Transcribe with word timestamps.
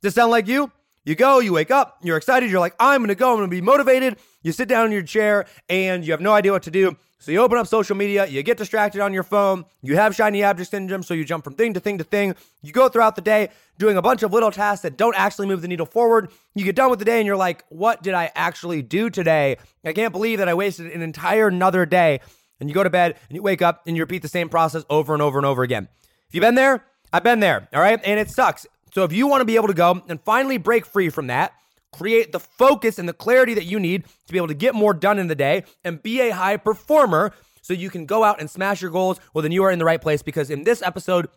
Does 0.00 0.14
this 0.14 0.14
sound 0.14 0.30
like 0.30 0.46
you? 0.46 0.70
You 1.04 1.16
go, 1.16 1.40
you 1.40 1.52
wake 1.54 1.72
up, 1.72 1.98
you're 2.02 2.16
excited, 2.16 2.50
you're 2.50 2.60
like, 2.60 2.74
I'm 2.78 3.00
gonna 3.02 3.16
go, 3.16 3.32
I'm 3.32 3.38
gonna 3.38 3.48
be 3.48 3.60
motivated. 3.60 4.16
You 4.42 4.52
sit 4.52 4.68
down 4.68 4.86
in 4.86 4.92
your 4.92 5.02
chair 5.02 5.46
and 5.68 6.04
you 6.04 6.12
have 6.12 6.20
no 6.20 6.32
idea 6.32 6.52
what 6.52 6.62
to 6.64 6.70
do. 6.70 6.96
So 7.18 7.32
you 7.32 7.40
open 7.40 7.58
up 7.58 7.66
social 7.66 7.96
media, 7.96 8.24
you 8.26 8.40
get 8.44 8.58
distracted 8.58 9.00
on 9.00 9.12
your 9.12 9.24
phone, 9.24 9.64
you 9.82 9.96
have 9.96 10.14
shiny 10.14 10.44
object 10.44 10.70
syndrome, 10.70 11.02
so 11.02 11.14
you 11.14 11.24
jump 11.24 11.42
from 11.42 11.54
thing 11.54 11.74
to 11.74 11.80
thing 11.80 11.98
to 11.98 12.04
thing. 12.04 12.36
You 12.62 12.72
go 12.72 12.88
throughout 12.88 13.16
the 13.16 13.22
day 13.22 13.48
doing 13.76 13.96
a 13.96 14.02
bunch 14.02 14.22
of 14.22 14.32
little 14.32 14.52
tasks 14.52 14.82
that 14.82 14.96
don't 14.96 15.16
actually 15.16 15.48
move 15.48 15.62
the 15.62 15.68
needle 15.68 15.86
forward. 15.86 16.30
You 16.54 16.64
get 16.64 16.76
done 16.76 16.90
with 16.90 17.00
the 17.00 17.04
day 17.04 17.18
and 17.18 17.26
you're 17.26 17.36
like, 17.36 17.64
what 17.70 18.04
did 18.04 18.14
I 18.14 18.30
actually 18.36 18.82
do 18.82 19.10
today? 19.10 19.56
I 19.84 19.92
can't 19.92 20.12
believe 20.12 20.38
that 20.38 20.48
I 20.48 20.54
wasted 20.54 20.92
an 20.92 21.02
entire 21.02 21.48
another 21.48 21.86
day. 21.86 22.20
And 22.60 22.68
you 22.68 22.74
go 22.74 22.84
to 22.84 22.90
bed 22.90 23.16
and 23.28 23.34
you 23.34 23.42
wake 23.42 23.62
up 23.62 23.82
and 23.86 23.96
you 23.96 24.02
repeat 24.02 24.22
the 24.22 24.28
same 24.28 24.48
process 24.48 24.84
over 24.88 25.12
and 25.12 25.22
over 25.22 25.38
and 25.38 25.46
over 25.46 25.64
again. 25.64 25.88
If 26.28 26.34
you've 26.34 26.42
been 26.42 26.54
there, 26.54 26.84
I've 27.12 27.24
been 27.24 27.40
there, 27.40 27.68
all 27.72 27.80
right? 27.80 28.00
And 28.04 28.20
it 28.20 28.30
sucks. 28.30 28.66
So 28.92 29.04
if 29.04 29.12
you 29.12 29.26
want 29.26 29.40
to 29.40 29.44
be 29.44 29.56
able 29.56 29.68
to 29.68 29.74
go 29.74 30.02
and 30.08 30.20
finally 30.20 30.58
break 30.58 30.86
free 30.86 31.08
from 31.08 31.28
that, 31.28 31.52
create 31.92 32.32
the 32.32 32.40
focus 32.40 32.98
and 32.98 33.08
the 33.08 33.12
clarity 33.12 33.54
that 33.54 33.64
you 33.64 33.80
need 33.80 34.04
to 34.26 34.32
be 34.32 34.38
able 34.38 34.48
to 34.48 34.54
get 34.54 34.74
more 34.74 34.94
done 34.94 35.18
in 35.18 35.26
the 35.28 35.34
day 35.34 35.64
and 35.84 36.02
be 36.02 36.20
a 36.20 36.30
high 36.30 36.56
performer 36.56 37.32
so 37.62 37.74
you 37.74 37.90
can 37.90 38.06
go 38.06 38.24
out 38.24 38.40
and 38.40 38.48
smash 38.50 38.80
your 38.80 38.90
goals, 38.90 39.20
well, 39.34 39.42
then 39.42 39.52
you 39.52 39.62
are 39.64 39.70
in 39.70 39.78
the 39.78 39.84
right 39.84 40.00
place 40.00 40.22
because 40.22 40.50
in 40.50 40.64
this 40.64 40.80
episode, 40.82 41.28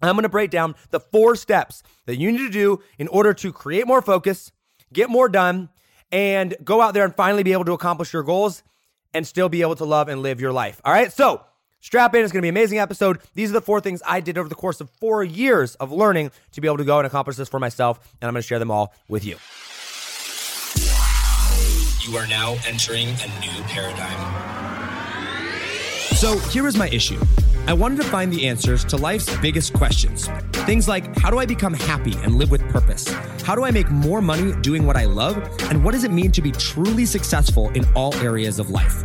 I'm 0.00 0.14
going 0.14 0.22
to 0.22 0.28
break 0.28 0.50
down 0.50 0.74
the 0.90 1.00
four 1.00 1.36
steps 1.36 1.82
that 2.06 2.16
you 2.16 2.30
need 2.30 2.38
to 2.38 2.50
do 2.50 2.82
in 2.98 3.08
order 3.08 3.32
to 3.34 3.52
create 3.52 3.86
more 3.86 4.02
focus, 4.02 4.52
get 4.92 5.10
more 5.10 5.28
done, 5.28 5.70
and 6.10 6.56
go 6.62 6.80
out 6.80 6.94
there 6.94 7.04
and 7.04 7.14
finally 7.14 7.42
be 7.42 7.52
able 7.52 7.64
to 7.64 7.72
accomplish 7.72 8.12
your 8.12 8.22
goals 8.22 8.62
and 9.14 9.26
still 9.26 9.48
be 9.48 9.62
able 9.62 9.76
to 9.76 9.84
love 9.84 10.08
and 10.08 10.22
live 10.22 10.40
your 10.40 10.52
life. 10.52 10.80
All 10.84 10.92
right. 10.92 11.12
So, 11.12 11.44
strap 11.82 12.14
in. 12.14 12.24
It's 12.24 12.32
going 12.32 12.40
to 12.40 12.42
be 12.42 12.48
an 12.48 12.54
amazing 12.54 12.78
episode. 12.78 13.18
These 13.34 13.50
are 13.50 13.54
the 13.54 13.60
four 13.60 13.82
things 13.82 14.00
I 14.06 14.20
did 14.20 14.38
over 14.38 14.48
the 14.48 14.54
course 14.54 14.80
of 14.80 14.88
four 14.88 15.22
years 15.22 15.74
of 15.74 15.92
learning 15.92 16.30
to 16.52 16.62
be 16.62 16.68
able 16.68 16.78
to 16.78 16.84
go 16.84 16.98
and 16.98 17.06
accomplish 17.06 17.36
this 17.36 17.50
for 17.50 17.60
myself. 17.60 17.98
And 18.22 18.28
I'm 18.28 18.32
going 18.32 18.40
to 18.42 18.46
share 18.48 18.58
them 18.58 18.70
all 18.70 18.94
with 19.08 19.24
you. 19.26 19.36
You 22.00 22.16
are 22.18 22.26
now 22.26 22.56
entering 22.66 23.08
a 23.08 23.40
new 23.40 23.62
paradigm. 23.64 24.52
So 26.14 26.38
here 26.38 26.66
is 26.66 26.76
my 26.76 26.88
issue. 26.88 27.20
I 27.66 27.72
wanted 27.72 28.02
to 28.02 28.08
find 28.08 28.32
the 28.32 28.48
answers 28.48 28.84
to 28.86 28.96
life's 28.96 29.36
biggest 29.38 29.72
questions. 29.72 30.28
Things 30.66 30.88
like 30.88 31.16
how 31.18 31.30
do 31.30 31.38
I 31.38 31.46
become 31.46 31.74
happy 31.74 32.14
and 32.22 32.36
live 32.36 32.50
with 32.50 32.62
purpose? 32.68 33.08
How 33.42 33.54
do 33.54 33.64
I 33.64 33.70
make 33.70 33.88
more 33.90 34.20
money 34.20 34.52
doing 34.62 34.84
what 34.84 34.96
I 34.96 35.04
love? 35.04 35.36
And 35.70 35.84
what 35.84 35.92
does 35.92 36.04
it 36.04 36.10
mean 36.10 36.32
to 36.32 36.42
be 36.42 36.50
truly 36.52 37.06
successful 37.06 37.70
in 37.70 37.84
all 37.94 38.14
areas 38.16 38.58
of 38.58 38.70
life? 38.70 39.04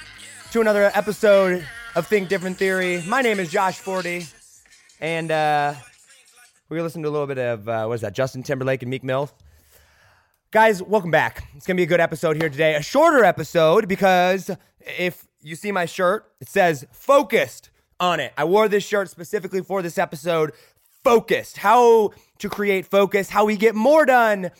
to 0.51 0.59
another 0.59 0.91
episode 0.93 1.65
of 1.95 2.05
Think 2.07 2.27
Different 2.27 2.57
Theory. 2.57 3.01
My 3.07 3.21
name 3.21 3.39
is 3.39 3.49
Josh 3.49 3.79
Forti, 3.79 4.25
and 4.99 5.31
uh, 5.31 5.73
we're 6.67 6.75
gonna 6.75 6.83
listen 6.83 7.01
to 7.03 7.07
a 7.07 7.09
little 7.09 7.25
bit 7.25 7.37
of 7.37 7.69
uh, 7.69 7.85
what 7.85 7.93
is 7.93 8.01
that? 8.01 8.13
Justin 8.13 8.43
Timberlake 8.43 8.81
and 8.81 8.89
Meek 8.89 9.01
Mill. 9.01 9.31
Guys, 10.51 10.83
welcome 10.83 11.09
back. 11.09 11.47
It's 11.55 11.65
gonna 11.65 11.77
be 11.77 11.83
a 11.83 11.87
good 11.87 12.01
episode 12.01 12.35
here 12.35 12.49
today. 12.49 12.75
A 12.75 12.81
shorter 12.81 13.23
episode 13.23 13.87
because 13.87 14.51
if 14.81 15.25
you 15.41 15.55
see 15.55 15.71
my 15.71 15.85
shirt, 15.85 16.29
it 16.41 16.49
says 16.49 16.85
focused 16.91 17.69
on 18.01 18.19
it. 18.19 18.33
I 18.37 18.43
wore 18.43 18.67
this 18.67 18.83
shirt 18.83 19.09
specifically 19.09 19.61
for 19.61 19.81
this 19.81 19.97
episode. 19.97 20.51
Focused. 21.01 21.59
How 21.59 22.11
to 22.39 22.49
create 22.49 22.85
focus, 22.85 23.29
how 23.29 23.45
we 23.45 23.55
get 23.55 23.73
more 23.73 24.05
done 24.05 24.51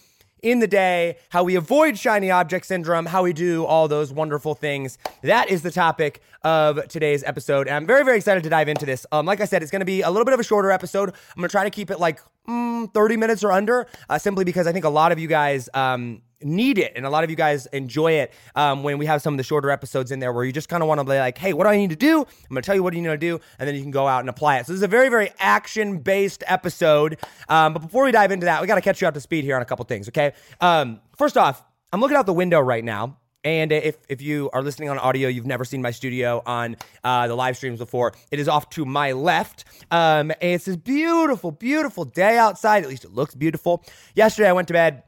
in 0.41 0.59
the 0.59 0.67
day, 0.67 1.17
how 1.29 1.43
we 1.43 1.55
avoid 1.55 1.97
shiny 1.97 2.31
object 2.31 2.65
syndrome, 2.65 3.05
how 3.05 3.23
we 3.23 3.33
do 3.33 3.65
all 3.65 3.87
those 3.87 4.11
wonderful 4.11 4.55
things. 4.55 4.97
That 5.21 5.49
is 5.49 5.61
the 5.61 5.71
topic 5.71 6.21
of 6.43 6.87
today's 6.87 7.23
episode. 7.23 7.67
And 7.67 7.75
I'm 7.75 7.85
very, 7.85 8.03
very 8.03 8.17
excited 8.17 8.43
to 8.43 8.49
dive 8.49 8.67
into 8.67 8.85
this. 8.85 9.05
Um, 9.11 9.25
like 9.25 9.41
I 9.41 9.45
said, 9.45 9.61
it's 9.61 9.71
going 9.71 9.81
to 9.81 9.85
be 9.85 10.01
a 10.01 10.09
little 10.09 10.25
bit 10.25 10.33
of 10.33 10.39
a 10.39 10.43
shorter 10.43 10.71
episode. 10.71 11.09
I'm 11.09 11.37
going 11.37 11.47
to 11.47 11.51
try 11.51 11.63
to 11.63 11.69
keep 11.69 11.91
it 11.91 11.99
like 11.99 12.19
mm, 12.47 12.91
30 12.93 13.17
minutes 13.17 13.43
or 13.43 13.51
under, 13.51 13.87
uh, 14.09 14.17
simply 14.17 14.43
because 14.43 14.67
I 14.67 14.71
think 14.71 14.85
a 14.85 14.89
lot 14.89 15.11
of 15.11 15.19
you 15.19 15.27
guys, 15.27 15.69
um, 15.73 16.21
need 16.43 16.77
it 16.77 16.91
and 16.95 17.05
a 17.05 17.09
lot 17.09 17.23
of 17.23 17.29
you 17.29 17.35
guys 17.35 17.65
enjoy 17.67 18.11
it 18.13 18.33
um, 18.55 18.83
when 18.83 18.97
we 18.97 19.05
have 19.05 19.21
some 19.21 19.33
of 19.33 19.37
the 19.37 19.43
shorter 19.43 19.69
episodes 19.69 20.11
in 20.11 20.19
there 20.19 20.33
where 20.33 20.43
you 20.43 20.51
just 20.51 20.69
kind 20.69 20.83
of 20.83 20.87
want 20.87 20.99
to 20.99 21.03
be 21.03 21.17
like 21.17 21.37
hey 21.37 21.53
what 21.53 21.63
do 21.63 21.69
i 21.69 21.77
need 21.77 21.89
to 21.89 21.95
do 21.95 22.19
i'm 22.19 22.49
going 22.49 22.61
to 22.61 22.65
tell 22.65 22.75
you 22.75 22.83
what 22.83 22.93
you 22.93 23.01
need 23.01 23.07
to 23.07 23.17
do 23.17 23.39
and 23.59 23.67
then 23.67 23.75
you 23.75 23.81
can 23.81 23.91
go 23.91 24.07
out 24.07 24.19
and 24.19 24.29
apply 24.29 24.57
it 24.57 24.65
so 24.65 24.73
this 24.73 24.79
is 24.79 24.83
a 24.83 24.87
very 24.87 25.09
very 25.09 25.31
action 25.39 25.99
based 25.99 26.43
episode 26.47 27.17
um, 27.49 27.73
but 27.73 27.79
before 27.79 28.03
we 28.03 28.11
dive 28.11 28.31
into 28.31 28.45
that 28.45 28.61
we 28.61 28.67
got 28.67 28.75
to 28.75 28.81
catch 28.81 29.01
you 29.01 29.07
up 29.07 29.13
to 29.13 29.21
speed 29.21 29.43
here 29.43 29.55
on 29.55 29.61
a 29.61 29.65
couple 29.65 29.83
things 29.85 30.07
okay 30.07 30.33
um, 30.59 30.99
first 31.15 31.37
off 31.37 31.63
i'm 31.91 31.99
looking 31.99 32.17
out 32.17 32.25
the 32.25 32.33
window 32.33 32.59
right 32.59 32.83
now 32.83 33.17
and 33.43 33.71
if, 33.71 33.97
if 34.07 34.21
you 34.21 34.49
are 34.53 34.61
listening 34.61 34.89
on 34.89 34.99
audio, 34.99 35.27
you've 35.27 35.47
never 35.47 35.65
seen 35.65 35.81
my 35.81 35.91
studio 35.91 36.43
on 36.45 36.77
uh, 37.03 37.27
the 37.27 37.35
live 37.35 37.57
streams 37.57 37.79
before, 37.79 38.13
it 38.29 38.39
is 38.39 38.47
off 38.47 38.69
to 38.71 38.85
my 38.85 39.13
left. 39.13 39.65
Um, 39.89 40.31
and 40.31 40.37
it's 40.41 40.65
this 40.65 40.75
beautiful, 40.75 41.51
beautiful 41.51 42.05
day 42.05 42.37
outside. 42.37 42.83
At 42.83 42.89
least 42.89 43.03
it 43.03 43.13
looks 43.13 43.33
beautiful. 43.33 43.83
Yesterday, 44.15 44.49
I 44.49 44.53
went 44.53 44.67
to 44.67 44.73
bed 44.73 45.03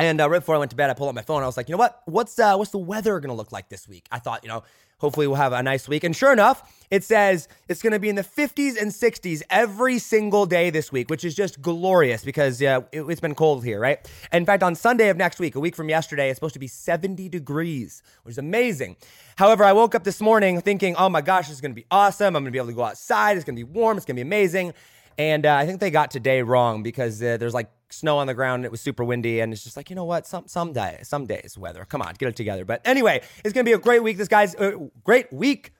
and 0.00 0.20
uh, 0.20 0.28
right 0.28 0.38
before 0.38 0.54
I 0.54 0.58
went 0.58 0.70
to 0.70 0.76
bed, 0.76 0.90
I 0.90 0.94
pulled 0.94 1.08
out 1.08 1.14
my 1.14 1.22
phone. 1.22 1.42
I 1.42 1.46
was 1.46 1.56
like, 1.56 1.68
you 1.68 1.74
know 1.74 1.78
what? 1.78 2.02
What's 2.06 2.38
uh, 2.38 2.56
what's 2.56 2.70
the 2.70 2.78
weather 2.78 3.18
gonna 3.20 3.34
look 3.34 3.52
like 3.52 3.68
this 3.68 3.88
week? 3.88 4.06
I 4.10 4.18
thought, 4.18 4.42
you 4.42 4.48
know, 4.48 4.62
hopefully 4.98 5.26
we'll 5.26 5.36
have 5.36 5.52
a 5.52 5.62
nice 5.62 5.88
week. 5.88 6.04
And 6.04 6.14
sure 6.14 6.32
enough, 6.32 6.62
it 6.90 7.02
says 7.02 7.48
it's 7.68 7.82
gonna 7.82 7.98
be 7.98 8.08
in 8.08 8.16
the 8.16 8.22
50s 8.22 8.80
and 8.80 8.90
60s 8.90 9.42
every 9.50 9.98
single 9.98 10.46
day 10.46 10.70
this 10.70 10.92
week, 10.92 11.10
which 11.10 11.24
is 11.24 11.34
just 11.34 11.60
glorious 11.60 12.24
because 12.24 12.62
uh, 12.62 12.82
it, 12.92 13.04
has 13.06 13.20
been 13.20 13.34
cold 13.34 13.64
here, 13.64 13.80
right? 13.80 14.08
in 14.32 14.46
fact, 14.46 14.62
on 14.62 14.74
Sunday 14.74 15.08
of 15.08 15.16
next 15.16 15.38
week, 15.40 15.54
a 15.54 15.60
week 15.60 15.74
from 15.74 15.88
yesterday, 15.88 16.28
it's 16.28 16.36
supposed 16.36 16.54
to 16.54 16.60
be 16.60 16.68
70 16.68 17.28
degrees, 17.28 18.02
which 18.22 18.34
is 18.34 18.38
amazing. 18.38 18.96
However, 19.36 19.64
I 19.64 19.72
woke 19.72 19.94
up 19.94 20.04
this 20.04 20.20
morning 20.20 20.60
thinking, 20.60 20.94
oh 20.96 21.08
my 21.08 21.20
gosh, 21.20 21.48
this 21.48 21.56
is 21.56 21.60
gonna 21.60 21.74
be 21.74 21.86
awesome. 21.90 22.36
I'm 22.36 22.42
gonna 22.42 22.52
be 22.52 22.58
able 22.58 22.68
to 22.68 22.74
go 22.74 22.84
outside. 22.84 23.36
It's 23.36 23.44
gonna 23.44 23.56
be 23.56 23.64
warm. 23.64 23.96
It's 23.96 24.06
gonna 24.06 24.16
be 24.16 24.22
amazing. 24.22 24.74
And 25.18 25.44
uh, 25.44 25.54
I 25.54 25.66
think 25.66 25.80
they 25.80 25.90
got 25.90 26.10
today 26.10 26.42
wrong 26.42 26.82
because 26.82 27.22
uh, 27.22 27.36
there's 27.36 27.54
like 27.54 27.70
snow 27.92 28.18
on 28.18 28.26
the 28.26 28.34
ground. 28.34 28.64
It 28.64 28.70
was 28.70 28.80
super 28.80 29.04
windy, 29.04 29.40
and 29.40 29.52
it's 29.52 29.64
just 29.64 29.76
like 29.76 29.90
you 29.90 29.96
know 29.96 30.04
what? 30.04 30.26
Some 30.26 30.46
some 30.46 30.72
day, 30.72 31.00
some 31.02 31.26
days 31.26 31.56
weather. 31.58 31.84
Come 31.84 32.02
on, 32.02 32.14
get 32.14 32.28
it 32.28 32.36
together. 32.36 32.64
But 32.64 32.80
anyway, 32.84 33.22
it's 33.44 33.52
gonna 33.52 33.64
be 33.64 33.72
a 33.72 33.78
great 33.78 34.02
week. 34.02 34.16
This 34.18 34.28
guy's 34.28 34.54
uh, 34.56 34.72
great 35.04 35.32
week 35.32 35.72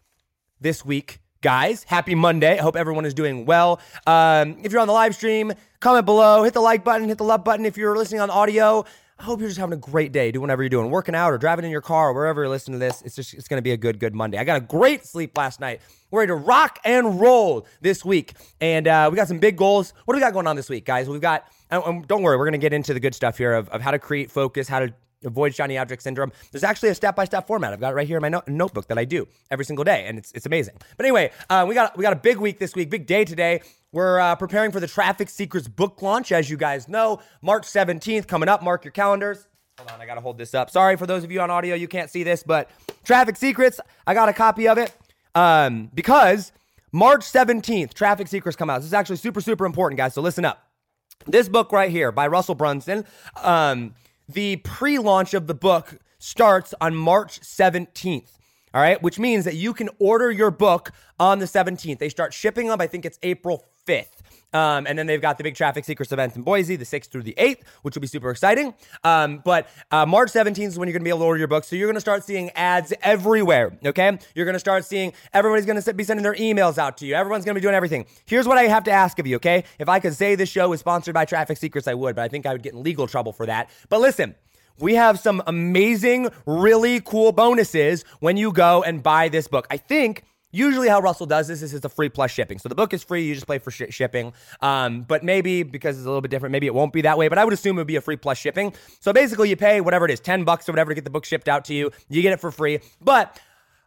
this 0.60 0.84
week, 0.84 1.21
guys. 1.43 1.84
Happy 1.84 2.15
Monday. 2.15 2.59
I 2.59 2.62
hope 2.62 2.76
everyone 2.76 3.04
is 3.04 3.15
doing 3.15 3.47
well. 3.47 3.81
Um, 4.06 4.59
if 4.62 4.72
you're 4.72 4.81
on 4.81 4.88
the 4.88 4.94
live 4.94 5.15
stream, 5.15 5.53
comment 5.81 6.06
below, 6.06 6.43
hit 6.43 6.54
the 6.54 6.60
like 6.60 6.84
button, 6.84 7.09
hit 7.09 7.19
the 7.19 7.25
love 7.25 7.44
button. 7.44 7.66
If 7.66 7.76
you're 7.76 7.97
listening 7.97 8.21
on 8.21 8.31
audio. 8.31 8.84
I 9.21 9.23
hope 9.25 9.39
you're 9.39 9.51
just 9.51 9.61
having 9.61 9.75
a 9.75 9.77
great 9.77 10.13
day. 10.13 10.33
Do 10.33 10.41
whatever 10.41 10.63
you're 10.63 10.71
doing, 10.71 10.91
working 10.91 11.15
out 11.15 11.31
or 11.31 11.37
driving 11.37 11.67
in 11.67 11.71
your 11.71 11.83
car 11.83 12.09
or 12.09 12.15
wherever 12.15 12.41
you're 12.41 12.49
listening 12.49 12.81
to 12.81 12.87
this. 12.87 13.03
It's 13.03 13.15
just 13.15 13.35
it's 13.35 13.49
gonna 13.49 13.61
be 13.61 13.73
a 13.73 13.77
good, 13.77 14.01
good 14.01 14.15
Monday. 14.15 14.39
I 14.39 14.45
got 14.45 14.57
a 14.57 14.63
great 14.63 15.05
sleep 15.05 15.37
last 15.37 15.61
night. 15.61 15.83
We're 16.11 16.21
ready 16.21 16.31
to 16.31 16.37
rock 16.37 16.79
and 16.87 17.21
roll 17.21 17.67
this 17.83 18.03
week, 18.03 18.33
and 18.63 18.89
uh, 18.89 19.09
we 19.13 19.17
got 19.17 19.29
some 19.29 19.39
big 19.39 19.59
goals. 19.59 19.93
What 20.07 20.15
do 20.15 20.17
we 20.17 20.23
got 20.23 20.33
going 20.33 20.47
on 20.47 20.57
this 20.57 20.71
week, 20.71 20.87
guys? 20.87 21.07
We've 21.07 21.21
got. 21.21 21.45
And 21.71 22.09
don't 22.09 22.23
worry, 22.23 22.39
we're 22.39 22.47
gonna 22.47 22.57
get 22.57 22.73
into 22.73 22.95
the 22.95 23.01
good 23.01 23.15
stuff 23.15 23.37
here 23.37 23.53
of, 23.53 23.69
of 23.69 23.83
how 23.83 23.91
to 23.91 23.99
create 23.99 24.31
focus, 24.31 24.69
how 24.69 24.79
to 24.81 24.95
avoid 25.25 25.55
shiny 25.55 25.79
object 25.79 26.03
syndrome. 26.03 26.33
There's 26.51 26.65
actually 26.65 26.91
a 26.91 26.95
step 26.95 27.17
by 27.17 27.25
step 27.25 27.47
format. 27.47 27.73
I've 27.73 27.81
got 27.81 27.93
it 27.93 27.95
right 27.95 28.07
here 28.07 28.17
in 28.17 28.23
my 28.23 28.29
no- 28.29 28.43
notebook 28.47 28.89
that 28.89 28.99
I 28.99 29.05
do 29.05 29.27
every 29.51 29.65
single 29.65 29.85
day, 29.85 30.05
and 30.07 30.19
it's 30.19 30.33
it's 30.33 30.47
amazing. 30.47 30.75
But 30.97 31.07
anyway, 31.07 31.31
uh, 31.49 31.65
we 31.69 31.75
got 31.75 31.97
we 31.97 32.03
got 32.03 32.13
a 32.13 32.17
big 32.17 32.39
week 32.39 32.59
this 32.59 32.75
week, 32.75 32.91
big 32.91 33.07
day 33.07 33.25
today. 33.25 33.61
We're 33.93 34.21
uh, 34.21 34.37
preparing 34.37 34.71
for 34.71 34.81
the 34.81 34.87
Traffic 34.87 35.29
Secrets 35.29 35.67
book 35.67 36.01
launch, 36.01 36.31
as 36.31 36.49
you 36.49 36.57
guys 36.57 36.89
know, 36.89 37.21
March 37.43 37.65
17th 37.65 38.29
coming 38.29 38.49
up. 38.49 38.63
Mark 38.63 38.85
your 38.85 38.93
calendars. 38.93 39.49
Hold 39.78 39.91
on, 39.93 40.01
I 40.01 40.07
gotta 40.07 40.21
hold 40.21 40.39
this 40.39 40.55
up. 40.55 40.71
Sorry 40.71 40.97
for 40.97 41.07
those 41.07 41.25
of 41.25 41.33
you 41.33 41.41
on 41.41 41.51
audio, 41.51 41.75
you 41.75 41.89
can't 41.89 42.11
see 42.11 42.23
this, 42.23 42.43
but 42.43 42.71
Traffic 43.03 43.37
Secrets, 43.37 43.81
I 44.07 44.15
got 44.15 44.28
a 44.28 44.33
copy 44.33 44.69
of 44.69 44.78
it 44.78 44.95
um, 45.34 45.91
because 45.95 46.53
March 46.93 47.23
17th, 47.23 47.95
Traffic 47.95 48.28
Secrets 48.28 48.57
come 48.57 48.69
out. 48.69 48.78
This 48.78 48.87
is 48.87 48.95
actually 48.95 49.16
super, 49.16 49.41
super 49.41 49.65
important, 49.65 49.97
guys. 49.97 50.15
So 50.15 50.23
listen 50.23 50.45
up. 50.45 50.66
This 51.27 51.49
book 51.49 51.73
right 51.73 51.91
here 51.91 52.13
by 52.13 52.27
Russell 52.27 52.55
Brunson, 52.55 53.05
um, 53.43 53.95
the 54.32 54.56
pre 54.56 54.98
launch 54.98 55.34
of 55.34 55.47
the 55.47 55.54
book 55.54 55.98
starts 56.18 56.74
on 56.80 56.94
March 56.94 57.41
17th. 57.41 58.32
All 58.72 58.80
right, 58.80 59.03
which 59.03 59.18
means 59.18 59.44
that 59.47 59.56
you 59.56 59.74
can 59.74 59.88
order 59.98 60.30
your 60.30 60.50
book 60.50 60.92
on 61.18 61.41
the 61.41 61.47
17th. 61.47 61.98
They 61.98 62.09
start 62.09 62.32
shipping 62.32 62.68
them, 62.68 62.80
I 62.80 62.86
think 62.86 63.04
it's 63.04 63.18
April 63.22 63.65
5th. 63.86 64.21
Um, 64.53 64.87
and 64.87 64.99
then 64.99 65.07
they've 65.07 65.21
got 65.21 65.39
the 65.39 65.45
big 65.45 65.55
Traffic 65.55 65.85
Secrets 65.85 66.13
event 66.13 66.37
in 66.37 66.43
Boise, 66.43 66.77
the 66.77 66.85
6th 66.85 67.07
through 67.07 67.23
the 67.23 67.35
8th, 67.39 67.61
which 67.83 67.95
will 67.95 68.01
be 68.01 68.07
super 68.07 68.31
exciting. 68.31 68.75
Um, 69.05 69.43
but 69.45 69.69
uh, 69.91 70.07
March 70.07 70.33
17th 70.33 70.59
is 70.59 70.79
when 70.79 70.89
you're 70.89 70.93
going 70.93 71.03
to 71.03 71.05
be 71.05 71.11
able 71.11 71.21
to 71.21 71.25
order 71.25 71.39
your 71.39 71.49
book. 71.49 71.65
So 71.65 71.77
you're 71.77 71.87
going 71.87 71.95
to 71.95 72.01
start 72.01 72.25
seeing 72.25 72.51
ads 72.51 72.93
everywhere, 73.03 73.79
okay? 73.85 74.19
You're 74.35 74.47
going 74.47 74.55
to 74.55 74.61
start 74.61 74.85
seeing 74.85 75.13
everybody's 75.33 75.67
going 75.67 75.81
to 75.81 75.95
be 75.95 76.05
sending 76.05 76.23
their 76.23 76.35
emails 76.35 76.79
out 76.79 76.97
to 76.99 77.07
you. 77.07 77.15
Everyone's 77.15 77.45
going 77.45 77.55
to 77.55 77.61
be 77.61 77.63
doing 77.63 77.75
everything. 77.75 78.07
Here's 78.27 78.47
what 78.47 78.59
I 78.59 78.65
have 78.65 78.85
to 78.85 78.91
ask 78.91 79.19
of 79.19 79.27
you, 79.27 79.37
okay? 79.37 79.65
If 79.79 79.89
I 79.89 80.01
could 80.01 80.15
say 80.15 80.35
this 80.35 80.49
show 80.49 80.73
is 80.73 80.81
sponsored 80.81 81.15
by 81.15 81.25
Traffic 81.25 81.59
Secrets, 81.59 81.87
I 81.87 81.95
would, 81.95 82.17
but 82.17 82.23
I 82.23 82.29
think 82.29 82.47
I 82.47 82.53
would 82.53 82.63
get 82.63 82.75
in 82.75 82.83
legal 82.83 83.07
trouble 83.07 83.33
for 83.33 83.47
that. 83.47 83.71
But 83.89 84.01
listen, 84.01 84.35
we 84.81 84.95
have 84.95 85.19
some 85.19 85.43
amazing, 85.47 86.31
really 86.47 87.01
cool 87.01 87.33
bonuses 87.33 88.05
when 88.21 88.37
you 88.37 88.53
go 88.53 88.83
and 88.83 89.03
buy 89.03 89.29
this 89.29 89.47
book. 89.47 89.67
I 89.71 89.77
think 89.77 90.25
Usually, 90.53 90.89
how 90.89 91.01
Russell 91.01 91.27
does 91.27 91.49
this 91.49 91.63
is 91.63 91.75
it's 91.75 91.85
a 91.85 91.89
free 91.89 92.09
plus 92.09 92.31
shipping. 92.31 92.59
So 92.59 92.69
the 92.69 92.75
book 92.75 92.93
is 92.93 93.03
free. 93.03 93.25
You 93.25 93.35
just 93.35 93.47
pay 93.47 93.59
for 93.59 93.71
sh- 93.71 93.83
shipping. 93.91 94.33
Um, 94.61 95.03
but 95.03 95.23
maybe 95.23 95.63
because 95.63 95.97
it's 95.97 96.05
a 96.05 96.09
little 96.09 96.21
bit 96.21 96.31
different, 96.31 96.53
maybe 96.53 96.67
it 96.67 96.75
won't 96.75 96.93
be 96.93 97.03
that 97.03 97.19
way. 97.19 97.29
But 97.29 97.39
I 97.39 97.45
would 97.45 97.55
assume 97.55 97.77
it 97.77 97.81
would 97.81 97.87
be 97.87 97.97
a 97.97 98.01
free 98.01 98.17
plus 98.17 98.39
shipping. 98.39 98.73
So 99.01 99.13
basically, 99.13 99.49
you 99.49 99.57
pay 99.57 99.81
whatever 99.81 100.05
it 100.05 100.11
is, 100.11 100.21
ten 100.21 100.45
bucks 100.45 100.69
or 100.69 100.73
whatever 100.73 100.91
to 100.91 100.95
get 100.95 101.05
the 101.05 101.11
book 101.11 101.25
shipped 101.25 101.49
out 101.49 101.65
to 101.67 101.75
you. 101.75 101.91
You 102.09 102.23
get 102.23 102.33
it 102.33 102.41
for 102.41 102.51
free. 102.51 102.81
But 103.01 103.39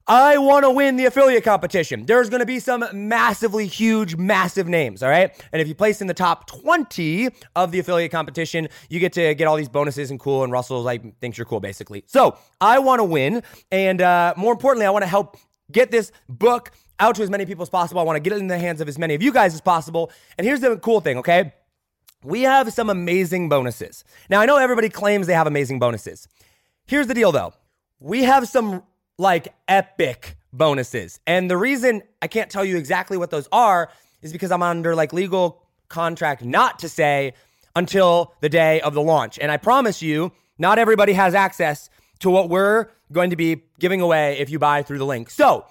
I 0.05 0.37
want 0.37 0.65
to 0.65 0.69
win 0.69 0.97
the 0.97 1.05
affiliate 1.05 1.45
competition. 1.45 2.05
There's 2.05 2.29
going 2.29 2.41
to 2.41 2.45
be 2.45 2.59
some 2.59 2.83
massively 2.93 3.67
huge, 3.67 4.17
massive 4.17 4.67
names, 4.67 5.01
all 5.01 5.09
right? 5.09 5.31
And 5.53 5.61
if 5.61 5.67
you 5.69 5.75
place 5.75 6.01
in 6.01 6.07
the 6.07 6.13
top 6.13 6.45
20 6.47 7.29
of 7.55 7.71
the 7.71 7.79
affiliate 7.79 8.11
competition, 8.11 8.67
you 8.89 8.99
get 8.99 9.13
to 9.13 9.33
get 9.33 9.47
all 9.47 9.55
these 9.55 9.69
bonuses 9.69 10.11
and 10.11 10.19
cool, 10.19 10.43
and 10.43 10.51
Russell 10.51 10.81
like 10.81 11.19
thinks 11.19 11.37
you're 11.37 11.45
cool, 11.45 11.61
basically. 11.61 12.03
So 12.07 12.37
I 12.59 12.79
want 12.79 12.99
to 12.99 13.05
win, 13.05 13.43
and 13.71 14.01
uh, 14.01 14.33
more 14.35 14.51
importantly, 14.51 14.85
I 14.85 14.89
want 14.89 15.03
to 15.03 15.09
help 15.09 15.37
get 15.73 15.91
this 15.91 16.11
book 16.29 16.71
out 16.99 17.15
to 17.15 17.23
as 17.23 17.29
many 17.29 17.45
people 17.45 17.63
as 17.63 17.69
possible. 17.69 17.99
I 17.99 18.03
want 18.03 18.15
to 18.15 18.21
get 18.21 18.33
it 18.33 18.39
in 18.39 18.47
the 18.47 18.57
hands 18.57 18.79
of 18.79 18.87
as 18.87 18.97
many 18.97 19.13
of 19.15 19.21
you 19.21 19.33
guys 19.33 19.53
as 19.53 19.61
possible. 19.61 20.11
And 20.37 20.45
here's 20.47 20.61
the 20.61 20.77
cool 20.77 21.01
thing, 21.01 21.17
okay? 21.17 21.53
We 22.23 22.43
have 22.43 22.71
some 22.71 22.89
amazing 22.89 23.49
bonuses. 23.49 24.05
Now, 24.29 24.39
I 24.39 24.45
know 24.45 24.57
everybody 24.57 24.89
claims 24.89 25.27
they 25.27 25.33
have 25.33 25.47
amazing 25.47 25.79
bonuses. 25.79 26.27
Here's 26.85 27.07
the 27.07 27.13
deal 27.13 27.31
though. 27.31 27.53
We 27.99 28.23
have 28.23 28.47
some 28.47 28.83
like 29.17 29.53
epic 29.67 30.37
bonuses. 30.53 31.19
And 31.27 31.49
the 31.49 31.57
reason 31.57 32.03
I 32.21 32.27
can't 32.27 32.49
tell 32.49 32.63
you 32.63 32.77
exactly 32.77 33.17
what 33.17 33.31
those 33.31 33.49
are 33.51 33.89
is 34.21 34.31
because 34.31 34.51
I'm 34.51 34.63
under 34.63 34.95
like 34.95 35.11
legal 35.11 35.61
contract 35.89 36.43
not 36.43 36.79
to 36.79 36.89
say 36.89 37.33
until 37.75 38.33
the 38.41 38.49
day 38.49 38.79
of 38.81 38.93
the 38.93 39.01
launch. 39.01 39.39
And 39.39 39.51
I 39.51 39.57
promise 39.57 40.01
you, 40.01 40.31
not 40.57 40.79
everybody 40.79 41.13
has 41.13 41.33
access 41.33 41.89
to 42.23 42.29
what 42.29 42.49
we're 42.49 42.87
going 43.11 43.29
to 43.29 43.35
be 43.35 43.63
giving 43.79 44.01
away 44.01 44.39
if 44.39 44.49
you 44.49 44.57
buy 44.57 44.81
through 44.81 44.97
the 44.97 45.05
link. 45.05 45.29
So, 45.29 45.65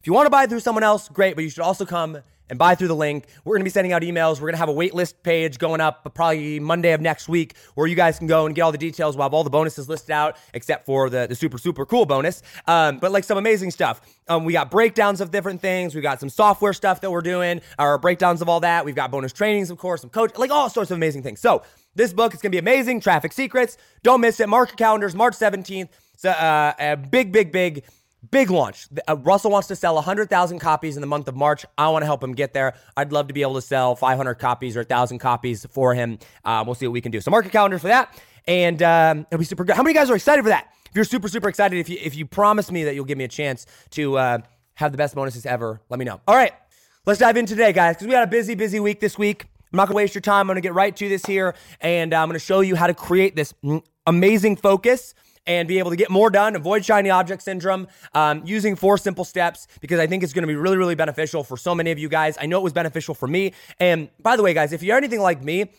if 0.00 0.06
you 0.06 0.12
want 0.12 0.26
to 0.26 0.30
buy 0.30 0.46
through 0.46 0.60
someone 0.60 0.84
else, 0.84 1.08
great, 1.08 1.34
but 1.34 1.42
you 1.42 1.50
should 1.50 1.62
also 1.64 1.84
come 1.84 2.18
and 2.48 2.60
buy 2.60 2.76
through 2.76 2.86
the 2.86 2.94
link. 2.94 3.26
We're 3.44 3.54
going 3.54 3.62
to 3.62 3.64
be 3.64 3.70
sending 3.70 3.92
out 3.92 4.02
emails. 4.02 4.34
We're 4.34 4.52
going 4.52 4.52
to 4.52 4.58
have 4.58 4.68
a 4.68 4.74
waitlist 4.74 5.14
page 5.24 5.58
going 5.58 5.80
up 5.80 6.14
probably 6.14 6.60
Monday 6.60 6.92
of 6.92 7.00
next 7.00 7.28
week 7.28 7.56
where 7.74 7.88
you 7.88 7.96
guys 7.96 8.18
can 8.18 8.28
go 8.28 8.46
and 8.46 8.54
get 8.54 8.62
all 8.62 8.70
the 8.70 8.78
details. 8.78 9.16
We'll 9.16 9.24
have 9.24 9.34
all 9.34 9.42
the 9.42 9.50
bonuses 9.50 9.88
listed 9.88 10.12
out 10.12 10.36
except 10.54 10.86
for 10.86 11.10
the, 11.10 11.26
the 11.26 11.34
super, 11.34 11.58
super 11.58 11.84
cool 11.84 12.06
bonus. 12.06 12.40
Um, 12.68 12.98
but 12.98 13.10
like 13.10 13.24
some 13.24 13.36
amazing 13.36 13.72
stuff. 13.72 14.00
Um, 14.28 14.44
we 14.44 14.52
got 14.52 14.70
breakdowns 14.70 15.20
of 15.20 15.32
different 15.32 15.60
things. 15.60 15.96
We 15.96 16.02
got 16.02 16.20
some 16.20 16.28
software 16.28 16.72
stuff 16.72 17.00
that 17.00 17.10
we're 17.10 17.20
doing, 17.20 17.60
our 17.80 17.98
breakdowns 17.98 18.42
of 18.42 18.48
all 18.48 18.60
that. 18.60 18.84
We've 18.84 18.94
got 18.94 19.10
bonus 19.10 19.32
trainings, 19.32 19.70
of 19.70 19.78
course, 19.78 20.02
some 20.02 20.10
coach, 20.10 20.38
like 20.38 20.52
all 20.52 20.70
sorts 20.70 20.92
of 20.92 20.96
amazing 20.96 21.24
things. 21.24 21.40
So 21.40 21.62
this 21.96 22.12
book 22.12 22.34
is 22.34 22.40
going 22.40 22.52
to 22.52 22.54
be 22.54 22.58
amazing. 22.58 23.00
Traffic 23.00 23.32
Secrets. 23.32 23.76
Don't 24.02 24.20
miss 24.20 24.38
it. 24.38 24.48
Mark 24.48 24.70
your 24.70 24.76
calendars, 24.76 25.14
March 25.14 25.34
17th. 25.34 25.88
It's 26.14 26.24
a, 26.24 26.42
uh, 26.42 26.72
a 26.78 26.96
big, 26.96 27.32
big, 27.32 27.50
big, 27.50 27.84
big 28.30 28.50
launch. 28.50 28.86
Uh, 29.08 29.16
Russell 29.16 29.50
wants 29.50 29.68
to 29.68 29.76
sell 29.76 29.94
100,000 29.96 30.58
copies 30.58 30.96
in 30.96 31.00
the 31.00 31.06
month 31.06 31.28
of 31.28 31.34
March. 31.34 31.64
I 31.76 31.88
want 31.88 32.02
to 32.02 32.06
help 32.06 32.22
him 32.22 32.32
get 32.32 32.52
there. 32.52 32.74
I'd 32.96 33.12
love 33.12 33.28
to 33.28 33.34
be 33.34 33.42
able 33.42 33.54
to 33.54 33.62
sell 33.62 33.96
500 33.96 34.34
copies 34.34 34.76
or 34.76 34.80
1,000 34.80 35.18
copies 35.18 35.66
for 35.66 35.94
him. 35.94 36.18
Uh, 36.44 36.62
we'll 36.64 36.74
see 36.74 36.86
what 36.86 36.92
we 36.92 37.00
can 37.00 37.12
do. 37.12 37.20
So 37.20 37.30
mark 37.30 37.44
your 37.44 37.52
calendar 37.52 37.78
for 37.78 37.88
that, 37.88 38.18
and 38.46 38.82
um, 38.82 39.26
it'll 39.30 39.38
be 39.38 39.44
super 39.44 39.64
good. 39.64 39.76
How 39.76 39.82
many 39.82 39.94
guys 39.94 40.10
are 40.10 40.16
excited 40.16 40.42
for 40.42 40.50
that? 40.50 40.72
If 40.88 40.94
you're 40.94 41.04
super, 41.04 41.28
super 41.28 41.48
excited, 41.48 41.78
if 41.78 41.88
you 41.88 41.98
if 42.00 42.14
you 42.14 42.24
promise 42.26 42.70
me 42.70 42.84
that 42.84 42.94
you'll 42.94 43.04
give 43.04 43.18
me 43.18 43.24
a 43.24 43.28
chance 43.28 43.66
to 43.90 44.16
uh, 44.16 44.38
have 44.74 44.92
the 44.92 44.98
best 44.98 45.14
bonuses 45.14 45.44
ever, 45.44 45.80
let 45.90 45.98
me 45.98 46.04
know. 46.04 46.20
All 46.26 46.34
right, 46.34 46.52
let's 47.04 47.20
dive 47.20 47.36
in 47.36 47.44
today, 47.44 47.72
guys, 47.72 47.96
because 47.96 48.06
we 48.06 48.14
had 48.14 48.22
a 48.22 48.30
busy, 48.30 48.54
busy 48.54 48.80
week 48.80 49.00
this 49.00 49.18
week. 49.18 49.46
I'm 49.76 49.78
not 49.78 49.88
gonna 49.88 49.96
waste 49.98 50.14
your 50.14 50.22
time. 50.22 50.40
I'm 50.40 50.46
gonna 50.46 50.62
get 50.62 50.72
right 50.72 50.96
to 50.96 51.06
this 51.06 51.26
here, 51.26 51.54
and 51.82 52.14
I'm 52.14 52.28
gonna 52.30 52.38
show 52.38 52.60
you 52.60 52.76
how 52.76 52.86
to 52.86 52.94
create 52.94 53.36
this 53.36 53.52
amazing 54.06 54.56
focus 54.56 55.12
and 55.46 55.68
be 55.68 55.78
able 55.78 55.90
to 55.90 55.96
get 55.96 56.08
more 56.08 56.30
done, 56.30 56.56
avoid 56.56 56.82
shiny 56.82 57.10
object 57.10 57.42
syndrome 57.42 57.86
um, 58.14 58.40
using 58.46 58.74
four 58.74 58.96
simple 58.96 59.22
steps 59.22 59.68
because 59.82 60.00
I 60.00 60.06
think 60.06 60.22
it's 60.22 60.32
going 60.32 60.42
to 60.42 60.48
be 60.48 60.56
really, 60.56 60.76
really 60.76 60.96
beneficial 60.96 61.44
for 61.44 61.56
so 61.56 61.72
many 61.72 61.92
of 61.92 62.00
you 62.00 62.08
guys. 62.08 62.36
I 62.40 62.46
know 62.46 62.58
it 62.58 62.64
was 62.64 62.72
beneficial 62.72 63.14
for 63.14 63.28
me. 63.28 63.52
And 63.78 64.08
by 64.20 64.36
the 64.36 64.42
way, 64.42 64.54
guys, 64.54 64.72
if 64.72 64.82
you're 64.82 64.96
anything 64.96 65.20
like 65.20 65.44
me, 65.44 65.70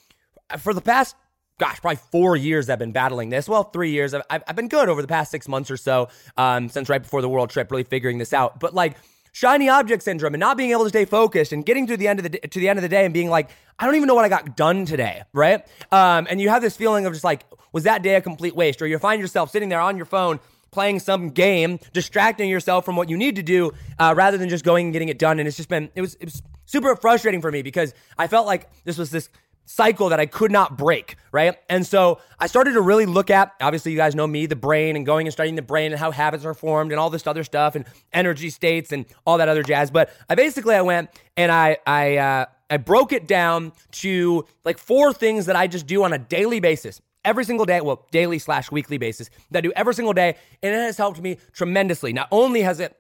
for 0.60 0.74
the 0.74 0.80
past 0.80 1.16
gosh, 1.60 1.82
probably 1.82 1.98
four 2.12 2.36
years 2.38 2.70
I've 2.70 2.80
been 2.80 2.92
battling 2.92 3.30
this. 3.30 3.50
Well, 3.50 3.64
three 3.64 3.90
years. 3.90 4.14
I've, 4.14 4.24
I've 4.30 4.56
been 4.56 4.68
good 4.68 4.90
over 4.90 5.02
the 5.02 5.08
past 5.08 5.32
six 5.32 5.48
months 5.48 5.72
or 5.72 5.78
so 5.78 6.10
um, 6.38 6.70
since 6.70 6.88
right 6.88 7.02
before 7.02 7.22
the 7.22 7.30
world 7.30 7.50
trip, 7.50 7.72
really 7.72 7.84
figuring 7.84 8.20
this 8.20 8.32
out. 8.32 8.60
But 8.60 8.76
like, 8.76 8.96
shiny 9.38 9.70
object 9.70 10.02
syndrome 10.02 10.34
and 10.34 10.40
not 10.40 10.58
being 10.58 10.72
able 10.72 10.82
to 10.82 10.90
stay 10.90 11.06
focused 11.06 11.54
and 11.54 11.64
getting 11.64 11.86
to 11.86 11.96
the 11.96 12.08
end 12.08 12.18
of 12.18 12.24
the 12.24 12.40
to 12.40 12.60
the 12.60 12.68
end 12.68 12.80
of 12.80 12.84
the 12.84 12.90
day 12.90 13.06
and 13.06 13.14
being 13.14 13.30
like, 13.30 13.52
I 13.78 13.86
don't 13.86 13.94
even 13.94 14.08
know 14.08 14.16
what 14.16 14.26
I 14.26 14.30
got 14.30 14.58
done 14.58 14.84
today, 14.86 15.22
right? 15.32 15.64
Um, 15.92 16.26
and 16.28 16.42
you 16.42 16.50
have 16.50 16.64
this 16.64 16.76
feeling 16.76 17.06
of 17.06 17.14
just 17.14 17.24
like, 17.24 17.46
was 17.72 17.84
that 17.84 18.02
day 18.02 18.16
a 18.16 18.22
complete 18.22 18.56
waste? 18.56 18.82
Or 18.82 18.88
you 18.88 18.98
find 18.98 19.22
yourself 19.22 19.52
sitting 19.52 19.70
there 19.70 19.80
on 19.80 19.96
your 19.96 20.08
phone 20.08 20.40
playing 20.72 21.00
some 21.00 21.30
game, 21.30 21.80
distracting 21.94 22.50
yourself 22.50 22.84
from 22.84 22.96
what 22.96 23.10
you 23.10 23.18
need 23.18 23.36
to 23.36 23.44
do, 23.44 23.72
uh, 24.00 24.14
rather 24.18 24.40
than 24.40 24.50
just 24.50 24.66
going 24.66 24.88
and 24.88 24.94
getting 24.94 25.10
it 25.10 25.20
done. 25.20 25.38
And 25.38 25.48
it's 25.48 25.58
just 25.58 25.70
been 25.70 25.92
it 25.94 26.02
was 26.02 26.16
it 26.16 26.26
was 26.26 26.42
super 26.66 26.96
frustrating 26.96 27.40
for 27.40 27.52
me 27.52 27.62
because 27.62 27.94
I 28.18 28.26
felt 28.28 28.48
like 28.48 28.68
this 28.86 28.98
was 28.98 29.12
this 29.12 29.30
cycle 29.68 30.10
that 30.10 30.20
I 30.20 30.26
could 30.26 30.50
not 30.50 30.78
break, 30.78 31.18
right? 31.34 31.56
And 31.70 31.86
so 31.86 32.20
I 32.40 32.48
started 32.48 32.72
to 32.74 32.82
really 32.82 33.06
look 33.06 33.30
at, 33.30 33.52
obviously, 33.62 33.92
you 33.92 33.98
guys 33.98 34.16
know 34.16 34.26
me, 34.26 34.46
the 34.46 34.56
brain, 34.56 34.96
and 34.96 35.06
going 35.06 35.28
and 35.28 35.34
studying 35.34 35.56
the 35.56 35.62
brain 35.62 35.92
and 35.92 36.00
how 36.00 36.10
habits 36.12 36.46
are 36.46 36.54
formed 36.54 36.92
and 36.92 37.00
all 37.00 37.10
this 37.10 37.28
other 37.28 37.44
stuff 37.44 37.76
and 37.76 37.86
energy 38.14 38.50
states 38.50 38.94
and 38.94 39.06
all 39.26 39.38
that 39.38 39.50
other 39.50 39.64
jazz. 39.64 39.92
But 39.92 40.10
I 40.30 40.36
basically 40.36 40.74
I 40.74 40.82
went 40.82 41.10
and 41.36 41.52
I 41.52 41.78
I 41.86 42.18
uh, 42.18 42.46
I 42.70 42.78
broke 42.78 43.12
it 43.12 43.28
down 43.28 43.74
to 43.92 44.46
like 44.64 44.78
four 44.78 45.14
things 45.14 45.46
that 45.48 45.58
I 45.58 45.68
just 45.68 45.86
do 45.86 46.04
on 46.04 46.14
a 46.14 46.18
daily 46.18 46.62
basis. 46.62 47.02
Every 47.26 47.44
single 47.44 47.66
day, 47.66 47.82
well, 47.82 48.08
daily 48.12 48.40
slash 48.40 48.72
weekly 48.72 48.98
basis 48.98 49.30
that 49.52 49.60
I 49.60 49.62
do 49.62 49.74
every 49.76 49.94
single 49.94 50.14
day. 50.14 50.38
And 50.64 50.74
it 50.74 50.78
has 50.78 50.96
helped 50.96 51.22
me 51.22 51.40
tremendously. 51.52 52.14
Not 52.14 52.30
only 52.32 52.62
has 52.62 52.80
it 52.80 52.98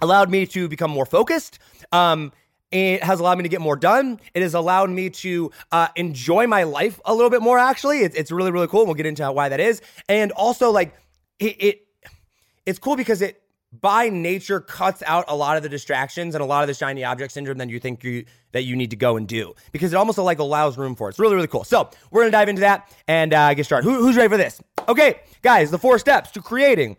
allowed 0.00 0.30
me 0.30 0.46
to 0.46 0.68
become 0.68 0.90
more 0.90 1.04
focused, 1.04 1.58
um, 1.92 2.32
it 2.70 3.02
has 3.02 3.20
allowed 3.20 3.38
me 3.38 3.44
to 3.44 3.48
get 3.48 3.60
more 3.60 3.76
done. 3.76 4.20
It 4.34 4.42
has 4.42 4.54
allowed 4.54 4.90
me 4.90 5.10
to 5.10 5.50
uh, 5.72 5.88
enjoy 5.96 6.46
my 6.46 6.64
life 6.64 7.00
a 7.04 7.14
little 7.14 7.30
bit 7.30 7.42
more. 7.42 7.58
Actually, 7.58 8.00
it's, 8.00 8.16
it's 8.16 8.30
really 8.30 8.50
really 8.50 8.68
cool. 8.68 8.84
We'll 8.84 8.94
get 8.94 9.06
into 9.06 9.30
why 9.32 9.48
that 9.48 9.60
is, 9.60 9.80
and 10.08 10.32
also 10.32 10.70
like 10.70 10.94
it, 11.38 11.56
it 11.62 11.86
it's 12.66 12.78
cool 12.78 12.96
because 12.96 13.22
it 13.22 13.42
by 13.72 14.08
nature 14.08 14.60
cuts 14.60 15.02
out 15.06 15.26
a 15.28 15.36
lot 15.36 15.56
of 15.58 15.62
the 15.62 15.68
distractions 15.68 16.34
and 16.34 16.42
a 16.42 16.46
lot 16.46 16.62
of 16.62 16.68
the 16.68 16.74
shiny 16.74 17.04
object 17.04 17.32
syndrome 17.32 17.58
that 17.58 17.68
you 17.68 17.78
think 17.78 18.02
you 18.02 18.24
that 18.52 18.64
you 18.64 18.76
need 18.76 18.90
to 18.90 18.96
go 18.96 19.16
and 19.16 19.28
do 19.28 19.54
because 19.72 19.92
it 19.92 19.96
almost 19.96 20.16
like 20.18 20.38
allows 20.38 20.78
room 20.78 20.94
for 20.94 21.08
it. 21.08 21.10
It's 21.10 21.18
really 21.18 21.34
really 21.36 21.48
cool. 21.48 21.64
So 21.64 21.90
we're 22.10 22.22
gonna 22.22 22.32
dive 22.32 22.48
into 22.48 22.60
that 22.60 22.94
and 23.06 23.32
uh, 23.32 23.54
get 23.54 23.64
started. 23.64 23.88
Who, 23.88 23.96
who's 23.96 24.16
ready 24.16 24.28
for 24.28 24.36
this? 24.36 24.60
Okay, 24.88 25.20
guys, 25.42 25.70
the 25.70 25.78
four 25.78 25.98
steps 25.98 26.30
to 26.32 26.42
creating 26.42 26.96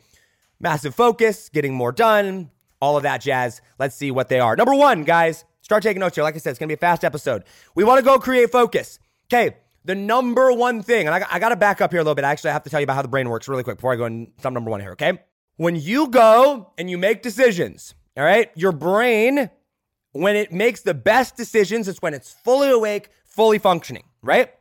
massive 0.60 0.94
focus, 0.94 1.50
getting 1.50 1.74
more 1.74 1.91
done, 1.91 2.51
all 2.82 2.98
of 2.98 3.03
that 3.03 3.22
jazz. 3.22 3.62
Let's 3.79 3.96
see 3.96 4.12
what 4.12 4.29
they 4.29 4.39
are. 4.39 4.55
Number 4.55 4.75
one, 4.75 5.03
guys, 5.03 5.46
Start 5.70 5.84
taking 5.84 6.00
notes 6.00 6.16
here. 6.16 6.24
Like 6.24 6.34
I 6.34 6.40
said, 6.40 6.50
it's 6.50 6.58
going 6.58 6.68
to 6.68 6.76
be 6.76 6.80
a 6.80 6.82
fast 6.82 7.06
episode. 7.06 7.44
We 7.76 7.84
want 7.84 8.00
to 8.00 8.04
go 8.04 8.18
create 8.18 8.52
focus. 8.52 8.98
Okay. 9.32 9.56
The 9.86 9.94
number 9.94 10.52
one 10.52 10.82
thing, 10.82 11.06
and 11.06 11.14
I, 11.14 11.28
I 11.30 11.38
got 11.38 11.50
to 11.50 11.56
back 11.56 11.80
up 11.80 11.92
here 11.92 12.00
a 12.00 12.04
little 12.04 12.16
bit. 12.16 12.26
Actually, 12.26 12.50
I 12.50 12.54
have 12.54 12.64
to 12.64 12.72
tell 12.72 12.80
you 12.80 12.86
about 12.86 12.96
how 12.96 13.04
the 13.04 13.08
brain 13.08 13.30
works 13.30 13.48
really 13.48 13.62
quick 13.62 13.78
before 13.78 13.94
I 13.94 13.96
go 13.96 14.06
in 14.06 14.32
some 14.42 14.56
number 14.56 14.72
one 14.72 14.82
here. 14.82 14.94
Okay. 14.94 15.20
When 15.58 15.76
you 15.76 16.08
go 16.08 16.74
and 16.80 16.90
you 16.90 16.98
make 16.98 17.22
decisions, 17.22 17.94
all 18.18 18.24
right, 18.24 18.50
your 18.56 18.72
brain, 18.72 19.52
when 20.14 20.36
it 20.36 20.52
makes 20.52 20.82
the 20.82 20.96
best 20.96 21.38
decisions, 21.38 21.88
it's 21.88 22.02
when 22.02 22.16
it's 22.16 22.34
fully 22.34 22.72
awake, 22.72 23.12
fully 23.24 23.60
functioning, 23.60 24.06
right? 24.24 24.52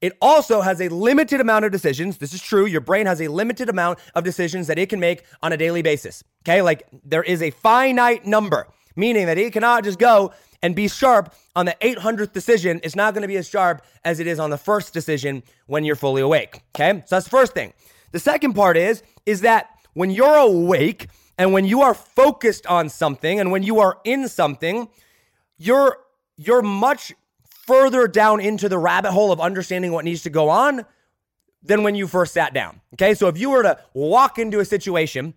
It 0.00 0.18
also 0.20 0.62
has 0.62 0.80
a 0.80 0.88
limited 0.88 1.40
amount 1.40 1.64
of 1.64 1.70
decisions. 1.70 2.18
This 2.18 2.34
is 2.34 2.42
true. 2.42 2.66
Your 2.66 2.80
brain 2.80 3.06
has 3.06 3.20
a 3.20 3.28
limited 3.28 3.68
amount 3.68 4.00
of 4.16 4.24
decisions 4.24 4.66
that 4.66 4.80
it 4.80 4.88
can 4.88 4.98
make 4.98 5.22
on 5.44 5.52
a 5.52 5.56
daily 5.56 5.82
basis. 5.82 6.24
Okay. 6.42 6.60
Like 6.60 6.88
there 7.04 7.22
is 7.22 7.40
a 7.40 7.52
finite 7.52 8.26
number 8.26 8.66
meaning 8.96 9.26
that 9.26 9.36
he 9.36 9.50
cannot 9.50 9.84
just 9.84 9.98
go 9.98 10.32
and 10.62 10.76
be 10.76 10.88
sharp 10.88 11.34
on 11.56 11.66
the 11.66 11.76
800th 11.80 12.32
decision. 12.32 12.80
It's 12.82 12.96
not 12.96 13.14
going 13.14 13.22
to 13.22 13.28
be 13.28 13.36
as 13.36 13.48
sharp 13.48 13.82
as 14.04 14.20
it 14.20 14.26
is 14.26 14.38
on 14.38 14.50
the 14.50 14.58
first 14.58 14.92
decision 14.92 15.42
when 15.66 15.84
you're 15.84 15.96
fully 15.96 16.22
awake. 16.22 16.62
Okay, 16.74 17.00
so 17.06 17.16
that's 17.16 17.24
the 17.24 17.30
first 17.30 17.52
thing. 17.52 17.72
The 18.12 18.20
second 18.20 18.54
part 18.54 18.76
is 18.76 19.02
is 19.26 19.42
that 19.42 19.70
when 19.94 20.10
you're 20.10 20.36
awake 20.36 21.08
and 21.38 21.52
when 21.52 21.64
you 21.64 21.82
are 21.82 21.94
focused 21.94 22.66
on 22.66 22.88
something 22.88 23.40
and 23.40 23.50
when 23.50 23.62
you 23.62 23.80
are 23.80 23.98
in 24.04 24.28
something, 24.28 24.88
you're 25.56 25.98
you're 26.36 26.62
much 26.62 27.12
further 27.66 28.08
down 28.08 28.40
into 28.40 28.68
the 28.68 28.78
rabbit 28.78 29.12
hole 29.12 29.30
of 29.30 29.40
understanding 29.40 29.92
what 29.92 30.04
needs 30.04 30.22
to 30.22 30.30
go 30.30 30.48
on 30.48 30.84
than 31.62 31.82
when 31.82 31.94
you 31.94 32.06
first 32.06 32.32
sat 32.32 32.54
down. 32.54 32.80
Okay, 32.94 33.14
so 33.14 33.28
if 33.28 33.38
you 33.38 33.50
were 33.50 33.62
to 33.62 33.78
walk 33.94 34.38
into 34.38 34.60
a 34.60 34.64
situation 34.64 35.34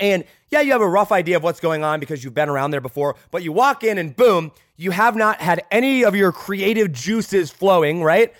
And 0.00 0.24
yeah, 0.50 0.60
you 0.60 0.72
have 0.72 0.80
a 0.80 0.88
rough 0.88 1.12
idea 1.12 1.36
of 1.36 1.42
what's 1.42 1.60
going 1.60 1.84
on 1.84 2.00
because 2.00 2.22
you've 2.24 2.34
been 2.34 2.48
around 2.48 2.70
there 2.70 2.80
before, 2.80 3.16
but 3.30 3.42
you 3.42 3.52
walk 3.52 3.84
in 3.84 3.98
and 3.98 4.14
boom, 4.14 4.52
you 4.76 4.90
have 4.90 5.16
not 5.16 5.40
had 5.40 5.64
any 5.70 6.04
of 6.04 6.14
your 6.16 6.32
creative 6.32 6.92
juices 6.92 7.50
flowing, 7.50 8.02
right? 8.02 8.32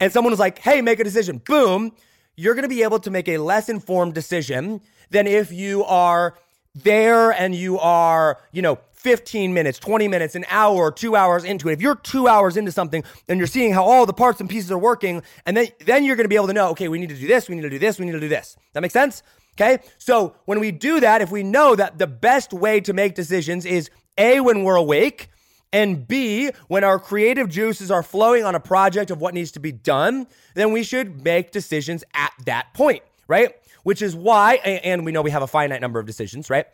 And 0.00 0.12
someone 0.12 0.30
was 0.30 0.40
like, 0.40 0.58
hey, 0.58 0.82
make 0.82 1.00
a 1.00 1.04
decision. 1.04 1.38
Boom, 1.38 1.92
you're 2.36 2.54
gonna 2.54 2.68
be 2.68 2.82
able 2.82 3.00
to 3.00 3.10
make 3.10 3.28
a 3.28 3.38
less 3.38 3.68
informed 3.68 4.14
decision 4.14 4.80
than 5.10 5.26
if 5.26 5.50
you 5.50 5.84
are 5.84 6.34
there 6.74 7.32
and 7.32 7.54
you 7.54 7.78
are, 7.78 8.38
you 8.52 8.62
know, 8.62 8.78
15 8.92 9.54
minutes, 9.54 9.78
20 9.78 10.08
minutes, 10.08 10.34
an 10.34 10.44
hour, 10.50 10.90
two 10.90 11.14
hours 11.14 11.44
into 11.44 11.68
it. 11.68 11.74
If 11.74 11.80
you're 11.80 11.94
two 11.94 12.28
hours 12.28 12.56
into 12.56 12.72
something 12.72 13.04
and 13.28 13.38
you're 13.38 13.46
seeing 13.46 13.72
how 13.72 13.84
all 13.84 14.06
the 14.06 14.12
parts 14.12 14.40
and 14.40 14.50
pieces 14.50 14.70
are 14.72 14.78
working, 14.78 15.22
and 15.46 15.56
then, 15.56 15.68
then 15.86 16.04
you're 16.04 16.16
gonna 16.16 16.28
be 16.28 16.36
able 16.36 16.48
to 16.48 16.52
know, 16.52 16.70
okay, 16.70 16.88
we 16.88 16.98
need 16.98 17.08
to 17.08 17.14
do 17.14 17.26
this, 17.26 17.48
we 17.48 17.54
need 17.54 17.62
to 17.62 17.70
do 17.70 17.78
this, 17.78 17.98
we 17.98 18.06
need 18.06 18.12
to 18.12 18.20
do 18.20 18.28
this. 18.28 18.56
That 18.72 18.80
makes 18.80 18.94
sense? 18.94 19.22
Okay. 19.60 19.82
So 19.98 20.36
when 20.44 20.60
we 20.60 20.70
do 20.70 21.00
that, 21.00 21.20
if 21.20 21.32
we 21.32 21.42
know 21.42 21.74
that 21.74 21.98
the 21.98 22.06
best 22.06 22.52
way 22.52 22.80
to 22.80 22.92
make 22.92 23.16
decisions 23.16 23.66
is 23.66 23.90
A, 24.16 24.38
when 24.40 24.62
we're 24.62 24.76
awake, 24.76 25.30
and 25.72 26.06
B, 26.06 26.50
when 26.68 26.84
our 26.84 26.98
creative 26.98 27.48
juices 27.48 27.90
are 27.90 28.02
flowing 28.02 28.44
on 28.44 28.54
a 28.54 28.60
project 28.60 29.10
of 29.10 29.20
what 29.20 29.34
needs 29.34 29.50
to 29.52 29.60
be 29.60 29.72
done, 29.72 30.26
then 30.54 30.72
we 30.72 30.82
should 30.82 31.24
make 31.24 31.50
decisions 31.50 32.04
at 32.14 32.32
that 32.46 32.72
point, 32.72 33.02
right? 33.26 33.54
Which 33.82 34.00
is 34.00 34.14
why, 34.14 34.54
and 34.54 35.04
we 35.04 35.12
know 35.12 35.22
we 35.22 35.30
have 35.30 35.42
a 35.42 35.46
finite 35.46 35.80
number 35.80 35.98
of 35.98 36.06
decisions, 36.06 36.48
right? 36.48 36.66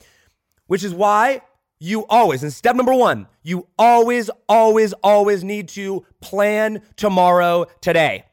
Which 0.66 0.84
is 0.84 0.94
why 0.94 1.40
you 1.80 2.06
always, 2.06 2.42
and 2.42 2.52
step 2.52 2.76
number 2.76 2.94
one, 2.94 3.26
you 3.42 3.66
always, 3.78 4.30
always, 4.48 4.92
always 5.02 5.42
need 5.42 5.68
to 5.70 6.04
plan 6.20 6.82
tomorrow 6.96 7.66
today. 7.80 8.24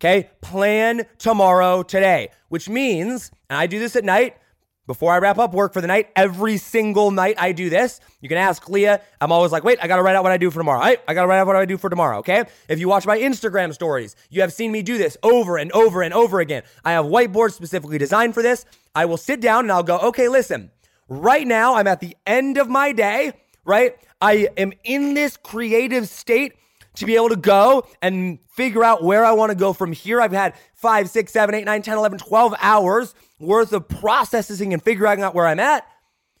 Okay? 0.00 0.30
Plan 0.40 1.06
tomorrow 1.18 1.82
today, 1.82 2.28
which 2.48 2.68
means, 2.68 3.30
and 3.50 3.58
I 3.58 3.66
do 3.66 3.78
this 3.78 3.96
at 3.96 4.04
night 4.04 4.36
before 4.88 5.12
I 5.12 5.18
wrap 5.18 5.38
up 5.38 5.52
work 5.52 5.74
for 5.74 5.80
the 5.80 5.86
night. 5.86 6.08
Every 6.16 6.56
single 6.56 7.10
night 7.10 7.36
I 7.38 7.52
do 7.52 7.68
this. 7.68 8.00
You 8.20 8.28
can 8.28 8.38
ask 8.38 8.68
Leah. 8.68 9.02
I'm 9.20 9.30
always 9.30 9.52
like, 9.52 9.62
wait, 9.62 9.78
I 9.82 9.86
gotta 9.86 10.02
write 10.02 10.16
out 10.16 10.22
what 10.22 10.32
I 10.32 10.38
do 10.38 10.50
for 10.50 10.58
tomorrow. 10.58 10.80
I, 10.80 10.96
I 11.06 11.14
gotta 11.14 11.28
write 11.28 11.38
out 11.38 11.46
what 11.46 11.56
I 11.56 11.66
do 11.66 11.76
for 11.76 11.90
tomorrow, 11.90 12.18
okay? 12.18 12.44
If 12.68 12.80
you 12.80 12.88
watch 12.88 13.06
my 13.06 13.18
Instagram 13.18 13.74
stories, 13.74 14.16
you 14.30 14.40
have 14.40 14.52
seen 14.52 14.72
me 14.72 14.82
do 14.82 14.96
this 14.96 15.16
over 15.22 15.58
and 15.58 15.70
over 15.72 16.02
and 16.02 16.14
over 16.14 16.40
again. 16.40 16.62
I 16.84 16.92
have 16.92 17.04
whiteboards 17.04 17.52
specifically 17.52 17.98
designed 17.98 18.32
for 18.34 18.42
this. 18.42 18.64
I 18.94 19.04
will 19.04 19.18
sit 19.18 19.40
down 19.40 19.66
and 19.66 19.72
I'll 19.72 19.82
go, 19.82 19.98
okay, 19.98 20.28
listen, 20.28 20.70
right 21.06 21.46
now 21.46 21.74
I'm 21.74 21.86
at 21.86 22.00
the 22.00 22.16
end 22.26 22.56
of 22.56 22.68
my 22.68 22.92
day, 22.92 23.34
right? 23.66 23.94
I 24.22 24.48
am 24.56 24.72
in 24.84 25.12
this 25.12 25.36
creative 25.36 26.08
state 26.08 26.54
to 26.94 27.06
be 27.06 27.14
able 27.14 27.28
to 27.28 27.36
go 27.36 27.86
and 28.02 28.38
figure 28.58 28.82
out 28.82 29.04
where 29.04 29.24
I 29.24 29.30
want 29.30 29.50
to 29.50 29.56
go 29.56 29.72
from 29.72 29.92
here. 29.92 30.20
I've 30.20 30.32
had 30.32 30.54
five, 30.74 31.08
six, 31.08 31.32
seven, 31.32 31.54
eight, 31.54 31.64
nine, 31.64 31.80
10, 31.80 31.96
11, 31.96 32.18
12 32.18 32.54
hours 32.60 33.14
worth 33.38 33.72
of 33.72 33.86
processing 33.88 34.72
and 34.72 34.82
figuring 34.82 35.22
out 35.22 35.32
where 35.32 35.46
I'm 35.46 35.60
at. 35.60 35.86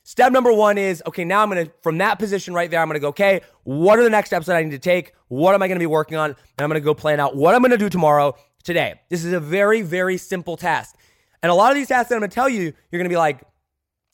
Step 0.02 0.32
number 0.32 0.52
one 0.52 0.78
is 0.78 1.00
okay, 1.06 1.24
now 1.24 1.44
I'm 1.44 1.48
gonna, 1.48 1.68
from 1.80 1.98
that 1.98 2.18
position 2.18 2.54
right 2.54 2.68
there, 2.68 2.80
I'm 2.80 2.88
gonna 2.88 2.98
go, 2.98 3.10
okay, 3.10 3.42
what 3.62 4.00
are 4.00 4.02
the 4.02 4.10
next 4.10 4.30
steps 4.30 4.46
that 4.46 4.56
I 4.56 4.64
need 4.64 4.72
to 4.72 4.80
take? 4.80 5.12
What 5.28 5.54
am 5.54 5.62
I 5.62 5.68
gonna 5.68 5.78
be 5.78 5.86
working 5.86 6.16
on? 6.16 6.30
And 6.30 6.36
I'm 6.58 6.68
gonna 6.68 6.80
go 6.80 6.92
plan 6.92 7.20
out 7.20 7.36
what 7.36 7.54
I'm 7.54 7.62
gonna 7.62 7.76
do 7.76 7.88
tomorrow, 7.88 8.34
today. 8.64 9.00
This 9.10 9.24
is 9.24 9.32
a 9.32 9.38
very, 9.38 9.82
very 9.82 10.16
simple 10.16 10.56
task. 10.56 10.96
And 11.40 11.52
a 11.52 11.54
lot 11.54 11.70
of 11.70 11.76
these 11.76 11.86
tasks 11.86 12.08
that 12.08 12.16
I'm 12.16 12.20
gonna 12.20 12.32
tell 12.32 12.48
you, 12.48 12.72
you're 12.90 12.98
gonna 12.98 13.08
be 13.08 13.16
like, 13.16 13.42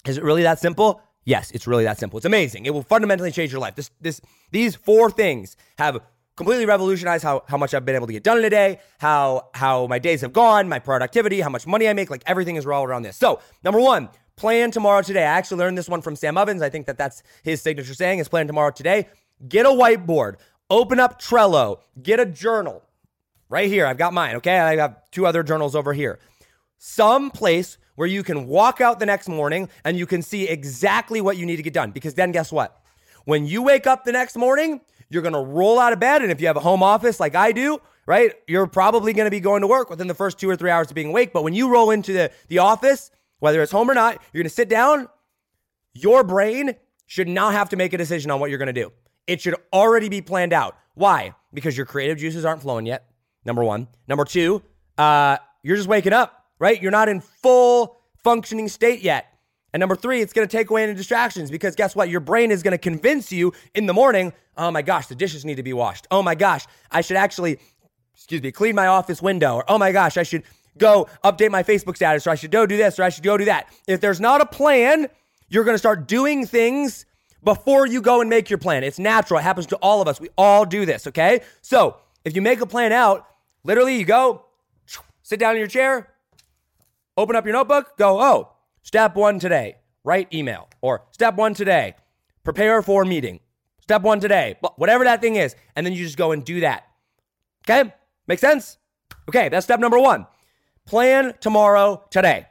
is 0.06 0.18
it 0.18 0.25
really 0.25 0.42
that 0.42 0.58
simple? 0.58 1.00
Yes, 1.25 1.52
it's 1.52 1.66
really 1.66 1.84
that 1.84 1.99
simple. 1.99 2.18
It's 2.18 2.26
amazing. 2.26 2.66
It 2.66 2.75
will 2.75 2.82
fundamentally 2.82 3.30
change 3.30 3.50
your 3.50 3.62
life. 3.62 3.76
This, 3.76 3.90
this, 3.99 4.20
these 4.50 4.75
four 4.75 5.11
things 5.11 5.56
have 5.78 6.02
completely 6.37 6.67
revolutionized 6.67 7.23
how, 7.23 7.45
how 7.47 7.57
much 7.57 7.75
I've 7.75 7.85
been 7.85 7.95
able 7.95 8.07
to 8.07 8.12
get 8.12 8.23
done 8.23 8.38
in 8.38 8.45
a 8.45 8.50
day, 8.50 8.81
how 8.99 9.49
how 9.55 9.87
my 9.87 9.99
days 9.99 10.21
have 10.23 10.33
gone, 10.33 10.69
my 10.69 10.79
productivity, 10.79 11.41
how 11.41 11.50
much 11.50 11.67
money 11.67 11.88
I 11.88 11.93
make. 11.93 12.11
Like 12.11 12.23
everything 12.26 12.57
is 12.57 12.67
all 12.67 12.85
around 12.85 13.03
this. 13.03 13.17
So 13.17 13.41
number 13.62 13.81
one, 13.81 14.09
plan 14.37 14.71
tomorrow 14.71 15.03
today. 15.03 15.23
I 15.23 15.38
actually 15.38 15.59
learned 15.59 15.79
this 15.79 15.88
one 15.88 16.03
from 16.03 16.17
Sam 16.17 16.37
Ovens. 16.37 16.62
I 16.62 16.71
think 16.71 16.87
that 16.87 16.99
that's 16.99 17.23
his 17.43 17.62
signature 17.62 17.95
saying 17.95 18.19
is 18.19 18.29
plan 18.29 18.47
tomorrow 18.47 18.71
today. 18.71 19.09
Get 19.49 19.67
a 19.67 19.71
whiteboard, 19.71 20.37
open 20.71 21.00
up 21.00 21.21
Trello, 21.21 21.81
get 22.03 22.21
a 22.21 22.26
journal. 22.26 22.83
Right 23.49 23.69
here, 23.69 23.87
I've 23.87 23.99
got 23.99 24.12
mine. 24.12 24.37
Okay, 24.37 24.59
I 24.59 24.76
have 24.76 24.99
two 25.11 25.26
other 25.26 25.43
journals 25.43 25.76
over 25.76 25.93
here. 25.93 26.19
Some 26.79 27.31
place 27.31 27.79
where 27.95 28.09
you 28.09 28.23
can 28.25 28.47
walk 28.47 28.81
out 28.81 28.99
the 28.99 29.07
next 29.07 29.29
morning 29.29 29.69
and 29.85 29.97
you 29.97 30.07
can 30.07 30.23
see 30.23 30.49
exactly 30.49 31.21
what 31.21 31.37
you 31.37 31.47
need 31.47 31.57
to 31.57 31.62
get 31.62 31.73
done. 31.73 31.93
Because 31.93 32.14
then 32.14 32.33
guess 32.33 32.50
what? 32.50 32.81
When 33.25 33.47
you 33.47 33.62
wake 33.62 33.87
up 33.87 34.05
the 34.05 34.12
next 34.12 34.37
morning, 34.37 34.81
you're 35.08 35.23
going 35.23 35.34
to 35.34 35.40
roll 35.40 35.78
out 35.78 35.92
of 35.92 36.00
bed. 36.00 36.23
And 36.23 36.30
if 36.30 36.40
you 36.40 36.46
have 36.46 36.56
a 36.56 36.61
home 36.61 36.82
office 36.82 37.20
like 37.20 37.34
I 37.34 37.52
do, 37.52 37.78
right, 38.06 38.32
you're 38.46 38.66
probably 38.66 39.12
going 39.12 39.26
to 39.26 39.30
be 39.30 39.40
going 39.40 39.62
to 39.62 39.66
work 39.66 39.90
within 39.90 40.06
the 40.06 40.14
first 40.14 40.38
two 40.38 40.49
or 40.49 40.56
three 40.56 40.70
hours 40.70 40.88
of 40.88 40.94
being 40.94 41.08
awake. 41.08 41.32
But 41.32 41.44
when 41.44 41.54
you 41.54 41.68
roll 41.68 41.90
into 41.90 42.12
the, 42.12 42.30
the 42.49 42.58
office, 42.58 43.11
whether 43.38 43.62
it's 43.62 43.73
home 43.73 43.90
or 43.90 43.94
not, 43.94 44.20
you're 44.32 44.42
going 44.42 44.49
to 44.49 44.54
sit 44.54 44.68
down. 44.68 45.08
Your 45.92 46.25
brain 46.25 46.75
should 47.06 47.28
not 47.28 47.52
have 47.52 47.68
to 47.70 47.76
make 47.76 47.92
a 47.92 47.99
decision 47.99 48.30
on 48.30 48.40
what 48.40 48.50
you're 48.50 48.58
going 48.58 48.66
to 48.66 48.73
do. 48.73 48.92
It 49.26 49.40
should 49.40 49.54
already 49.73 50.08
be 50.08 50.20
planned 50.20 50.52
out. 50.52 50.76
Why? 50.94 51.34
Because 51.52 51.76
your 51.76 51.87
creative 51.87 52.18
juices 52.18 52.44
aren't 52.44 52.62
flowing 52.62 52.87
yet. 52.87 53.06
Number 53.44 53.62
one. 53.62 53.88
Number 54.08 54.25
two, 54.25 54.62
uh, 54.99 55.38
you're 55.62 55.76
just 55.76 55.88
waking 55.88 56.12
up, 56.12 56.46
right? 56.58 56.80
You're 56.80 56.90
not 56.90 57.08
in 57.08 57.20
full 57.20 58.00
functioning 58.23 58.68
state 58.68 59.02
yet. 59.02 59.26
And 59.75 59.81
number 59.81 59.97
three, 59.97 60.21
it's 60.21 60.33
going 60.33 60.47
to 60.47 60.57
take 60.57 60.71
away 60.71 60.85
any 60.85 60.95
distractions 60.95 61.50
because 61.50 61.75
guess 61.75 61.97
what? 61.97 62.09
Your 62.09 62.21
brain 62.21 62.52
is 62.52 62.62
going 62.62 62.73
to 62.73 62.78
convince 62.78 63.33
you 63.33 63.52
in 63.75 63.87
the 63.87 63.93
morning, 63.93 64.33
oh 64.57 64.71
my 64.71 64.83
gosh, 64.83 65.09
the 65.09 65.16
dishes 65.16 65.45
need 65.45 65.57
to 65.57 65.64
be 65.64 65.73
washed. 65.73 66.07
Oh 66.12 66.23
my 66.23 66.37
gosh, 66.37 66.64
I 66.93 67.00
should 67.00 67.16
actually, 67.16 67.59
excuse 68.14 68.40
me, 68.40 68.52
clean 68.52 68.76
my 68.76 68.87
office 68.87 69.21
window. 69.21 69.57
Or 69.57 69.64
oh 69.66 69.76
my 69.76 69.90
gosh, 69.90 70.16
I 70.16 70.23
should 70.23 70.45
go 70.78 71.09
update 71.25 71.50
my 71.50 71.64
Facebook 71.64 71.97
status 71.97 72.25
or 72.25 72.31
I 72.31 72.37
should 72.37 72.52
go 72.52 72.66
do 72.66 72.76
this 72.76 73.00
or 73.00 73.02
I 73.02 73.09
should 73.09 73.25
go 73.25 73.37
do 73.37 73.47
that. 73.47 73.66
If 73.88 74.00
there's 74.00 74.21
not 74.21 74.40
a 74.40 74.47
plan, 74.47 75.09
you're 75.49 75.64
going 75.64 75.75
to 75.75 75.78
start 75.78 76.07
doing 76.07 76.47
things 76.47 77.04
before 77.43 77.85
you 77.85 78.00
go 78.00 78.21
and 78.21 78.31
make 78.31 78.50
your 78.50 78.61
plan. 78.61 78.85
It's 78.85 79.00
natural. 79.00 79.40
It 79.40 79.43
happens 79.43 79.66
to 79.66 79.76
all 79.76 80.00
of 80.00 80.07
us. 80.07 80.21
We 80.21 80.28
all 80.38 80.64
do 80.64 80.87
this, 80.87 81.09
okay? 81.09 81.40
So 81.62 81.97
if 82.25 82.37
you 82.37 82.43
make 82.43 82.61
a 82.61 82.66
plan 82.66 82.93
out, 82.93 83.26
literally 83.64 83.99
you 83.99 84.04
go, 84.04 84.45
sit 85.25 85.40
down 85.40 85.54
in 85.54 85.59
your 85.59 85.66
chair, 85.66 86.14
open 87.16 87.35
up 87.35 87.45
your 87.45 87.54
notebook, 87.54 87.97
go, 87.99 88.21
oh, 88.23 88.53
Step 88.85 89.17
one 89.17 89.38
today, 89.38 89.76
write 90.05 90.33
email. 90.33 90.69
Or 90.83 91.05
step 91.11 91.37
one 91.37 91.55
today, 91.55 91.95
prepare 92.45 92.83
for 92.83 93.07
meeting. 93.07 93.41
Step 93.81 94.03
one 94.03 94.21
today, 94.21 94.57
whatever 94.76 95.05
that 95.05 95.23
thing 95.23 95.37
is. 95.37 95.57
And 95.75 95.85
then 95.85 95.95
you 95.95 96.05
just 96.05 96.19
go 96.19 96.33
and 96.33 96.45
do 96.45 96.61
that. 96.61 96.85
Okay? 97.67 97.93
Make 98.29 98.38
sense? 98.38 98.76
Okay, 99.26 99.49
that's 99.49 99.64
step 99.64 99.81
number 99.81 99.99
one. 99.99 100.26
Plan 100.87 101.33
tomorrow 101.41 102.05
today. 102.11 102.47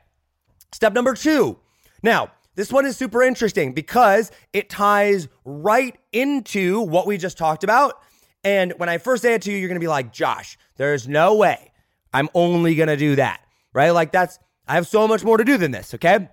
Step 0.71 0.93
number 0.93 1.13
two. 1.13 1.59
Now, 2.01 2.31
this 2.55 2.71
one 2.71 2.87
is 2.87 2.97
super 2.97 3.21
interesting 3.21 3.73
because 3.73 4.31
it 4.53 4.69
ties 4.71 5.27
right 5.45 5.95
into 6.11 6.81
what 6.81 7.05
we 7.05 7.17
just 7.17 7.37
talked 7.37 7.63
about. 7.63 7.99
And 8.43 8.73
when 8.77 8.89
I 8.89 8.97
first 8.97 9.21
say 9.21 9.35
it 9.35 9.43
to 9.43 9.51
you, 9.51 9.57
you're 9.57 9.69
going 9.69 9.79
to 9.79 9.83
be 9.83 9.87
like, 9.87 10.11
Josh, 10.11 10.57
there's 10.77 11.07
no 11.07 11.35
way 11.35 11.71
I'm 12.11 12.29
only 12.33 12.73
going 12.73 12.89
to 12.89 12.97
do 12.97 13.17
that, 13.17 13.41
right? 13.71 13.91
Like 13.91 14.11
that's 14.11 14.39
I 14.67 14.75
have 14.75 14.87
so 14.87 15.07
much 15.07 15.23
more 15.23 15.37
to 15.37 15.43
do 15.43 15.57
than 15.57 15.71
this, 15.71 15.93
okay? 15.93 16.29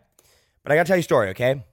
But 0.63 0.73
I 0.73 0.77
gotta 0.77 0.87
tell 0.87 0.97
you 0.97 1.01
a 1.01 1.05
story, 1.05 1.31
okay? 1.31 1.65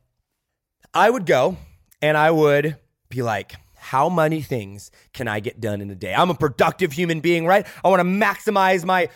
I 0.93 1.09
would 1.09 1.25
go 1.25 1.57
and 2.01 2.17
I 2.17 2.31
would 2.31 2.77
be 3.09 3.21
like, 3.21 3.53
how 3.75 4.09
many 4.09 4.41
things 4.41 4.91
can 5.13 5.27
I 5.27 5.39
get 5.39 5.61
done 5.61 5.81
in 5.81 5.89
a 5.89 5.95
day? 5.95 6.13
I'm 6.13 6.29
a 6.29 6.35
productive 6.35 6.91
human 6.91 7.19
being, 7.19 7.45
right? 7.45 7.65
I 7.83 7.89
wanna 7.89 8.05
maximize 8.05 8.83
my 8.85 9.09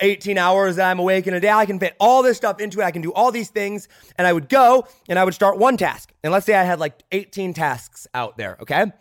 18 0.00 0.38
hours 0.38 0.76
that 0.76 0.90
I'm 0.90 0.98
awake 0.98 1.26
in 1.26 1.34
a 1.34 1.40
day. 1.40 1.50
I 1.50 1.66
can 1.66 1.78
fit 1.78 1.94
all 2.00 2.22
this 2.22 2.36
stuff 2.36 2.60
into 2.60 2.80
it. 2.80 2.84
I 2.84 2.90
can 2.90 3.02
do 3.02 3.12
all 3.12 3.30
these 3.30 3.50
things. 3.50 3.88
And 4.16 4.26
I 4.26 4.32
would 4.32 4.48
go 4.48 4.86
and 5.08 5.18
I 5.18 5.24
would 5.24 5.34
start 5.34 5.58
one 5.58 5.76
task. 5.76 6.12
And 6.22 6.32
let's 6.32 6.46
say 6.46 6.54
I 6.54 6.64
had 6.64 6.80
like 6.80 7.02
18 7.12 7.54
tasks 7.54 8.06
out 8.14 8.36
there, 8.38 8.56
okay? 8.62 8.80
And 8.80 8.92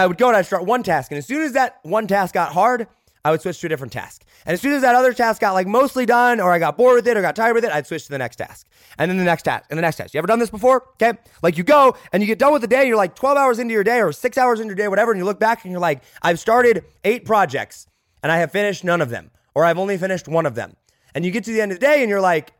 I 0.00 0.06
would 0.06 0.18
go 0.18 0.28
and 0.28 0.36
I'd 0.36 0.46
start 0.46 0.64
one 0.64 0.82
task. 0.82 1.10
And 1.10 1.18
as 1.18 1.26
soon 1.26 1.42
as 1.42 1.52
that 1.52 1.78
one 1.82 2.06
task 2.06 2.34
got 2.34 2.52
hard, 2.52 2.88
I 3.26 3.32
would 3.32 3.42
switch 3.42 3.58
to 3.58 3.66
a 3.66 3.68
different 3.68 3.92
task. 3.92 4.24
And 4.44 4.54
as 4.54 4.60
soon 4.60 4.72
as 4.74 4.82
that 4.82 4.94
other 4.94 5.12
task 5.12 5.40
got 5.40 5.52
like 5.52 5.66
mostly 5.66 6.06
done, 6.06 6.38
or 6.38 6.52
I 6.52 6.60
got 6.60 6.76
bored 6.78 6.94
with 6.94 7.08
it, 7.08 7.16
or 7.16 7.22
got 7.22 7.34
tired 7.34 7.54
with 7.54 7.64
it, 7.64 7.72
I'd 7.72 7.84
switch 7.84 8.04
to 8.04 8.10
the 8.10 8.18
next 8.18 8.36
task. 8.36 8.68
And 8.98 9.10
then 9.10 9.18
the 9.18 9.24
next 9.24 9.42
task, 9.42 9.64
and 9.68 9.76
the 9.76 9.82
next 9.82 9.96
task. 9.96 10.14
You 10.14 10.18
ever 10.18 10.28
done 10.28 10.38
this 10.38 10.48
before? 10.48 10.84
Okay. 10.92 11.18
Like 11.42 11.58
you 11.58 11.64
go 11.64 11.96
and 12.12 12.22
you 12.22 12.28
get 12.28 12.38
done 12.38 12.52
with 12.52 12.62
the 12.62 12.68
day, 12.68 12.86
you're 12.86 12.96
like 12.96 13.16
12 13.16 13.36
hours 13.36 13.58
into 13.58 13.74
your 13.74 13.82
day, 13.82 14.00
or 14.00 14.12
six 14.12 14.38
hours 14.38 14.60
into 14.60 14.68
your 14.68 14.76
day, 14.76 14.86
whatever, 14.86 15.10
and 15.10 15.18
you 15.18 15.24
look 15.24 15.40
back 15.40 15.64
and 15.64 15.72
you're 15.72 15.80
like, 15.80 16.04
I've 16.22 16.38
started 16.38 16.84
eight 17.02 17.24
projects 17.24 17.88
and 18.22 18.30
I 18.30 18.36
have 18.36 18.52
finished 18.52 18.84
none 18.84 19.00
of 19.00 19.10
them, 19.10 19.32
or 19.56 19.64
I've 19.64 19.78
only 19.78 19.98
finished 19.98 20.28
one 20.28 20.46
of 20.46 20.54
them. 20.54 20.76
And 21.12 21.24
you 21.24 21.32
get 21.32 21.42
to 21.46 21.52
the 21.52 21.60
end 21.60 21.72
of 21.72 21.80
the 21.80 21.84
day 21.84 22.02
and 22.02 22.08
you're 22.08 22.20
like, 22.20 22.52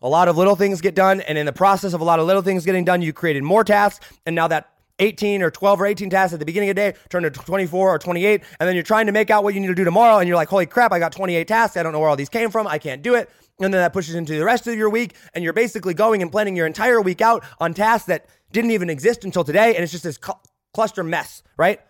a 0.00 0.08
lot 0.08 0.28
of 0.28 0.38
little 0.38 0.56
things 0.56 0.80
get 0.80 0.94
done. 0.94 1.20
And 1.20 1.36
in 1.36 1.44
the 1.44 1.52
process 1.52 1.92
of 1.92 2.00
a 2.00 2.04
lot 2.04 2.20
of 2.20 2.26
little 2.26 2.40
things 2.40 2.64
getting 2.64 2.86
done, 2.86 3.02
you 3.02 3.12
created 3.12 3.42
more 3.42 3.64
tasks. 3.64 4.06
And 4.24 4.34
now 4.34 4.48
that 4.48 4.70
18 4.98 5.42
or 5.42 5.50
12 5.50 5.80
or 5.80 5.86
18 5.86 6.10
tasks 6.10 6.32
at 6.32 6.38
the 6.38 6.46
beginning 6.46 6.70
of 6.70 6.76
the 6.76 6.92
day 6.92 6.98
turn 7.08 7.22
to 7.22 7.30
24 7.30 7.94
or 7.94 7.98
28 7.98 8.42
and 8.58 8.68
then 8.68 8.74
you're 8.74 8.82
trying 8.82 9.06
to 9.06 9.12
make 9.12 9.30
out 9.30 9.44
what 9.44 9.54
you 9.54 9.60
need 9.60 9.66
to 9.66 9.74
do 9.74 9.84
tomorrow 9.84 10.18
and 10.18 10.28
you're 10.28 10.36
like 10.36 10.48
holy 10.48 10.66
crap 10.66 10.92
i 10.92 10.98
got 10.98 11.12
28 11.12 11.46
tasks. 11.46 11.76
I 11.76 11.82
don't 11.82 11.92
know 11.92 12.00
where 12.00 12.08
all 12.08 12.16
these 12.16 12.28
came 12.28 12.50
from. 12.50 12.66
I 12.66 12.78
can't 12.78 13.02
do 13.02 13.14
it. 13.14 13.30
And 13.58 13.72
then 13.72 13.80
that 13.80 13.92
pushes 13.92 14.14
into 14.14 14.38
the 14.38 14.44
rest 14.44 14.66
of 14.66 14.74
your 14.74 14.90
week 14.90 15.14
and 15.34 15.42
you're 15.42 15.52
basically 15.52 15.94
going 15.94 16.22
and 16.22 16.30
planning 16.30 16.56
your 16.56 16.66
entire 16.66 17.00
week 17.00 17.20
out 17.20 17.44
on 17.58 17.74
tasks 17.74 18.06
that 18.06 18.26
didn't 18.52 18.70
even 18.70 18.90
exist 18.90 19.24
until 19.24 19.44
today 19.44 19.74
and 19.74 19.82
it's 19.82 19.92
just 19.92 20.04
this 20.04 20.18
cl- 20.22 20.42
cluster 20.74 21.02
mess 21.02 21.42
right? 21.56 21.80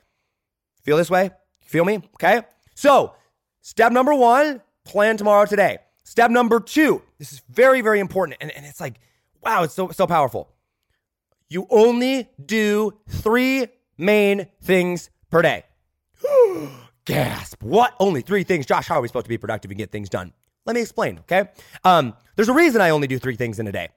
Feel 0.82 0.96
this 0.96 1.10
way? 1.10 1.30
Feel 1.64 1.84
me? 1.84 1.96
Okay? 2.14 2.42
So 2.74 3.14
step 3.62 3.92
number 3.92 4.14
one 4.14 4.62
plan 4.84 5.16
tomorrow 5.16 5.46
today. 5.46 5.78
Step 6.04 6.30
number 6.30 6.60
two 6.60 7.02
this 7.18 7.32
is 7.32 7.42
very 7.48 7.80
very 7.80 8.00
important 8.00 8.38
and, 8.40 8.50
and 8.52 8.66
it's 8.66 8.80
like 8.80 9.00
Wow, 9.46 9.62
it's 9.62 9.74
so 9.74 9.90
so 9.90 10.08
powerful. 10.08 10.48
You 11.48 11.66
only 11.70 12.28
do 12.44 12.92
three 13.08 13.68
main 13.96 14.48
things 14.62 15.10
per 15.30 15.42
day. 15.42 15.64
Gasp. 17.04 17.62
What? 17.62 17.94
Only 18.00 18.20
three 18.20 18.42
things. 18.42 18.66
Josh, 18.66 18.88
how 18.88 18.96
are 18.96 19.00
we 19.00 19.08
supposed 19.08 19.26
to 19.26 19.30
be 19.30 19.38
productive 19.38 19.70
and 19.70 19.78
get 19.78 19.92
things 19.92 20.08
done? 20.08 20.32
Let 20.64 20.74
me 20.74 20.82
explain, 20.82 21.20
okay? 21.20 21.50
Um, 21.84 22.14
there's 22.34 22.48
a 22.48 22.52
reason 22.52 22.80
I 22.80 22.90
only 22.90 23.06
do 23.06 23.18
three 23.18 23.36
things 23.36 23.60
in 23.60 23.68
a 23.68 23.72
day. 23.72 23.88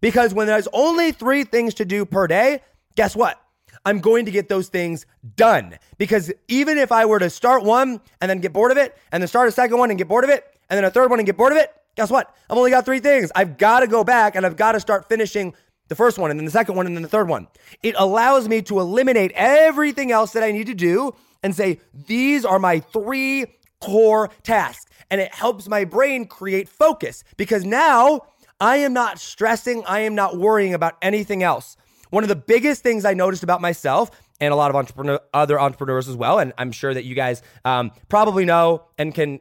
Because 0.00 0.34
when 0.34 0.46
there's 0.46 0.68
only 0.72 1.12
three 1.12 1.44
things 1.44 1.74
to 1.74 1.86
do 1.86 2.04
per 2.04 2.26
day, 2.26 2.60
guess 2.94 3.16
what? 3.16 3.40
I'm 3.86 4.00
going 4.00 4.26
to 4.26 4.30
get 4.30 4.48
those 4.50 4.68
things 4.68 5.06
done. 5.36 5.78
Because 5.96 6.30
even 6.46 6.76
if 6.76 6.92
I 6.92 7.06
were 7.06 7.18
to 7.18 7.30
start 7.30 7.64
one 7.64 8.00
and 8.20 8.30
then 8.30 8.40
get 8.40 8.52
bored 8.52 8.70
of 8.70 8.76
it, 8.76 8.96
and 9.10 9.22
then 9.22 9.28
start 9.28 9.48
a 9.48 9.52
second 9.52 9.78
one 9.78 9.90
and 9.90 9.98
get 9.98 10.08
bored 10.08 10.24
of 10.24 10.30
it, 10.30 10.44
and 10.68 10.76
then 10.76 10.84
a 10.84 10.90
third 10.90 11.08
one 11.08 11.18
and 11.18 11.26
get 11.26 11.38
bored 11.38 11.52
of 11.52 11.58
it, 11.58 11.72
guess 11.96 12.10
what? 12.10 12.34
I've 12.50 12.58
only 12.58 12.70
got 12.70 12.84
three 12.84 13.00
things. 13.00 13.32
I've 13.34 13.56
got 13.56 13.80
to 13.80 13.86
go 13.86 14.04
back 14.04 14.36
and 14.36 14.44
I've 14.44 14.56
got 14.56 14.72
to 14.72 14.80
start 14.80 15.08
finishing 15.08 15.54
the 15.88 15.94
first 15.94 16.18
one 16.18 16.30
and 16.30 16.38
then 16.38 16.44
the 16.44 16.50
second 16.50 16.76
one 16.76 16.86
and 16.86 16.94
then 16.94 17.02
the 17.02 17.08
third 17.08 17.28
one. 17.28 17.48
It 17.82 17.94
allows 17.98 18.48
me 18.48 18.62
to 18.62 18.80
eliminate 18.80 19.32
everything 19.34 20.12
else 20.12 20.32
that 20.32 20.42
I 20.42 20.52
need 20.52 20.66
to 20.66 20.74
do 20.74 21.14
and 21.42 21.54
say, 21.54 21.80
these 21.92 22.44
are 22.44 22.58
my 22.58 22.80
three 22.80 23.46
core 23.80 24.30
tasks. 24.42 24.86
And 25.10 25.20
it 25.20 25.34
helps 25.34 25.68
my 25.68 25.84
brain 25.84 26.26
create 26.26 26.68
focus 26.68 27.24
because 27.36 27.64
now 27.64 28.22
I 28.60 28.78
am 28.78 28.92
not 28.92 29.18
stressing, 29.18 29.84
I 29.86 30.00
am 30.00 30.14
not 30.14 30.36
worrying 30.36 30.74
about 30.74 30.96
anything 31.00 31.42
else. 31.42 31.76
One 32.10 32.24
of 32.24 32.28
the 32.28 32.36
biggest 32.36 32.82
things 32.82 33.04
I 33.04 33.14
noticed 33.14 33.42
about 33.42 33.60
myself 33.60 34.10
and 34.40 34.52
a 34.52 34.56
lot 34.56 34.70
of 34.70 34.76
entrepreneur, 34.76 35.20
other 35.34 35.60
entrepreneurs 35.60 36.08
as 36.08 36.16
well, 36.16 36.38
and 36.38 36.52
I'm 36.58 36.72
sure 36.72 36.94
that 36.94 37.04
you 37.04 37.14
guys 37.14 37.42
um, 37.64 37.90
probably 38.08 38.44
know 38.44 38.84
and 38.96 39.14
can 39.14 39.40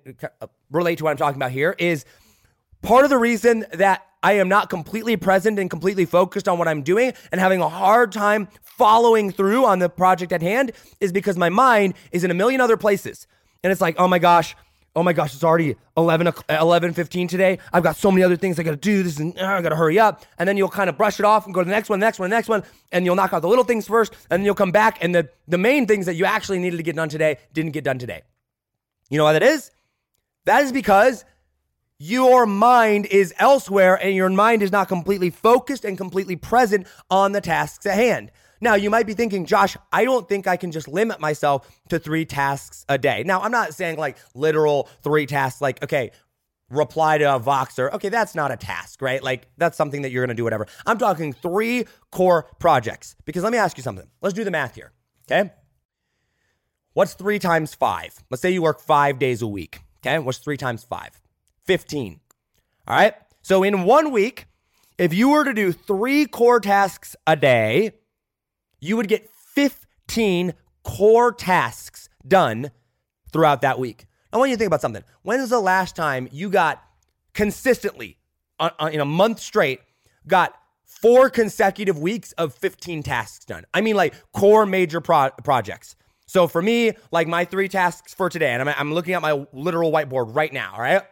relate 0.72 0.98
to 0.98 1.04
what 1.04 1.12
I'm 1.12 1.18
talking 1.18 1.38
about 1.38 1.52
here, 1.52 1.76
is 1.78 2.04
part 2.82 3.04
of 3.04 3.10
the 3.10 3.18
reason 3.18 3.66
that 3.74 4.06
I 4.24 4.34
am 4.34 4.50
not 4.50 4.70
completely 4.70 5.16
present 5.16 5.60
and 5.60 5.70
completely 5.70 6.06
focused 6.06 6.48
on 6.48 6.58
what 6.58 6.68
I'm 6.68 6.82
doing 6.82 7.14
and 7.32 7.40
having 7.40 7.62
a 7.62 7.70
hard 7.70 8.12
time 8.12 8.48
following 8.62 9.32
through 9.32 9.66
on 9.66 9.80
the 9.80 9.90
project 9.90 10.32
at 10.32 10.42
hand 10.42 10.72
is 11.00 11.12
because 11.12 11.38
my 11.38 11.50
mind 11.50 11.94
is 12.12 12.24
in 12.24 12.32
a 12.32 12.34
million 12.34 12.60
other 12.60 12.78
places. 12.78 13.28
And 13.64 13.72
it's 13.72 13.82
like, 13.82 13.96
oh 14.00 14.08
my 14.08 14.20
gosh, 14.20 14.56
oh 14.96 15.04
my 15.04 15.14
gosh, 15.14 15.34
it's 15.36 15.44
already 15.44 15.76
11, 15.96 16.34
11 16.50 16.94
15 16.94 17.28
today. 17.28 17.60
I've 17.72 17.84
got 17.84 17.96
so 17.98 18.10
many 18.10 18.24
other 18.24 18.36
things 18.36 18.60
I 18.60 18.64
got 18.64 18.72
to 18.72 18.78
do. 18.78 19.04
This 19.04 19.20
is, 19.20 19.36
uh, 19.36 19.46
I 19.46 19.62
got 19.62 19.70
to 19.70 19.76
hurry 19.76 20.00
up. 20.00 20.26
And 20.40 20.50
then 20.50 20.58
you'll 20.58 20.70
kind 20.70 20.90
of 20.90 20.98
brush 20.98 21.20
it 21.20 21.26
off 21.26 21.46
and 21.46 21.54
go 21.54 21.62
to 21.62 21.66
the 21.66 21.72
next 21.72 21.88
one, 21.88 22.00
next 22.00 22.18
one, 22.18 22.32
next 22.32 22.48
one. 22.48 22.64
And 22.92 23.06
you'll 23.06 23.16
knock 23.16 23.32
out 23.32 23.44
the 23.44 23.48
little 23.48 23.64
things 23.64 23.88
first. 23.88 24.14
And 24.32 24.42
then 24.42 24.46
you'll 24.46 24.56
come 24.56 24.72
back. 24.72 24.98
And 25.02 25.14
the, 25.14 25.30
the 25.48 25.60
main 25.60 25.86
things 25.86 26.08
that 26.08 26.16
you 26.16 26.26
actually 26.26 26.58
needed 26.58 26.78
to 26.78 26.84
get 26.84 26.96
done 26.96 27.10
today 27.10 27.38
didn't 27.54 27.74
get 27.74 27.84
done 27.84 28.00
today. 28.00 28.24
You 29.10 29.20
know 29.20 29.24
why 29.24 29.34
that 29.34 29.44
is? 29.44 29.70
That 30.46 30.64
is 30.64 30.72
because 30.72 31.26
your 32.00 32.46
mind 32.46 33.06
is 33.08 33.34
elsewhere 33.38 33.96
and 33.96 34.16
your 34.16 34.30
mind 34.30 34.62
is 34.62 34.72
not 34.72 34.88
completely 34.88 35.30
focused 35.30 35.84
and 35.84 35.98
completely 35.98 36.36
present 36.36 36.88
on 37.10 37.32
the 37.32 37.42
tasks 37.42 37.86
at 37.86 37.96
hand. 37.96 38.32
Now, 38.60 38.76
you 38.76 38.90
might 38.90 39.06
be 39.06 39.14
thinking, 39.14 39.46
Josh, 39.46 39.78
I 39.92 40.04
don't 40.04 40.28
think 40.28 40.48
I 40.48 40.58
can 40.58 40.72
just 40.72 40.88
limit 40.88 41.20
myself 41.20 41.68
to 41.90 42.00
three 42.00 42.26
tasks 42.26 42.86
a 42.90 42.98
day. 42.98 43.24
Now, 43.24 43.42
I'm 43.42 43.52
not 43.52 43.74
saying 43.74 43.98
like 43.98 44.18
literal 44.34 44.90
three 45.04 45.26
tasks, 45.26 45.62
like, 45.62 45.84
okay, 45.84 46.12
reply 46.70 47.20
to 47.20 47.36
a 47.36 47.40
Voxer. 47.40 47.94
Okay, 47.94 48.10
that's 48.10 48.36
not 48.36 48.52
a 48.52 48.58
task, 48.58 49.02
right? 49.02 49.22
Like, 49.22 49.48
that's 49.58 49.78
something 49.78 50.02
that 50.02 50.12
you're 50.12 50.26
gonna 50.26 50.36
do, 50.36 50.44
whatever. 50.44 50.68
I'm 50.86 50.98
talking 50.98 51.34
three 51.34 51.86
core 52.12 52.48
projects 52.60 53.16
because 53.26 53.44
let 53.44 53.52
me 53.52 53.58
ask 53.60 53.78
you 53.78 53.84
something. 53.84 54.08
Let's 54.22 54.34
do 54.34 54.44
the 54.44 54.52
math 54.52 54.76
here, 54.76 54.92
okay? 55.32 55.52
What's 56.94 57.14
three 57.14 57.40
times 57.40 57.76
five? 57.76 58.24
Let's 58.32 58.42
say 58.42 58.52
you 58.52 58.64
work 58.64 58.80
five 58.82 59.20
days 59.20 59.44
a 59.44 59.48
week, 59.48 59.82
okay? 60.00 60.18
What's 60.18 60.40
three 60.40 60.58
times 60.58 60.84
five? 60.84 61.12
15. 61.68 62.20
All 62.88 62.96
right. 62.96 63.14
So 63.42 63.64
in 63.64 63.84
one 63.84 64.12
week, 64.12 64.48
if 64.98 65.14
you 65.14 65.30
were 65.30 65.44
to 65.44 65.54
do 65.54 65.72
three 65.72 66.26
core 66.26 66.60
tasks 66.60 67.16
a 67.28 67.36
day, 67.36 67.92
you 68.80 68.98
would 68.98 69.08
get 69.08 69.30
15 69.30 70.54
core 70.84 71.32
tasks 71.32 72.10
done 72.28 72.72
throughout 73.32 73.62
that 73.62 73.78
week. 73.78 74.06
I 74.32 74.38
want 74.38 74.50
you 74.50 74.56
to 74.56 74.60
think 74.60 74.68
about 74.68 74.82
something. 74.82 75.04
When 75.22 75.40
is 75.40 75.50
the 75.50 75.60
last 75.60 75.96
time 75.96 76.28
you 76.32 76.50
got 76.50 76.82
consistently 77.34 78.18
uh, 78.60 78.72
uh, 78.80 78.90
in 78.92 79.00
a 79.00 79.06
month 79.06 79.40
straight, 79.40 79.82
got 80.26 80.54
four 80.84 81.30
consecutive 81.30 82.00
weeks 82.00 82.32
of 82.34 82.54
15 82.56 83.04
tasks 83.04 83.46
done? 83.46 83.66
I 83.74 83.82
mean, 83.82 83.96
like 83.96 84.14
core 84.34 84.66
major 84.66 85.02
pro- 85.02 85.32
projects. 85.44 85.96
So 86.26 86.48
for 86.48 86.62
me, 86.62 86.94
like 87.12 87.28
my 87.28 87.46
three 87.46 87.70
tasks 87.70 88.14
for 88.14 88.30
today, 88.30 88.52
and 88.52 88.62
I'm, 88.62 88.76
I'm 88.78 88.94
looking 88.94 89.14
at 89.14 89.22
my 89.22 89.46
literal 89.54 89.92
whiteboard 89.92 90.36
right 90.36 90.52
now, 90.52 90.74
all 90.74 90.82
right? 90.82 91.04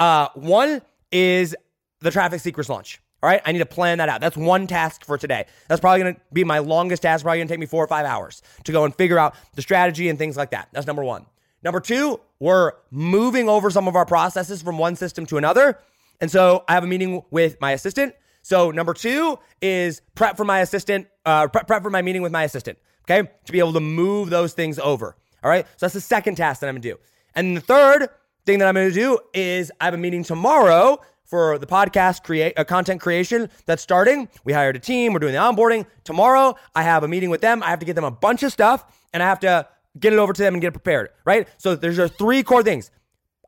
Uh, 0.00 0.28
one 0.34 0.82
is 1.12 1.54
the 2.00 2.10
traffic 2.10 2.40
secrets 2.40 2.68
launch. 2.68 3.00
All 3.22 3.28
right, 3.28 3.42
I 3.44 3.52
need 3.52 3.58
to 3.58 3.66
plan 3.66 3.98
that 3.98 4.08
out. 4.08 4.22
That's 4.22 4.36
one 4.36 4.66
task 4.66 5.04
for 5.04 5.18
today. 5.18 5.44
That's 5.68 5.80
probably 5.80 6.00
going 6.00 6.14
to 6.14 6.20
be 6.32 6.42
my 6.42 6.58
longest 6.58 7.02
task. 7.02 7.22
Probably 7.22 7.38
going 7.38 7.48
to 7.48 7.52
take 7.52 7.60
me 7.60 7.66
four 7.66 7.84
or 7.84 7.86
five 7.86 8.06
hours 8.06 8.40
to 8.64 8.72
go 8.72 8.84
and 8.84 8.94
figure 8.94 9.18
out 9.18 9.34
the 9.54 9.62
strategy 9.62 10.08
and 10.08 10.18
things 10.18 10.38
like 10.38 10.52
that. 10.52 10.70
That's 10.72 10.86
number 10.86 11.04
one. 11.04 11.26
Number 11.62 11.80
two, 11.80 12.18
we're 12.38 12.72
moving 12.90 13.50
over 13.50 13.70
some 13.70 13.86
of 13.86 13.94
our 13.94 14.06
processes 14.06 14.62
from 14.62 14.78
one 14.78 14.96
system 14.96 15.26
to 15.26 15.36
another. 15.36 15.78
And 16.22 16.30
so 16.30 16.64
I 16.66 16.72
have 16.72 16.84
a 16.84 16.86
meeting 16.86 17.22
with 17.30 17.60
my 17.60 17.72
assistant. 17.72 18.14
So 18.40 18.70
number 18.70 18.94
two 18.94 19.38
is 19.60 20.00
prep 20.14 20.38
for 20.38 20.46
my 20.46 20.60
assistant, 20.60 21.08
uh, 21.26 21.48
prep, 21.48 21.66
prep 21.66 21.82
for 21.82 21.90
my 21.90 22.00
meeting 22.00 22.22
with 22.22 22.32
my 22.32 22.44
assistant. 22.44 22.78
Okay, 23.04 23.28
to 23.44 23.52
be 23.52 23.58
able 23.58 23.74
to 23.74 23.80
move 23.80 24.30
those 24.30 24.54
things 24.54 24.78
over. 24.78 25.14
All 25.42 25.50
right, 25.50 25.66
so 25.76 25.86
that's 25.86 25.94
the 25.94 26.00
second 26.00 26.36
task 26.36 26.60
that 26.60 26.68
I'm 26.68 26.76
gonna 26.76 26.82
do. 26.82 26.98
And 27.34 27.56
the 27.56 27.60
third 27.60 28.08
thing 28.46 28.58
that 28.58 28.68
I'm 28.68 28.74
gonna 28.74 28.90
do 28.90 29.18
is 29.34 29.70
I 29.80 29.86
have 29.86 29.94
a 29.94 29.98
meeting 29.98 30.24
tomorrow 30.24 31.00
for 31.24 31.58
the 31.58 31.66
podcast 31.66 32.24
create 32.24 32.54
a 32.56 32.62
uh, 32.62 32.64
content 32.64 33.00
creation 33.00 33.48
that's 33.64 33.82
starting. 33.82 34.28
We 34.44 34.52
hired 34.52 34.74
a 34.74 34.80
team. 34.80 35.12
We're 35.12 35.20
doing 35.20 35.32
the 35.32 35.38
onboarding. 35.38 35.86
Tomorrow, 36.02 36.56
I 36.74 36.82
have 36.82 37.04
a 37.04 37.08
meeting 37.08 37.30
with 37.30 37.40
them. 37.40 37.62
I 37.62 37.66
have 37.66 37.78
to 37.78 37.86
get 37.86 37.94
them 37.94 38.04
a 38.04 38.10
bunch 38.10 38.42
of 38.42 38.52
stuff 38.52 38.84
and 39.12 39.22
I 39.22 39.26
have 39.26 39.40
to 39.40 39.68
get 39.98 40.12
it 40.12 40.18
over 40.18 40.32
to 40.32 40.42
them 40.42 40.54
and 40.54 40.60
get 40.60 40.68
it 40.68 40.72
prepared, 40.72 41.10
right? 41.24 41.48
So 41.58 41.76
there's 41.76 41.96
your 41.96 42.08
three 42.08 42.42
core 42.42 42.62
things. 42.62 42.90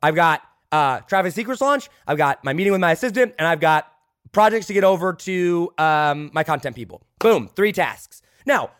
I've 0.01 0.15
got 0.15 0.41
uh, 0.71 0.99
Traffic 1.01 1.33
Secrets 1.33 1.61
launch. 1.61 1.89
I've 2.07 2.17
got 2.17 2.43
my 2.43 2.53
meeting 2.53 2.71
with 2.71 2.81
my 2.81 2.91
assistant, 2.91 3.33
and 3.37 3.47
I've 3.47 3.59
got 3.59 3.87
projects 4.31 4.67
to 4.67 4.73
get 4.73 4.83
over 4.83 5.13
to 5.13 5.71
um, 5.77 6.31
my 6.33 6.43
content 6.43 6.75
people. 6.75 7.05
Boom, 7.19 7.49
three 7.55 7.71
tasks. 7.71 8.21
Now, 8.45 8.71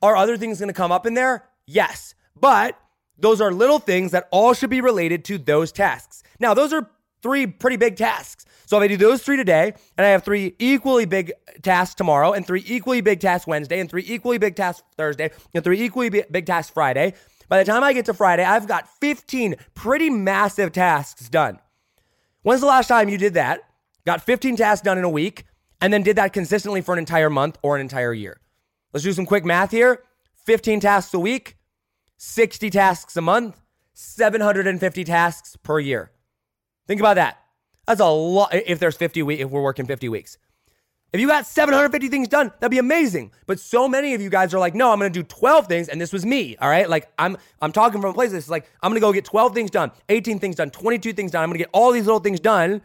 are 0.00 0.16
other 0.16 0.36
things 0.36 0.60
going 0.60 0.68
to 0.68 0.74
come 0.74 0.92
up 0.92 1.06
in 1.06 1.14
there? 1.14 1.44
Yes, 1.66 2.14
but 2.34 2.78
those 3.20 3.40
are 3.40 3.52
little 3.52 3.78
things 3.78 4.12
that 4.12 4.28
all 4.30 4.54
should 4.54 4.70
be 4.70 4.80
related 4.80 5.24
to 5.26 5.38
those 5.38 5.72
tasks. 5.72 6.22
Now, 6.38 6.54
those 6.54 6.72
are 6.72 6.88
three 7.22 7.46
pretty 7.46 7.76
big 7.76 7.96
tasks. 7.96 8.44
So 8.66 8.76
if 8.76 8.82
I 8.82 8.88
do 8.88 8.96
those 8.96 9.22
three 9.22 9.36
today, 9.36 9.74
and 9.98 10.06
I 10.06 10.10
have 10.10 10.24
three 10.24 10.54
equally 10.58 11.04
big 11.04 11.32
tasks 11.62 11.94
tomorrow, 11.94 12.32
and 12.32 12.46
three 12.46 12.62
equally 12.66 13.00
big 13.00 13.20
tasks 13.20 13.46
Wednesday, 13.46 13.80
and 13.80 13.90
three 13.90 14.04
equally 14.06 14.38
big 14.38 14.56
tasks 14.56 14.82
Thursday, 14.96 15.30
and 15.54 15.64
three 15.64 15.82
equally 15.82 16.08
big 16.08 16.46
tasks 16.46 16.72
Friday, 16.72 17.14
by 17.48 17.58
the 17.58 17.64
time 17.64 17.82
I 17.82 17.92
get 17.92 18.04
to 18.06 18.14
Friday, 18.14 18.44
I've 18.44 18.68
got 18.68 18.88
15 19.00 19.56
pretty 19.74 20.08
massive 20.08 20.70
tasks 20.70 21.28
done. 21.28 21.58
When's 22.42 22.60
the 22.60 22.68
last 22.68 22.86
time 22.86 23.08
you 23.08 23.18
did 23.18 23.34
that? 23.34 23.60
Got 24.06 24.22
15 24.22 24.56
tasks 24.56 24.84
done 24.84 24.98
in 24.98 25.04
a 25.04 25.10
week, 25.10 25.44
and 25.80 25.92
then 25.92 26.04
did 26.04 26.16
that 26.16 26.32
consistently 26.32 26.80
for 26.80 26.92
an 26.92 27.00
entire 27.00 27.28
month 27.28 27.58
or 27.62 27.74
an 27.74 27.80
entire 27.80 28.14
year? 28.14 28.40
Let's 28.92 29.04
do 29.04 29.12
some 29.12 29.26
quick 29.26 29.44
math 29.44 29.72
here 29.72 30.04
15 30.46 30.80
tasks 30.80 31.12
a 31.12 31.18
week, 31.18 31.56
60 32.22 32.68
tasks 32.68 33.16
a 33.16 33.22
month, 33.22 33.62
750 33.94 35.04
tasks 35.04 35.56
per 35.56 35.80
year. 35.80 36.10
Think 36.86 37.00
about 37.00 37.14
that. 37.14 37.38
That's 37.86 38.00
a 38.00 38.04
lot 38.04 38.52
if 38.52 38.78
there's 38.78 38.94
50 38.94 39.22
weeks, 39.22 39.42
if 39.42 39.48
we're 39.48 39.62
working 39.62 39.86
50 39.86 40.10
weeks. 40.10 40.36
If 41.14 41.20
you 41.20 41.26
got 41.26 41.46
750 41.46 42.08
things 42.08 42.28
done, 42.28 42.52
that'd 42.60 42.70
be 42.70 42.76
amazing. 42.76 43.32
But 43.46 43.58
so 43.58 43.88
many 43.88 44.12
of 44.12 44.20
you 44.20 44.28
guys 44.28 44.52
are 44.52 44.58
like, 44.58 44.74
no, 44.74 44.92
I'm 44.92 44.98
gonna 44.98 45.08
do 45.08 45.22
12 45.22 45.66
things, 45.66 45.88
and 45.88 45.98
this 45.98 46.12
was 46.12 46.26
me. 46.26 46.58
All 46.58 46.68
right. 46.68 46.90
Like 46.90 47.10
I'm 47.18 47.38
I'm 47.62 47.72
talking 47.72 48.02
from 48.02 48.10
a 48.10 48.14
place 48.14 48.32
that's 48.32 48.50
like, 48.50 48.70
I'm 48.82 48.90
gonna 48.90 49.00
go 49.00 49.14
get 49.14 49.24
12 49.24 49.54
things 49.54 49.70
done, 49.70 49.90
18 50.10 50.40
things 50.40 50.56
done, 50.56 50.68
22 50.68 51.14
things 51.14 51.30
done. 51.30 51.42
I'm 51.42 51.48
gonna 51.48 51.58
get 51.58 51.70
all 51.72 51.90
these 51.90 52.04
little 52.04 52.20
things 52.20 52.38
done. 52.38 52.82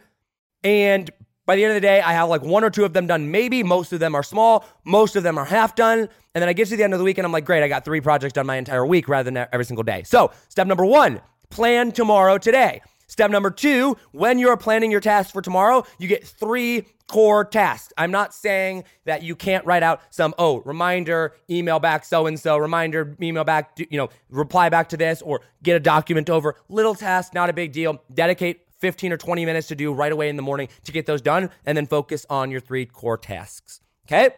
And 0.64 1.10
by 1.46 1.56
the 1.56 1.64
end 1.64 1.70
of 1.70 1.76
the 1.76 1.80
day, 1.80 2.00
I 2.00 2.12
have 2.12 2.28
like 2.28 2.42
one 2.42 2.64
or 2.64 2.70
two 2.70 2.84
of 2.84 2.92
them 2.92 3.06
done, 3.06 3.30
maybe. 3.30 3.62
Most 3.62 3.92
of 3.92 4.00
them 4.00 4.14
are 4.14 4.22
small, 4.22 4.64
most 4.84 5.16
of 5.16 5.22
them 5.22 5.38
are 5.38 5.44
half 5.44 5.74
done. 5.74 6.00
And 6.34 6.42
then 6.42 6.48
I 6.48 6.52
get 6.52 6.68
to 6.68 6.76
the 6.76 6.84
end 6.84 6.92
of 6.92 6.98
the 6.98 7.04
week 7.04 7.18
and 7.18 7.24
I'm 7.24 7.32
like, 7.32 7.46
great, 7.46 7.62
I 7.62 7.68
got 7.68 7.84
three 7.84 8.00
projects 8.00 8.34
done 8.34 8.46
my 8.46 8.56
entire 8.56 8.84
week 8.84 9.08
rather 9.08 9.30
than 9.30 9.46
every 9.52 9.64
single 9.64 9.84
day. 9.84 10.02
So, 10.02 10.32
step 10.48 10.66
number 10.66 10.84
one, 10.84 11.20
plan 11.48 11.92
tomorrow 11.92 12.36
today. 12.36 12.82
Step 13.08 13.30
number 13.30 13.50
two, 13.50 13.96
when 14.10 14.38
you're 14.38 14.56
planning 14.56 14.90
your 14.90 15.00
tasks 15.00 15.30
for 15.30 15.40
tomorrow, 15.40 15.84
you 15.98 16.08
get 16.08 16.26
three 16.26 16.84
core 17.06 17.44
tasks. 17.44 17.92
I'm 17.96 18.10
not 18.10 18.34
saying 18.34 18.82
that 19.04 19.22
you 19.22 19.36
can't 19.36 19.64
write 19.64 19.84
out 19.84 20.00
some, 20.10 20.34
oh, 20.38 20.58
reminder, 20.62 21.34
email 21.48 21.78
back 21.78 22.04
so 22.04 22.26
and 22.26 22.38
so, 22.38 22.56
reminder, 22.56 23.16
email 23.22 23.44
back, 23.44 23.78
you 23.78 23.96
know, 23.96 24.10
reply 24.28 24.68
back 24.70 24.88
to 24.88 24.96
this, 24.96 25.22
or 25.22 25.40
get 25.62 25.76
a 25.76 25.80
document 25.80 26.28
over. 26.28 26.56
Little 26.68 26.96
task, 26.96 27.32
not 27.32 27.48
a 27.48 27.52
big 27.52 27.70
deal. 27.72 28.02
Dedicate 28.12 28.65
15 28.78 29.12
or 29.12 29.16
20 29.16 29.44
minutes 29.44 29.68
to 29.68 29.74
do 29.74 29.92
right 29.92 30.12
away 30.12 30.28
in 30.28 30.36
the 30.36 30.42
morning 30.42 30.68
to 30.84 30.92
get 30.92 31.06
those 31.06 31.20
done, 31.20 31.50
and 31.64 31.76
then 31.76 31.86
focus 31.86 32.26
on 32.30 32.50
your 32.50 32.60
three 32.60 32.86
core 32.86 33.18
tasks. 33.18 33.80
Okay? 34.06 34.30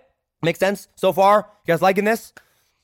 Makes 0.42 0.60
sense 0.60 0.88
so 0.94 1.12
far? 1.12 1.48
You 1.66 1.72
guys 1.72 1.82
liking 1.82 2.04
this? 2.04 2.32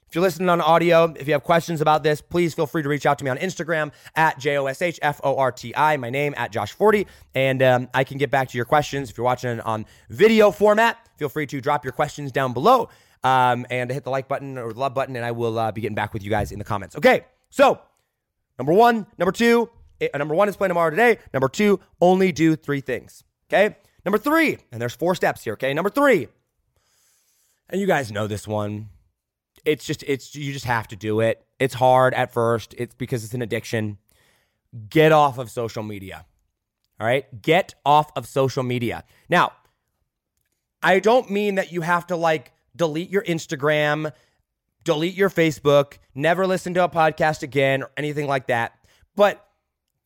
If 0.09 0.17
you're 0.17 0.23
listening 0.23 0.49
on 0.49 0.61
audio, 0.61 1.13
if 1.19 1.27
you 1.27 1.33
have 1.33 1.43
questions 1.43 1.81
about 1.81 2.05
this, 2.05 2.21
please 2.21 2.55
feel 2.55 2.69
free 2.69 2.85
to 2.85 2.89
reach 2.89 3.05
out 3.05 3.19
to 3.19 3.25
me 3.25 3.33
on 3.33 3.37
Instagram 3.39 3.91
at 4.15 4.39
J 4.39 4.59
O 4.59 4.67
S 4.67 4.81
H 4.81 5.01
F 5.03 5.21
O 5.25 5.37
R 5.37 5.51
T 5.51 5.75
I, 5.75 5.97
my 5.97 6.09
name 6.09 6.35
at 6.37 6.53
Josh 6.53 6.73
Forti, 6.73 7.09
and 7.35 7.61
um, 7.65 7.89
I 7.93 8.05
can 8.05 8.19
get 8.19 8.31
back 8.31 8.49
to 8.51 8.57
your 8.57 8.65
questions. 8.65 9.11
If 9.11 9.19
you're 9.19 9.25
watching 9.25 9.59
on 9.61 9.87
video 10.11 10.53
format, 10.53 10.99
feel 11.17 11.29
free 11.29 11.47
to 11.49 11.61
drop 11.61 11.85
your 11.85 11.93
questions 11.93 12.31
down 12.31 12.53
below 12.53 12.91
um, 13.25 13.67
and 13.71 13.91
hit 13.91 14.05
the 14.05 14.11
like 14.11 14.29
button 14.29 14.57
or 14.57 14.73
the 14.73 14.79
love 14.79 14.95
button, 14.95 15.17
and 15.17 15.25
I 15.25 15.33
will 15.33 15.59
uh, 15.59 15.73
be 15.73 15.81
getting 15.81 15.97
back 15.97 16.13
with 16.13 16.23
you 16.23 16.31
guys 16.31 16.53
in 16.53 16.61
the 16.61 16.65
comments. 16.65 16.95
Okay, 16.95 17.25
so 17.51 17.81
number 18.57 18.73
one, 18.73 19.09
number 19.19 19.33
two, 19.33 19.69
uh, 20.03 20.19
number 20.19 20.35
one 20.35 20.49
is 20.49 20.57
play 20.57 20.69
tomorrow 20.69 20.91
today. 20.91 21.19
Number 21.33 21.49
two, 21.49 21.81
only 22.01 22.33
do 22.33 22.57
three 22.57 22.81
things. 22.81 23.25
Okay, 23.53 23.77
number 24.05 24.19
three, 24.19 24.59
and 24.73 24.81
there's 24.81 24.95
four 24.95 25.15
steps 25.15 25.45
here. 25.45 25.55
Okay, 25.55 25.73
number 25.75 25.91
three, 25.91 26.29
and 27.69 27.81
you 27.81 27.87
guys 27.87 28.11
know 28.11 28.27
this 28.27 28.49
one 28.49 28.89
it's 29.65 29.85
just 29.85 30.03
it's 30.07 30.35
you 30.35 30.53
just 30.53 30.67
have 30.67 30.89
to 30.89 30.97
do 30.97 31.21
it. 31.21 31.45
It's 31.59 31.75
hard 31.75 32.15
at 32.15 32.33
first. 32.33 32.75
It's 32.77 32.95
because 32.95 33.25
it's 33.25 33.35
an 33.35 33.43
addiction. 33.43 33.99
Get 34.89 35.13
off 35.13 35.39
of 35.39 35.51
social 35.51 35.83
media. 35.83 36.27
All 37.01 37.07
right? 37.07 37.43
Get 37.43 37.75
off 37.85 38.11
of 38.17 38.27
social 38.27 38.63
media. 38.63 39.05
Now, 39.29 39.53
I 40.83 41.01
don't 41.01 41.31
mean 41.31 41.57
that 41.57 41.73
you 41.73 41.81
have 41.81 42.07
to 42.09 42.17
like 42.17 42.53
delete 42.77 43.11
your 43.11 43.23
Instagram, 43.23 44.13
delete 44.83 45.15
your 45.15 45.31
Facebook, 45.31 45.99
never 46.15 46.47
listen 46.47 46.75
to 46.75 46.85
a 46.85 46.89
podcast 46.89 47.43
again 47.43 47.83
or 47.83 47.91
anything 47.97 48.27
like 48.27 48.49
that. 48.49 48.75
But 49.17 49.44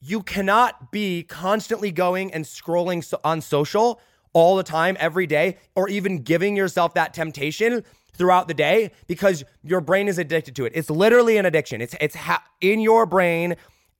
you 0.00 0.22
cannot 0.22 0.92
be 0.92 1.22
constantly 1.22 1.90
going 1.90 2.32
and 2.32 2.44
scrolling 2.44 3.14
on 3.24 3.40
social 3.40 4.00
all 4.32 4.56
the 4.56 4.62
time 4.62 4.96
every 5.00 5.26
day 5.26 5.56
or 5.74 5.88
even 5.88 6.22
giving 6.22 6.56
yourself 6.56 6.94
that 6.94 7.14
temptation 7.14 7.82
throughout 8.14 8.48
the 8.48 8.54
day 8.54 8.90
because 9.06 9.44
your 9.62 9.80
brain 9.80 10.08
is 10.08 10.18
addicted 10.18 10.54
to 10.56 10.64
it. 10.64 10.72
It's 10.74 10.90
literally 10.90 11.38
an 11.38 11.46
addiction. 11.46 11.80
It's 11.80 11.94
it's 12.00 12.14
ha- 12.14 12.44
in 12.60 12.80
your 12.80 13.06
brain. 13.06 13.56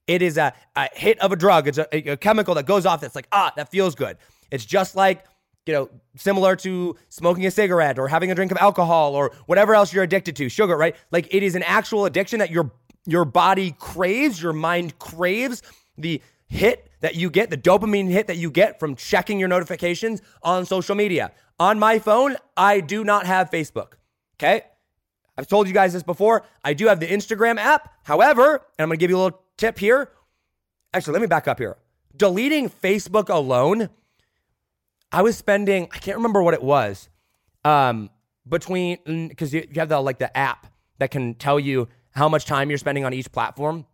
It 0.07 0.21
is 0.21 0.37
a, 0.37 0.53
a 0.75 0.89
hit 0.93 1.19
of 1.19 1.31
a 1.31 1.35
drug. 1.35 1.67
It's 1.67 1.77
a, 1.77 2.11
a 2.11 2.17
chemical 2.17 2.55
that 2.55 2.65
goes 2.65 2.85
off 2.85 3.01
that's 3.01 3.15
like, 3.15 3.27
ah, 3.31 3.53
that 3.55 3.69
feels 3.69 3.95
good. 3.95 4.17
It's 4.51 4.65
just 4.65 4.95
like, 4.95 5.23
you 5.65 5.73
know, 5.73 5.89
similar 6.15 6.55
to 6.57 6.95
smoking 7.09 7.45
a 7.45 7.51
cigarette 7.51 7.99
or 7.99 8.07
having 8.07 8.31
a 8.31 8.35
drink 8.35 8.51
of 8.51 8.57
alcohol 8.57 9.13
or 9.13 9.31
whatever 9.45 9.75
else 9.75 9.93
you're 9.93 10.03
addicted 10.03 10.35
to, 10.37 10.49
sugar, 10.49 10.75
right? 10.75 10.95
Like 11.11 11.33
it 11.33 11.43
is 11.43 11.55
an 11.55 11.63
actual 11.63 12.05
addiction 12.05 12.39
that 12.39 12.49
your 12.49 12.71
your 13.05 13.25
body 13.25 13.75
craves, 13.79 14.41
your 14.41 14.53
mind 14.53 14.97
craves 14.99 15.61
the 16.01 16.21
hit 16.47 16.89
that 17.01 17.15
you 17.15 17.29
get, 17.29 17.49
the 17.49 17.57
dopamine 17.57 18.09
hit 18.09 18.27
that 18.27 18.37
you 18.37 18.51
get 18.51 18.79
from 18.79 18.95
checking 18.95 19.39
your 19.39 19.47
notifications 19.47 20.21
on 20.41 20.65
social 20.65 20.95
media. 20.95 21.31
On 21.59 21.77
my 21.77 21.99
phone, 21.99 22.35
I 22.57 22.79
do 22.79 23.03
not 23.03 23.25
have 23.25 23.51
Facebook. 23.51 23.93
Okay. 24.37 24.63
I've 25.37 25.47
told 25.47 25.67
you 25.67 25.73
guys 25.73 25.93
this 25.93 26.03
before. 26.03 26.43
I 26.65 26.73
do 26.73 26.87
have 26.87 26.99
the 26.99 27.07
Instagram 27.07 27.57
app. 27.57 27.93
However, 28.03 28.55
and 28.55 28.61
I'm 28.79 28.89
going 28.89 28.97
to 28.97 29.01
give 29.01 29.09
you 29.09 29.17
a 29.17 29.21
little 29.23 29.41
tip 29.57 29.79
here. 29.79 30.11
Actually, 30.93 31.13
let 31.13 31.21
me 31.21 31.27
back 31.27 31.47
up 31.47 31.59
here. 31.59 31.77
Deleting 32.15 32.69
Facebook 32.69 33.29
alone, 33.29 33.89
I 35.11 35.21
was 35.21 35.37
spending, 35.37 35.87
I 35.93 35.99
can't 35.99 36.17
remember 36.17 36.41
what 36.43 36.53
it 36.53 36.63
was, 36.63 37.09
um, 37.63 38.09
between, 38.47 39.27
because 39.29 39.53
you, 39.53 39.65
you 39.71 39.79
have 39.79 39.89
the, 39.89 40.01
like 40.01 40.19
the 40.19 40.35
app 40.35 40.67
that 40.97 41.11
can 41.11 41.35
tell 41.35 41.59
you 41.59 41.87
how 42.11 42.27
much 42.27 42.45
time 42.45 42.69
you're 42.69 42.77
spending 42.77 43.05
on 43.05 43.13
each 43.13 43.31
platform. 43.31 43.85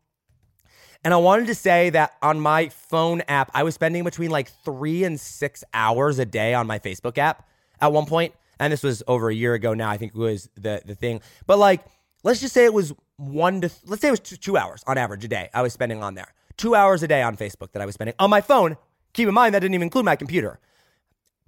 And 1.06 1.14
I 1.14 1.18
wanted 1.18 1.48
to 1.48 1.56
say 1.56 1.92
that 1.92 2.16
on 2.22 2.42
my 2.42 2.68
phone 2.68 3.22
app, 3.30 3.50
I 3.54 3.64
was 3.64 3.76
spending 3.76 4.04
between 4.04 4.32
like 4.32 4.50
three 4.66 5.06
and 5.06 5.18
six 5.18 5.64
hours 5.74 6.20
a 6.20 6.26
day 6.26 6.54
on 6.54 6.68
my 6.68 6.80
Facebook 6.80 7.18
app 7.18 7.48
at 7.80 7.94
one 7.94 8.06
point 8.06 8.34
and 8.60 8.72
this 8.72 8.84
was 8.84 9.04
over 9.08 9.30
a 9.30 9.36
year 9.36 9.54
ago 9.54 9.74
now. 9.74 9.90
I 9.90 9.98
think 9.98 10.14
it 10.16 10.18
was 10.18 10.50
the 10.56 10.82
the 10.86 10.96
thing. 10.96 11.22
But 11.46 11.60
like, 11.60 11.82
let's 12.24 12.40
just 12.40 12.54
say 12.54 12.66
it 12.66 12.74
was 12.74 12.94
one 13.18 13.62
to 13.62 13.72
let's 13.86 14.02
say 14.02 14.10
it 14.10 14.12
was 14.12 14.20
two, 14.20 14.38
two 14.38 14.58
hours 14.58 14.84
on 14.88 14.98
average 14.98 15.24
a 15.24 15.28
day 15.28 15.50
I 15.54 15.62
was 15.62 15.74
spending 15.74 16.04
on 16.04 16.16
there. 16.16 16.34
Two 16.58 16.76
hours 16.76 17.04
a 17.04 17.08
day 17.08 17.22
on 17.22 17.36
Facebook 17.36 17.72
that 17.74 17.82
I 17.82 17.86
was 17.86 17.96
spending 17.96 18.16
on 18.20 18.30
my 18.30 18.42
phone. 18.42 18.78
Keep 19.14 19.28
in 19.28 19.34
mind 19.34 19.56
that 19.56 19.60
didn't 19.60 19.76
even 19.76 19.86
include 19.86 20.06
my 20.06 20.16
computer. 20.16 20.60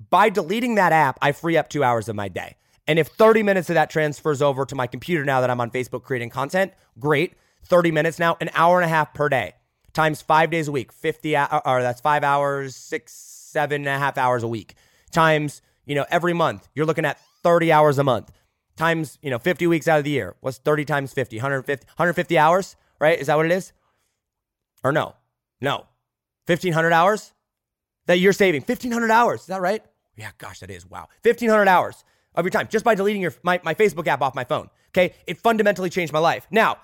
By 0.09 0.29
deleting 0.29 0.75
that 0.75 0.93
app, 0.93 1.17
I 1.21 1.31
free 1.31 1.57
up 1.57 1.69
two 1.69 1.83
hours 1.83 2.07
of 2.07 2.15
my 2.15 2.29
day. 2.29 2.55
And 2.87 2.99
if 2.99 3.07
30 3.07 3.43
minutes 3.43 3.69
of 3.69 3.73
that 3.73 3.89
transfers 3.89 4.41
over 4.41 4.63
to 4.65 4.75
my 4.75 4.87
computer 4.87 5.25
now 5.25 5.41
that 5.41 5.49
I'm 5.49 5.59
on 5.59 5.71
Facebook 5.71 6.03
creating 6.03 6.29
content, 6.29 6.71
great. 6.99 7.33
30 7.67 7.91
minutes 7.91 8.19
now, 8.19 8.37
an 8.41 8.49
hour 8.53 8.79
and 8.79 8.85
a 8.85 8.89
half 8.89 9.13
per 9.13 9.29
day 9.29 9.53
times 9.93 10.21
five 10.21 10.49
days 10.49 10.67
a 10.67 10.71
week, 10.71 10.91
50, 10.91 11.35
uh, 11.35 11.47
uh, 11.49 11.61
or 11.65 11.81
that's 11.81 12.01
five 12.01 12.23
hours, 12.23 12.75
six, 12.75 13.13
seven 13.13 13.81
and 13.81 13.87
a 13.87 13.97
half 13.97 14.17
hours 14.17 14.43
a 14.43 14.47
week 14.47 14.75
times 15.11 15.61
you 15.87 15.95
know, 15.95 16.05
every 16.11 16.33
month, 16.33 16.67
you're 16.75 16.85
looking 16.85 17.05
at 17.05 17.19
30 17.43 17.71
hours 17.71 17.97
a 17.97 18.03
month 18.03 18.31
times, 18.75 19.17
you 19.23 19.31
know, 19.31 19.39
50 19.39 19.65
weeks 19.65 19.87
out 19.87 19.97
of 19.97 20.03
the 20.03 20.11
year. 20.11 20.35
What's 20.41 20.57
30 20.59 20.85
times 20.85 21.13
50? 21.13 21.37
150, 21.37 21.85
150 21.85 22.37
hours, 22.37 22.75
right? 22.99 23.17
Is 23.17 23.27
that 23.27 23.37
what 23.37 23.45
it 23.45 23.51
is? 23.51 23.71
Or 24.83 24.91
no? 24.91 25.15
No. 25.61 25.85
1,500 26.45 26.91
hours 26.91 27.33
that 28.05 28.19
you're 28.19 28.33
saving. 28.33 28.61
1,500 28.61 29.09
hours. 29.09 29.41
Is 29.41 29.47
that 29.47 29.61
right? 29.61 29.81
Yeah, 30.15 30.31
gosh, 30.37 30.59
that 30.59 30.69
is. 30.69 30.85
Wow. 30.85 31.07
1,500 31.23 31.67
hours 31.67 32.03
of 32.35 32.45
your 32.45 32.51
time 32.51 32.67
just 32.69 32.85
by 32.85 32.93
deleting 32.93 33.21
your 33.21 33.33
my, 33.41 33.59
my 33.63 33.73
Facebook 33.73 34.07
app 34.07 34.21
off 34.21 34.35
my 34.35 34.43
phone. 34.43 34.69
Okay. 34.89 35.15
It 35.25 35.39
fundamentally 35.39 35.89
changed 35.89 36.13
my 36.13 36.19
life. 36.19 36.47
Now, 36.51 36.77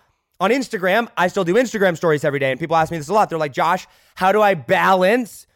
on 0.43 0.51
Instagram, 0.51 1.07
I 1.15 1.29
still 1.29 1.45
do 1.45 1.53
Instagram 1.53 1.95
stories 1.95 2.25
every 2.25 2.39
day. 2.39 2.51
And 2.51 2.59
people 2.59 2.75
ask 2.75 2.91
me 2.91 2.97
this 2.97 3.07
a 3.07 3.13
lot. 3.13 3.29
They're 3.29 3.37
like, 3.39 3.53
Josh, 3.53 3.87
how 4.15 4.33
do 4.33 4.41
I 4.41 4.55
balance 4.55 5.47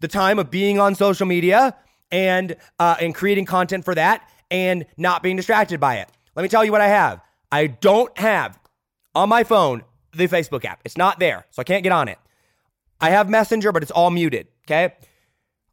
the 0.00 0.08
time 0.08 0.38
of 0.38 0.50
being 0.50 0.80
on 0.80 0.94
social 0.94 1.26
media 1.26 1.76
and 2.10 2.56
uh, 2.78 2.96
and 3.00 3.14
creating 3.14 3.44
content 3.44 3.84
for 3.84 3.94
that 3.94 4.28
and 4.50 4.84
not 4.96 5.22
being 5.22 5.36
distracted 5.36 5.78
by 5.78 5.98
it. 5.98 6.10
Let 6.34 6.42
me 6.42 6.48
tell 6.48 6.64
you 6.64 6.72
what 6.72 6.80
I 6.80 6.88
have. 6.88 7.20
I 7.52 7.68
don't 7.68 8.16
have 8.18 8.58
on 9.14 9.28
my 9.28 9.44
phone 9.44 9.84
the 10.12 10.26
Facebook 10.26 10.64
app. 10.64 10.80
It's 10.84 10.96
not 10.96 11.20
there, 11.20 11.46
so 11.50 11.60
I 11.60 11.64
can't 11.64 11.84
get 11.84 11.92
on 11.92 12.08
it. 12.08 12.18
I 13.00 13.10
have 13.10 13.28
Messenger, 13.28 13.70
but 13.70 13.82
it's 13.82 13.92
all 13.92 14.10
muted. 14.10 14.48
Okay. 14.66 14.94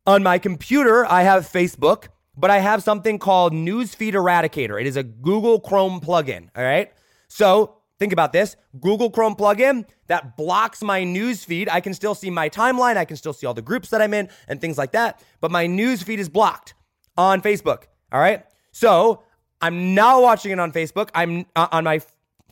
On 0.06 0.22
my 0.22 0.38
computer, 0.38 1.06
I 1.06 1.24
have 1.24 1.44
Facebook, 1.44 2.08
but 2.38 2.50
I 2.50 2.60
have 2.60 2.84
something 2.84 3.20
called 3.20 3.52
Newsfeed 3.52 4.14
Eradicator. 4.14 4.80
It 4.80 4.88
is 4.88 4.96
a 4.96 5.04
Google 5.04 5.60
Chrome 5.60 6.00
plugin. 6.00 6.50
All 6.56 6.64
right. 6.64 6.92
So 7.28 7.77
Think 8.00 8.14
about 8.14 8.32
this 8.32 8.56
Google 8.80 9.10
Chrome 9.10 9.36
plugin 9.36 9.86
that 10.08 10.38
blocks 10.38 10.82
my 10.84 11.04
news 11.04 11.44
feed. 11.44 11.68
I 11.70 11.82
can 11.82 11.94
still 11.94 12.14
see 12.14 12.30
my 12.30 12.50
timeline, 12.50 12.98
I 12.98 13.06
can 13.06 13.18
still 13.18 13.34
see 13.34 13.48
all 13.48 13.54
the 13.54 13.62
groups 13.62 13.90
that 13.90 14.02
I'm 14.02 14.14
in 14.14 14.30
and 14.48 14.62
things 14.62 14.78
like 14.78 14.92
that, 14.92 15.22
but 15.42 15.52
my 15.52 15.66
news 15.66 16.04
feed 16.04 16.20
is 16.20 16.30
blocked 16.30 16.76
on 17.18 17.42
Facebook. 17.42 17.84
All 18.12 18.20
right. 18.20 18.46
So 18.72 19.24
I'm 19.62 19.96
not 19.96 20.22
watching 20.22 20.52
it 20.52 20.60
on 20.60 20.72
Facebook. 20.72 21.10
I'm 21.16 21.46
uh, 21.56 21.68
on 21.72 21.84
my 21.84 22.02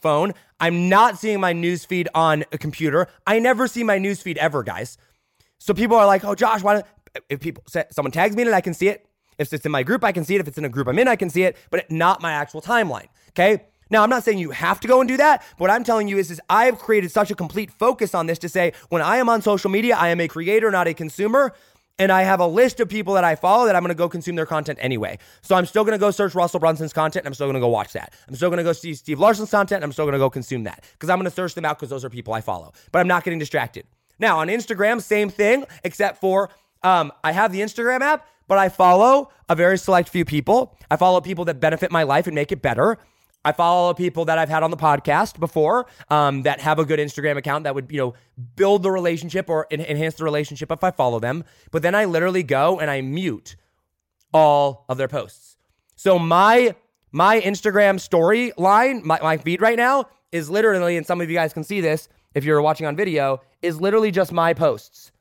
phone. 0.01 0.33
I'm 0.59 0.89
not 0.89 1.19
seeing 1.19 1.39
my 1.39 1.53
news 1.53 1.85
feed 1.85 2.09
on 2.15 2.45
a 2.51 2.57
computer. 2.57 3.07
I 3.27 3.39
never 3.39 3.67
see 3.67 3.83
my 3.83 3.97
news 3.97 4.21
feed 4.21 4.37
ever, 4.37 4.63
guys. 4.63 4.97
So 5.59 5.73
people 5.73 5.97
are 5.97 6.05
like, 6.05 6.23
"Oh, 6.23 6.35
Josh, 6.35 6.63
why?" 6.63 6.73
Don't, 6.75 6.85
if 7.29 7.39
people 7.39 7.63
someone 7.91 8.11
tags 8.11 8.35
me 8.35 8.41
in 8.41 8.47
it, 8.47 8.53
I 8.53 8.61
can 8.61 8.73
see 8.73 8.87
it. 8.87 9.05
If 9.37 9.51
it's 9.53 9.65
in 9.65 9.71
my 9.71 9.83
group, 9.83 10.03
I 10.03 10.11
can 10.11 10.23
see 10.23 10.35
it. 10.35 10.41
If 10.41 10.47
it's 10.47 10.57
in 10.57 10.65
a 10.65 10.69
group 10.69 10.87
I'm 10.87 10.97
in, 10.97 11.07
I 11.07 11.15
can 11.15 11.29
see 11.29 11.43
it, 11.43 11.57
but 11.69 11.89
not 11.91 12.21
my 12.21 12.31
actual 12.31 12.61
timeline. 12.61 13.07
Okay. 13.29 13.65
Now, 13.89 14.03
I'm 14.03 14.09
not 14.09 14.23
saying 14.23 14.39
you 14.39 14.51
have 14.51 14.79
to 14.81 14.87
go 14.87 14.99
and 14.99 15.07
do 15.07 15.17
that. 15.17 15.43
But 15.51 15.61
what 15.61 15.69
I'm 15.69 15.83
telling 15.83 16.07
you 16.07 16.17
is, 16.17 16.31
is 16.31 16.41
I 16.49 16.65
have 16.65 16.79
created 16.79 17.11
such 17.11 17.31
a 17.31 17.35
complete 17.35 17.71
focus 17.71 18.15
on 18.15 18.25
this 18.25 18.39
to 18.39 18.49
say 18.49 18.73
when 18.89 19.01
I 19.01 19.17
am 19.17 19.29
on 19.29 19.41
social 19.41 19.69
media, 19.69 19.95
I 19.95 20.09
am 20.09 20.19
a 20.19 20.27
creator, 20.27 20.71
not 20.71 20.87
a 20.87 20.93
consumer. 20.93 21.53
And 21.97 22.11
I 22.11 22.23
have 22.23 22.41
a 22.41 22.47
list 22.47 22.81
of 22.81 22.89
people 22.89 23.13
that 23.13 23.23
I 23.23 23.35
follow 23.35 23.67
that 23.67 23.75
I'm 23.75 23.85
to 23.85 23.95
go 23.95 24.09
consume 24.09 24.35
their 24.35 24.45
content 24.45 24.79
anyway. 24.81 25.17
So 25.41 25.55
I'm 25.55 25.65
still 25.65 25.85
to 25.85 25.97
go 25.97 26.11
search 26.11 26.35
Russell 26.35 26.59
Brunson's 26.59 26.91
content 26.91 27.25
I'm 27.25 27.33
still 27.33 27.51
to 27.51 27.57
go 27.57 27.69
watch 27.69 27.93
that. 27.93 28.13
I'm 28.27 28.35
still 28.35 28.51
to 28.51 28.63
go 28.63 28.73
see 28.73 28.93
Steve 28.95 29.17
Larsen's 29.17 29.49
content 29.49 29.81
I'm 29.81 29.93
still 29.93 30.11
to 30.11 30.17
go 30.17 30.29
consume 30.29 30.65
that 30.65 30.83
because 30.91 31.09
I'm 31.09 31.23
to 31.23 31.29
search 31.29 31.53
them 31.53 31.63
out 31.63 31.77
because 31.77 31.89
those 31.89 32.03
are 32.03 32.09
people 32.09 32.33
I 32.33 32.41
follow. 32.41 32.73
But 32.91 32.99
I'm 32.99 33.07
not 33.07 33.23
getting 33.23 33.39
distracted. 33.39 33.85
Now, 34.19 34.39
on 34.39 34.47
Instagram, 34.47 35.01
same 35.01 35.29
thing, 35.29 35.65
except 35.85 36.19
for 36.19 36.49
um, 36.83 37.13
I 37.23 37.31
have 37.31 37.51
the 37.51 37.61
Instagram 37.61 38.01
app, 38.01 38.27
but 38.47 38.57
I 38.57 38.69
follow 38.69 39.31
a 39.49 39.55
very 39.55 39.77
select 39.77 40.09
few 40.09 40.25
people. 40.25 40.77
I 40.91 40.97
follow 40.97 41.21
people 41.21 41.45
that 41.45 41.59
benefit 41.59 41.91
my 41.91 42.03
life 42.03 42.27
and 42.27 42.35
make 42.35 42.51
it 42.51 42.61
better. 42.61 42.97
I 43.45 43.51
follow 43.51 43.93
people 43.93 44.25
that 44.25 44.39
I've 44.39 44.49
had 44.49 44.63
on 44.63 44.71
the 44.71 44.77
podcast 44.77 45.39
before 45.39 45.85
um, 46.09 46.41
that 46.41 46.59
have 46.59 46.79
a 46.79 46.83
good 46.83 46.99
Instagram 46.99 47.37
account 47.37 47.63
that 47.65 47.75
would, 47.75 47.91
you 47.91 47.99
know, 47.99 48.15
build 48.55 48.81
the 48.81 48.89
relationship 48.89 49.49
or 49.49 49.67
en- 49.69 49.81
enhance 49.81 50.15
the 50.15 50.23
relationship 50.23 50.71
if 50.71 50.83
I 50.83 50.89
follow 50.89 51.19
them. 51.19 51.43
But 51.69 51.83
then 51.83 51.93
I 51.93 52.05
literally 52.05 52.41
go 52.41 52.79
and 52.79 52.89
I 52.89 53.01
mute 53.01 53.55
all 54.33 54.83
of 54.89 54.97
their 54.97 55.07
posts. 55.07 55.57
So 55.95 56.17
my 56.17 56.75
my 57.11 57.39
Instagram 57.39 57.99
story 57.99 58.51
line, 58.57 59.01
my, 59.05 59.19
my 59.21 59.37
feed 59.37 59.61
right 59.61 59.77
now 59.77 60.09
is 60.33 60.49
literally, 60.49 60.97
and 60.97 61.05
some 61.05 61.21
of 61.21 61.29
you 61.29 61.35
guys 61.35 61.53
can 61.53 61.63
see 61.63 61.79
this 61.79 62.09
if 62.33 62.43
you're 62.43 62.61
watching 62.61 62.85
on 62.85 62.97
video, 62.97 63.41
is 63.61 63.79
literally 63.79 64.11
just 64.11 64.33
my 64.33 64.53
posts 64.53 65.13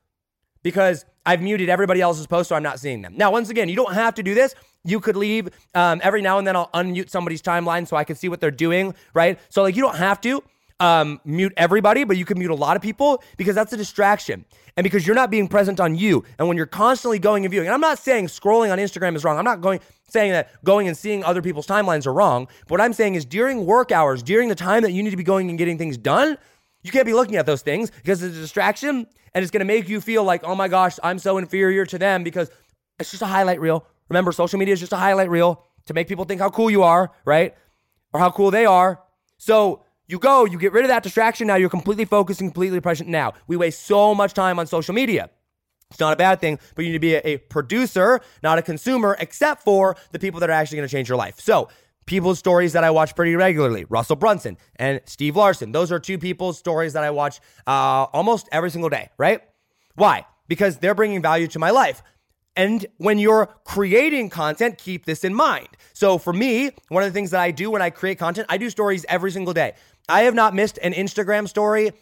because 0.64 1.04
I've 1.24 1.40
muted 1.40 1.68
everybody 1.68 2.00
else's 2.00 2.26
posts, 2.26 2.48
so 2.48 2.56
I'm 2.56 2.64
not 2.64 2.80
seeing 2.80 3.02
them. 3.02 3.14
Now, 3.16 3.30
once 3.30 3.48
again, 3.48 3.68
you 3.68 3.76
don't 3.76 3.94
have 3.94 4.14
to 4.16 4.24
do 4.24 4.34
this. 4.34 4.56
You 4.84 5.00
could 5.00 5.16
leave 5.16 5.48
um, 5.74 6.00
every 6.02 6.22
now 6.22 6.38
and 6.38 6.46
then. 6.46 6.56
I'll 6.56 6.70
unmute 6.74 7.10
somebody's 7.10 7.42
timeline 7.42 7.86
so 7.88 7.96
I 7.96 8.04
can 8.04 8.16
see 8.16 8.28
what 8.28 8.40
they're 8.40 8.50
doing, 8.50 8.94
right? 9.14 9.38
So 9.48 9.62
like, 9.62 9.76
you 9.76 9.82
don't 9.82 9.96
have 9.96 10.20
to. 10.22 10.42
um, 10.80 11.20
mute 11.24 11.52
everybody, 11.56 12.04
but 12.04 12.16
you 12.16 12.24
can 12.24 12.38
mute 12.38 12.50
a 12.50 12.54
lot 12.54 12.76
of 12.76 12.82
people 12.82 13.22
because 13.36 13.54
that's 13.54 13.72
a 13.72 13.76
distraction. 13.76 14.44
And 14.76 14.84
because 14.84 15.06
you're 15.06 15.14
not 15.16 15.30
being 15.30 15.46
present 15.48 15.78
on 15.80 15.94
you. 15.94 16.24
And 16.38 16.48
when 16.48 16.56
you're 16.56 16.66
constantly 16.66 17.18
going 17.18 17.44
and 17.44 17.50
viewing, 17.50 17.68
and 17.68 17.74
I'm 17.74 17.80
not 17.80 17.98
saying 17.98 18.26
scrolling 18.26 18.72
on 18.72 18.78
Instagram 18.78 19.14
is 19.14 19.24
wrong. 19.24 19.38
I'm 19.38 19.44
not 19.44 19.60
going 19.60 19.80
saying 20.08 20.32
that 20.32 20.50
going 20.64 20.88
and 20.88 20.96
seeing 20.96 21.24
other 21.24 21.42
people's 21.42 21.66
timelines 21.66 22.06
are 22.06 22.12
wrong. 22.12 22.46
But 22.62 22.72
what 22.72 22.80
I'm 22.80 22.92
saying 22.92 23.14
is 23.14 23.24
during 23.24 23.66
work 23.66 23.92
hours, 23.92 24.22
during 24.22 24.48
the 24.48 24.54
time 24.54 24.82
that 24.82 24.92
you 24.92 25.02
need 25.02 25.10
to 25.10 25.16
be 25.16 25.24
going 25.24 25.48
and 25.48 25.58
getting 25.58 25.78
things 25.78 25.96
done, 25.96 26.36
you 26.82 26.90
can't 26.90 27.06
be 27.06 27.14
looking 27.14 27.36
at 27.36 27.46
those 27.46 27.62
things 27.62 27.90
because 27.90 28.22
it's 28.22 28.36
a 28.36 28.40
distraction 28.40 29.06
and 29.34 29.42
it's 29.42 29.50
going 29.50 29.60
to 29.60 29.64
make 29.64 29.88
you 29.88 30.00
feel 30.00 30.24
like, 30.24 30.44
oh 30.44 30.54
my 30.54 30.68
gosh, 30.68 30.98
I'm 31.02 31.18
so 31.18 31.38
inferior 31.38 31.86
to 31.86 31.98
them 31.98 32.24
because 32.24 32.50
it's 32.98 33.10
just 33.10 33.22
a 33.22 33.26
highlight 33.26 33.60
reel. 33.60 33.86
Remember, 34.14 34.30
social 34.30 34.60
media 34.60 34.72
is 34.72 34.78
just 34.78 34.92
a 34.92 34.96
highlight 34.96 35.28
reel 35.28 35.64
to 35.86 35.92
make 35.92 36.06
people 36.06 36.24
think 36.24 36.40
how 36.40 36.48
cool 36.48 36.70
you 36.70 36.84
are, 36.84 37.10
right? 37.24 37.52
Or 38.12 38.20
how 38.20 38.30
cool 38.30 38.52
they 38.52 38.64
are. 38.64 39.02
So 39.38 39.82
you 40.06 40.20
go, 40.20 40.44
you 40.44 40.56
get 40.56 40.72
rid 40.72 40.84
of 40.84 40.88
that 40.88 41.02
distraction. 41.02 41.48
Now 41.48 41.56
you're 41.56 41.68
completely 41.68 42.04
focused 42.04 42.40
and 42.40 42.48
completely 42.48 42.80
present 42.80 43.08
now. 43.08 43.32
We 43.48 43.56
waste 43.56 43.82
so 43.82 44.14
much 44.14 44.32
time 44.32 44.60
on 44.60 44.68
social 44.68 44.94
media. 44.94 45.30
It's 45.90 45.98
not 45.98 46.12
a 46.12 46.16
bad 46.16 46.40
thing, 46.40 46.60
but 46.76 46.84
you 46.84 46.92
need 46.92 46.96
to 46.96 47.00
be 47.00 47.14
a, 47.16 47.22
a 47.24 47.36
producer, 47.38 48.20
not 48.40 48.56
a 48.56 48.62
consumer, 48.62 49.16
except 49.18 49.64
for 49.64 49.96
the 50.12 50.20
people 50.20 50.38
that 50.40 50.48
are 50.48 50.52
actually 50.52 50.76
going 50.76 50.88
to 50.88 50.92
change 50.92 51.08
your 51.08 51.18
life. 51.18 51.40
So, 51.40 51.68
people's 52.06 52.38
stories 52.38 52.74
that 52.74 52.84
I 52.84 52.92
watch 52.92 53.16
pretty 53.16 53.34
regularly 53.34 53.84
Russell 53.88 54.14
Brunson 54.14 54.58
and 54.76 55.00
Steve 55.06 55.34
Larsen. 55.34 55.72
Those 55.72 55.90
are 55.90 55.98
two 55.98 56.18
people's 56.18 56.56
stories 56.56 56.92
that 56.92 57.02
I 57.02 57.10
watch 57.10 57.40
uh, 57.66 58.06
almost 58.12 58.48
every 58.52 58.70
single 58.70 58.90
day, 58.90 59.08
right? 59.18 59.40
Why? 59.96 60.24
Because 60.46 60.78
they're 60.78 60.94
bringing 60.94 61.20
value 61.20 61.48
to 61.48 61.58
my 61.58 61.70
life. 61.70 62.00
And 62.56 62.86
when 62.98 63.18
you're 63.18 63.46
creating 63.64 64.30
content, 64.30 64.78
keep 64.78 65.06
this 65.06 65.24
in 65.24 65.34
mind. 65.34 65.68
So 65.92 66.18
for 66.18 66.32
me, 66.32 66.70
one 66.88 67.02
of 67.02 67.08
the 67.08 67.12
things 67.12 67.32
that 67.32 67.40
I 67.40 67.50
do 67.50 67.70
when 67.70 67.82
I 67.82 67.90
create 67.90 68.18
content, 68.18 68.46
I 68.48 68.58
do 68.58 68.70
stories 68.70 69.04
every 69.08 69.30
single 69.30 69.52
day. 69.52 69.74
I 70.08 70.22
have 70.22 70.34
not 70.34 70.54
missed 70.54 70.78
an 70.82 70.92
Instagram 70.92 71.48
story 71.48 71.92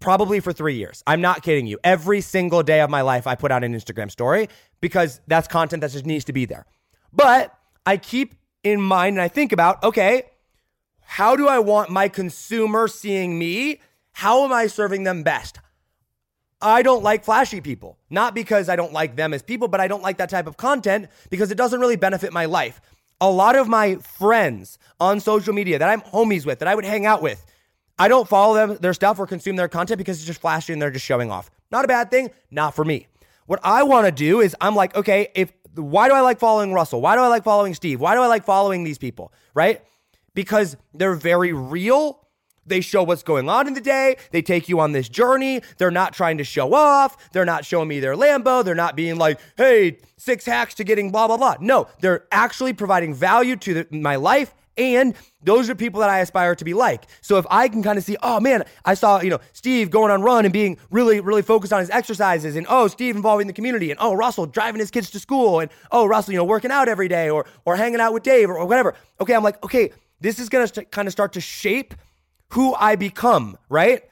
probably 0.00 0.40
for 0.40 0.52
three 0.52 0.76
years. 0.76 1.02
I'm 1.06 1.20
not 1.20 1.42
kidding 1.42 1.66
you. 1.66 1.78
Every 1.82 2.20
single 2.20 2.62
day 2.62 2.80
of 2.80 2.90
my 2.90 3.00
life, 3.00 3.26
I 3.26 3.34
put 3.34 3.50
out 3.50 3.64
an 3.64 3.74
Instagram 3.74 4.10
story 4.10 4.48
because 4.80 5.20
that's 5.26 5.48
content 5.48 5.80
that 5.80 5.90
just 5.90 6.06
needs 6.06 6.24
to 6.26 6.32
be 6.32 6.44
there. 6.44 6.66
But 7.12 7.56
I 7.84 7.96
keep 7.96 8.34
in 8.62 8.80
mind 8.80 9.16
and 9.16 9.22
I 9.22 9.28
think 9.28 9.52
about, 9.52 9.82
okay, 9.82 10.24
how 11.00 11.36
do 11.36 11.48
I 11.48 11.58
want 11.58 11.90
my 11.90 12.08
consumer 12.08 12.86
seeing 12.86 13.38
me? 13.38 13.80
How 14.12 14.44
am 14.44 14.52
I 14.52 14.66
serving 14.66 15.04
them 15.04 15.22
best? 15.22 15.58
I 16.60 16.82
don't 16.82 17.02
like 17.02 17.24
flashy 17.24 17.60
people. 17.60 17.98
Not 18.10 18.34
because 18.34 18.68
I 18.68 18.76
don't 18.76 18.92
like 18.92 19.16
them 19.16 19.32
as 19.32 19.42
people, 19.42 19.68
but 19.68 19.80
I 19.80 19.88
don't 19.88 20.02
like 20.02 20.18
that 20.18 20.30
type 20.30 20.46
of 20.46 20.56
content 20.56 21.08
because 21.30 21.50
it 21.50 21.56
doesn't 21.56 21.80
really 21.80 21.96
benefit 21.96 22.32
my 22.32 22.46
life. 22.46 22.80
A 23.20 23.30
lot 23.30 23.56
of 23.56 23.68
my 23.68 23.96
friends 23.96 24.78
on 25.00 25.20
social 25.20 25.54
media 25.54 25.78
that 25.78 25.88
I'm 25.88 26.00
homies 26.00 26.46
with, 26.46 26.58
that 26.60 26.68
I 26.68 26.74
would 26.74 26.84
hang 26.84 27.06
out 27.06 27.22
with, 27.22 27.44
I 27.98 28.08
don't 28.08 28.28
follow 28.28 28.54
them, 28.54 28.78
their 28.80 28.94
stuff 28.94 29.18
or 29.18 29.26
consume 29.26 29.56
their 29.56 29.68
content 29.68 29.98
because 29.98 30.18
it's 30.18 30.26
just 30.26 30.40
flashy 30.40 30.72
and 30.72 30.80
they're 30.80 30.90
just 30.90 31.04
showing 31.04 31.30
off. 31.30 31.50
Not 31.70 31.84
a 31.84 31.88
bad 31.88 32.10
thing, 32.10 32.30
not 32.50 32.74
for 32.74 32.84
me. 32.84 33.08
What 33.46 33.60
I 33.64 33.82
want 33.82 34.06
to 34.06 34.12
do 34.12 34.40
is 34.40 34.54
I'm 34.60 34.76
like, 34.76 34.94
okay, 34.94 35.28
if 35.34 35.52
why 35.74 36.08
do 36.08 36.14
I 36.14 36.20
like 36.20 36.38
following 36.38 36.72
Russell? 36.72 37.00
Why 37.00 37.16
do 37.16 37.22
I 37.22 37.28
like 37.28 37.44
following 37.44 37.74
Steve? 37.74 38.00
Why 38.00 38.14
do 38.14 38.20
I 38.20 38.26
like 38.26 38.44
following 38.44 38.84
these 38.84 38.98
people? 38.98 39.32
Right? 39.54 39.82
Because 40.34 40.76
they're 40.94 41.14
very 41.14 41.52
real 41.52 42.24
they 42.68 42.80
show 42.80 43.02
what's 43.02 43.22
going 43.22 43.48
on 43.48 43.66
in 43.66 43.74
the 43.74 43.80
day. 43.80 44.16
They 44.30 44.42
take 44.42 44.68
you 44.68 44.80
on 44.80 44.92
this 44.92 45.08
journey. 45.08 45.62
They're 45.78 45.90
not 45.90 46.12
trying 46.12 46.38
to 46.38 46.44
show 46.44 46.74
off. 46.74 47.30
They're 47.32 47.44
not 47.44 47.64
showing 47.64 47.88
me 47.88 48.00
their 48.00 48.14
Lambo. 48.14 48.64
They're 48.64 48.74
not 48.74 48.96
being 48.96 49.16
like, 49.16 49.40
hey, 49.56 49.98
six 50.16 50.44
hacks 50.44 50.74
to 50.74 50.84
getting 50.84 51.10
blah, 51.10 51.26
blah, 51.26 51.36
blah. 51.36 51.56
No, 51.60 51.88
they're 52.00 52.26
actually 52.30 52.72
providing 52.72 53.14
value 53.14 53.56
to 53.56 53.74
the, 53.74 53.86
my 53.90 54.16
life. 54.16 54.54
And 54.76 55.14
those 55.42 55.68
are 55.68 55.74
people 55.74 56.00
that 56.00 56.08
I 56.08 56.20
aspire 56.20 56.54
to 56.54 56.64
be 56.64 56.72
like. 56.72 57.06
So 57.20 57.36
if 57.36 57.44
I 57.50 57.66
can 57.68 57.82
kind 57.82 57.98
of 57.98 58.04
see, 58.04 58.16
oh 58.22 58.38
man, 58.38 58.64
I 58.84 58.94
saw, 58.94 59.20
you 59.20 59.28
know, 59.28 59.40
Steve 59.52 59.90
going 59.90 60.12
on 60.12 60.22
run 60.22 60.44
and 60.44 60.52
being 60.52 60.78
really, 60.90 61.20
really 61.20 61.42
focused 61.42 61.72
on 61.72 61.80
his 61.80 61.90
exercises, 61.90 62.54
and 62.54 62.64
oh, 62.70 62.86
Steve 62.86 63.16
involving 63.16 63.48
the 63.48 63.52
community, 63.52 63.90
and 63.90 63.98
oh, 64.00 64.14
Russell 64.14 64.46
driving 64.46 64.78
his 64.78 64.92
kids 64.92 65.10
to 65.10 65.18
school, 65.18 65.58
and 65.58 65.70
oh, 65.90 66.06
Russell, 66.06 66.32
you 66.32 66.38
know, 66.38 66.44
working 66.44 66.70
out 66.70 66.88
every 66.88 67.08
day 67.08 67.28
or 67.28 67.44
or 67.64 67.74
hanging 67.74 68.00
out 68.00 68.12
with 68.12 68.22
Dave 68.22 68.48
or, 68.48 68.56
or 68.56 68.66
whatever. 68.66 68.94
Okay, 69.20 69.34
I'm 69.34 69.42
like, 69.42 69.62
okay, 69.64 69.90
this 70.20 70.38
is 70.38 70.48
gonna 70.48 70.68
st- 70.68 70.92
kind 70.92 71.08
of 71.08 71.12
start 71.12 71.32
to 71.32 71.40
shape 71.40 71.94
who 72.50 72.74
I 72.74 72.96
become, 72.96 73.58
right? 73.68 74.02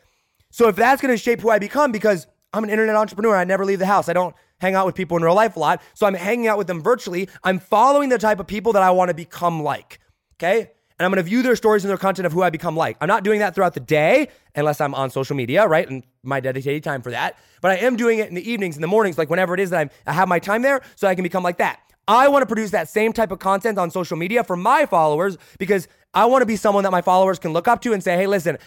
So 0.51 0.69
if 0.69 0.77
that's 0.77 1.03
going 1.03 1.13
to 1.13 1.23
shape 1.23 1.41
who 1.41 1.51
I 1.51 1.59
become, 1.59 1.93
because 1.93 2.27
I'm 2.53 2.65
an 2.65 2.71
internet 2.71 2.97
entrepreneur, 2.97 3.37
I 3.37 3.45
never 3.45 3.65
leave 3.65 3.79
the 3.79 3.87
house. 3.87 4.09
I 4.09 4.13
don't 4.13 4.35
hang 4.59 4.75
out 4.75 4.87
with 4.87 4.95
people 4.95 5.17
in 5.17 5.23
real 5.23 5.35
life 5.35 5.57
a 5.57 5.59
lot. 5.59 5.83
So 5.95 6.07
I'm 6.07 6.15
hanging 6.15 6.47
out 6.47 6.59
with 6.59 6.67
them 6.67 6.83
virtually. 6.83 7.29
I'm 7.45 7.59
following 7.59 8.09
the 8.09 8.19
type 8.19 8.41
of 8.41 8.47
people 8.47 8.73
that 8.73 8.83
I 8.83 8.91
want 8.91 9.11
to 9.11 9.15
become 9.15 9.63
like. 9.63 10.01
Okay. 10.35 10.71
And 10.99 11.05
I'm 11.05 11.11
going 11.11 11.23
to 11.23 11.29
view 11.29 11.43
their 11.43 11.57
stories 11.57 11.85
and 11.85 11.91
their 11.91 11.99
content 11.99 12.25
of 12.25 12.33
who 12.33 12.43
I 12.43 12.49
become 12.49 12.75
like. 12.75 12.97
I'm 13.03 13.09
not 13.09 13.23
doing 13.23 13.41
that 13.41 13.55
throughout 13.55 13.75
the 13.75 13.81
day 13.81 14.29
unless 14.55 14.81
I'm 14.81 14.95
on 14.95 15.11
social 15.11 15.37
media, 15.37 15.67
right? 15.67 15.87
And 15.89 16.05
my 16.23 16.41
dedicated 16.41 16.83
time 16.85 17.03
for 17.03 17.11
that. 17.11 17.39
But 17.61 17.73
I 17.73 17.77
am 17.77 17.97
doing 17.97 18.19
it 18.19 18.31
in 18.31 18.35
the 18.35 18.51
evenings, 18.51 18.77
in 18.77 18.81
the 18.81 18.89
mornings, 18.89 19.19
like 19.19 19.29
whenever 19.29 19.53
it 19.53 19.61
is 19.61 19.71
that 19.71 19.81
I'm, 19.81 19.91
I 20.07 20.15
have 20.15 20.27
my 20.27 20.39
time 20.39 20.63
there 20.63 20.81
so 20.95 21.07
I 21.07 21.15
can 21.15 21.23
become 21.23 21.43
like 21.43 21.59
that. 21.59 21.81
I 22.09 22.29
want 22.29 22.43
to 22.43 22.47
produce 22.47 22.71
that 22.71 22.89
same 22.89 23.13
type 23.13 23.33
of 23.33 23.39
content 23.39 23.79
on 23.79 23.91
social 23.91 24.17
media 24.17 24.45
for 24.45 24.57
my 24.57 24.87
followers 24.87 25.37
because 25.59 25.89
I 26.15 26.27
want 26.27 26.43
to 26.43 26.47
be 26.47 26.57
someone 26.57 26.85
that 26.85 26.93
my 26.93 27.03
followers 27.03 27.39
can 27.39 27.53
look 27.53 27.67
up 27.67 27.83
to 27.83 27.93
and 27.93 28.03
say, 28.03 28.17
hey, 28.17 28.27
listen, 28.27 28.59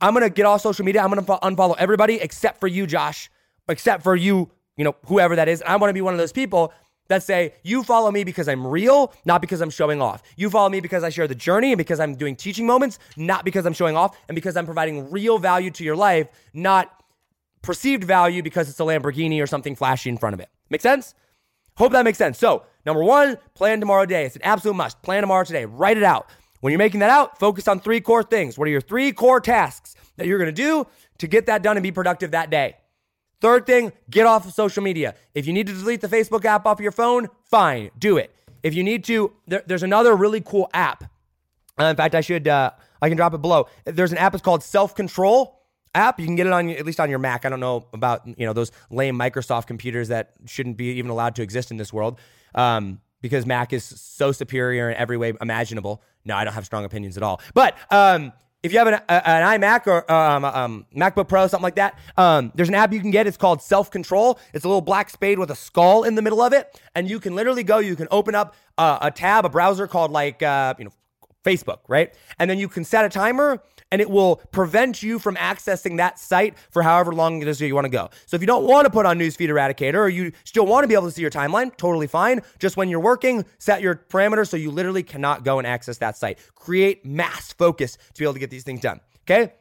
I'm 0.00 0.14
going 0.14 0.24
to 0.24 0.30
get 0.30 0.46
off 0.46 0.62
social 0.62 0.84
media. 0.84 1.02
I'm 1.02 1.10
going 1.10 1.24
to 1.24 1.32
unfollow 1.32 1.76
everybody 1.78 2.16
except 2.16 2.58
for 2.58 2.66
you, 2.66 2.86
Josh, 2.86 3.30
except 3.68 4.02
for 4.02 4.16
you, 4.16 4.50
you 4.76 4.84
know, 4.84 4.96
whoever 5.06 5.36
that 5.36 5.48
is. 5.48 5.62
I 5.66 5.76
want 5.76 5.90
to 5.90 5.94
be 5.94 6.00
one 6.00 6.14
of 6.14 6.18
those 6.18 6.32
people 6.32 6.72
that 7.08 7.22
say, 7.22 7.54
you 7.62 7.82
follow 7.84 8.10
me 8.10 8.24
because 8.24 8.48
I'm 8.48 8.66
real, 8.66 9.12
not 9.24 9.40
because 9.40 9.60
I'm 9.60 9.70
showing 9.70 10.02
off. 10.02 10.22
You 10.36 10.50
follow 10.50 10.68
me 10.68 10.80
because 10.80 11.04
I 11.04 11.10
share 11.10 11.28
the 11.28 11.34
journey 11.34 11.72
and 11.72 11.78
because 11.78 12.00
I'm 12.00 12.16
doing 12.16 12.34
teaching 12.34 12.66
moments, 12.66 12.98
not 13.16 13.44
because 13.44 13.64
I'm 13.64 13.72
showing 13.72 13.96
off 13.96 14.18
and 14.28 14.34
because 14.34 14.56
I'm 14.56 14.66
providing 14.66 15.10
real 15.10 15.38
value 15.38 15.70
to 15.72 15.84
your 15.84 15.96
life, 15.96 16.28
not 16.52 16.92
perceived 17.62 18.04
value 18.04 18.42
because 18.42 18.68
it's 18.68 18.80
a 18.80 18.82
Lamborghini 18.82 19.40
or 19.42 19.46
something 19.46 19.76
flashy 19.76 20.10
in 20.10 20.16
front 20.16 20.34
of 20.34 20.40
it. 20.40 20.48
Make 20.68 20.80
sense? 20.80 21.14
Hope 21.76 21.92
that 21.92 22.04
makes 22.04 22.18
sense. 22.18 22.38
So, 22.38 22.64
number 22.84 23.02
one, 23.02 23.38
plan 23.54 23.80
tomorrow 23.80 24.04
today. 24.04 24.24
It's 24.24 24.36
an 24.36 24.42
absolute 24.42 24.74
must. 24.74 25.00
Plan 25.02 25.22
tomorrow 25.22 25.44
today. 25.44 25.66
Write 25.66 25.96
it 25.96 26.02
out. 26.02 26.30
When 26.60 26.72
you're 26.72 26.78
making 26.78 27.00
that 27.00 27.10
out, 27.10 27.38
focus 27.38 27.68
on 27.68 27.80
three 27.80 28.00
core 28.00 28.22
things. 28.22 28.58
What 28.58 28.66
are 28.66 28.70
your 28.70 28.80
three 28.80 29.12
core 29.12 29.40
tasks 29.40 29.94
that 30.16 30.26
you're 30.26 30.38
going 30.38 30.52
to 30.52 30.52
do 30.52 30.86
to 31.18 31.26
get 31.26 31.46
that 31.46 31.62
done 31.62 31.76
and 31.76 31.82
be 31.82 31.92
productive 31.92 32.30
that 32.30 32.50
day? 32.50 32.76
Third 33.40 33.66
thing, 33.66 33.92
get 34.08 34.26
off 34.26 34.46
of 34.46 34.54
social 34.54 34.82
media. 34.82 35.14
If 35.34 35.46
you 35.46 35.52
need 35.52 35.66
to 35.66 35.74
delete 35.74 36.00
the 36.00 36.08
Facebook 36.08 36.44
app 36.46 36.66
off 36.66 36.80
your 36.80 36.92
phone, 36.92 37.28
fine, 37.44 37.90
do 37.98 38.16
it. 38.16 38.34
If 38.62 38.74
you 38.74 38.82
need 38.82 39.04
to, 39.04 39.32
there, 39.46 39.62
there's 39.66 39.82
another 39.82 40.16
really 40.16 40.40
cool 40.40 40.70
app. 40.72 41.04
Uh, 41.78 41.84
in 41.84 41.96
fact, 41.96 42.14
I 42.14 42.22
should, 42.22 42.48
uh, 42.48 42.70
I 43.02 43.08
can 43.08 43.18
drop 43.18 43.34
it 43.34 43.42
below. 43.42 43.68
There's 43.84 44.12
an 44.12 44.18
app. 44.18 44.32
It's 44.32 44.42
called 44.42 44.62
Self 44.62 44.94
Control 44.94 45.55
app. 45.96 46.20
You 46.20 46.26
can 46.26 46.36
get 46.36 46.46
it 46.46 46.52
on 46.52 46.70
at 46.70 46.84
least 46.86 47.00
on 47.00 47.10
your 47.10 47.18
Mac. 47.18 47.44
I 47.44 47.48
don't 47.48 47.60
know 47.60 47.86
about 47.92 48.26
you 48.26 48.46
know 48.46 48.52
those 48.52 48.72
lame 48.90 49.18
Microsoft 49.18 49.66
computers 49.66 50.08
that 50.08 50.34
shouldn't 50.44 50.76
be 50.76 50.86
even 50.92 51.10
allowed 51.10 51.34
to 51.36 51.42
exist 51.42 51.70
in 51.70 51.76
this 51.76 51.92
world 51.92 52.18
um, 52.54 53.00
because 53.20 53.46
Mac 53.46 53.72
is 53.72 53.84
so 53.84 54.32
superior 54.32 54.90
in 54.90 54.96
every 54.96 55.16
way 55.16 55.32
imaginable. 55.40 56.02
No, 56.24 56.36
I 56.36 56.44
don't 56.44 56.54
have 56.54 56.66
strong 56.66 56.84
opinions 56.84 57.16
at 57.16 57.22
all. 57.22 57.40
But 57.54 57.76
um, 57.90 58.32
if 58.62 58.72
you 58.72 58.78
have 58.78 58.88
an, 58.88 58.94
an 59.08 59.60
iMac 59.60 59.86
or 59.86 60.10
um, 60.10 60.44
um, 60.44 60.86
MacBook 60.94 61.28
Pro, 61.28 61.46
something 61.46 61.62
like 61.62 61.76
that, 61.76 61.98
um, 62.16 62.52
there's 62.54 62.68
an 62.68 62.74
app 62.74 62.92
you 62.92 63.00
can 63.00 63.10
get. 63.10 63.26
It's 63.26 63.36
called 63.36 63.62
Self 63.62 63.90
Control. 63.90 64.38
It's 64.52 64.64
a 64.64 64.68
little 64.68 64.80
black 64.82 65.08
spade 65.10 65.38
with 65.38 65.50
a 65.50 65.56
skull 65.56 66.02
in 66.02 66.14
the 66.14 66.22
middle 66.22 66.42
of 66.42 66.52
it, 66.52 66.80
and 66.94 67.08
you 67.08 67.20
can 67.20 67.34
literally 67.34 67.62
go. 67.62 67.78
You 67.78 67.96
can 67.96 68.08
open 68.10 68.34
up 68.34 68.54
uh, 68.76 68.98
a 69.00 69.10
tab, 69.10 69.44
a 69.44 69.48
browser 69.48 69.86
called 69.86 70.10
like 70.10 70.42
uh, 70.42 70.74
you 70.78 70.84
know 70.84 70.90
Facebook, 71.46 71.78
right? 71.86 72.12
And 72.38 72.50
then 72.50 72.58
you 72.58 72.68
can 72.68 72.84
set 72.84 73.04
a 73.04 73.08
timer 73.08 73.62
and 73.92 74.00
it 74.00 74.10
will 74.10 74.36
prevent 74.50 75.02
you 75.02 75.18
from 75.18 75.36
accessing 75.36 75.96
that 75.98 76.18
site 76.18 76.58
for 76.70 76.82
however 76.82 77.12
long 77.12 77.40
it 77.40 77.48
is 77.48 77.60
you 77.60 77.74
want 77.74 77.84
to 77.84 77.90
go. 77.90 78.10
So 78.26 78.34
if 78.34 78.40
you 78.40 78.46
don't 78.46 78.64
want 78.64 78.84
to 78.86 78.90
put 78.90 79.06
on 79.06 79.18
Newsfeed 79.18 79.48
Eradicator 79.48 79.98
or 79.98 80.08
you 80.08 80.32
still 80.44 80.66
want 80.66 80.82
to 80.84 80.88
be 80.88 80.94
able 80.94 81.06
to 81.06 81.12
see 81.12 81.22
your 81.22 81.30
timeline, 81.30 81.74
totally 81.76 82.08
fine. 82.08 82.42
Just 82.58 82.76
when 82.76 82.88
you're 82.88 83.00
working, 83.00 83.44
set 83.58 83.80
your 83.80 83.94
parameters 83.94 84.48
so 84.48 84.56
you 84.56 84.72
literally 84.72 85.04
cannot 85.04 85.44
go 85.44 85.58
and 85.58 85.66
access 85.66 85.98
that 85.98 86.16
site. 86.16 86.38
Create 86.54 87.06
mass 87.06 87.52
focus 87.52 87.96
to 88.14 88.18
be 88.18 88.24
able 88.24 88.34
to 88.34 88.40
get 88.40 88.50
these 88.50 88.64
things 88.64 88.80
done. 88.80 89.00
Okay? 89.22 89.52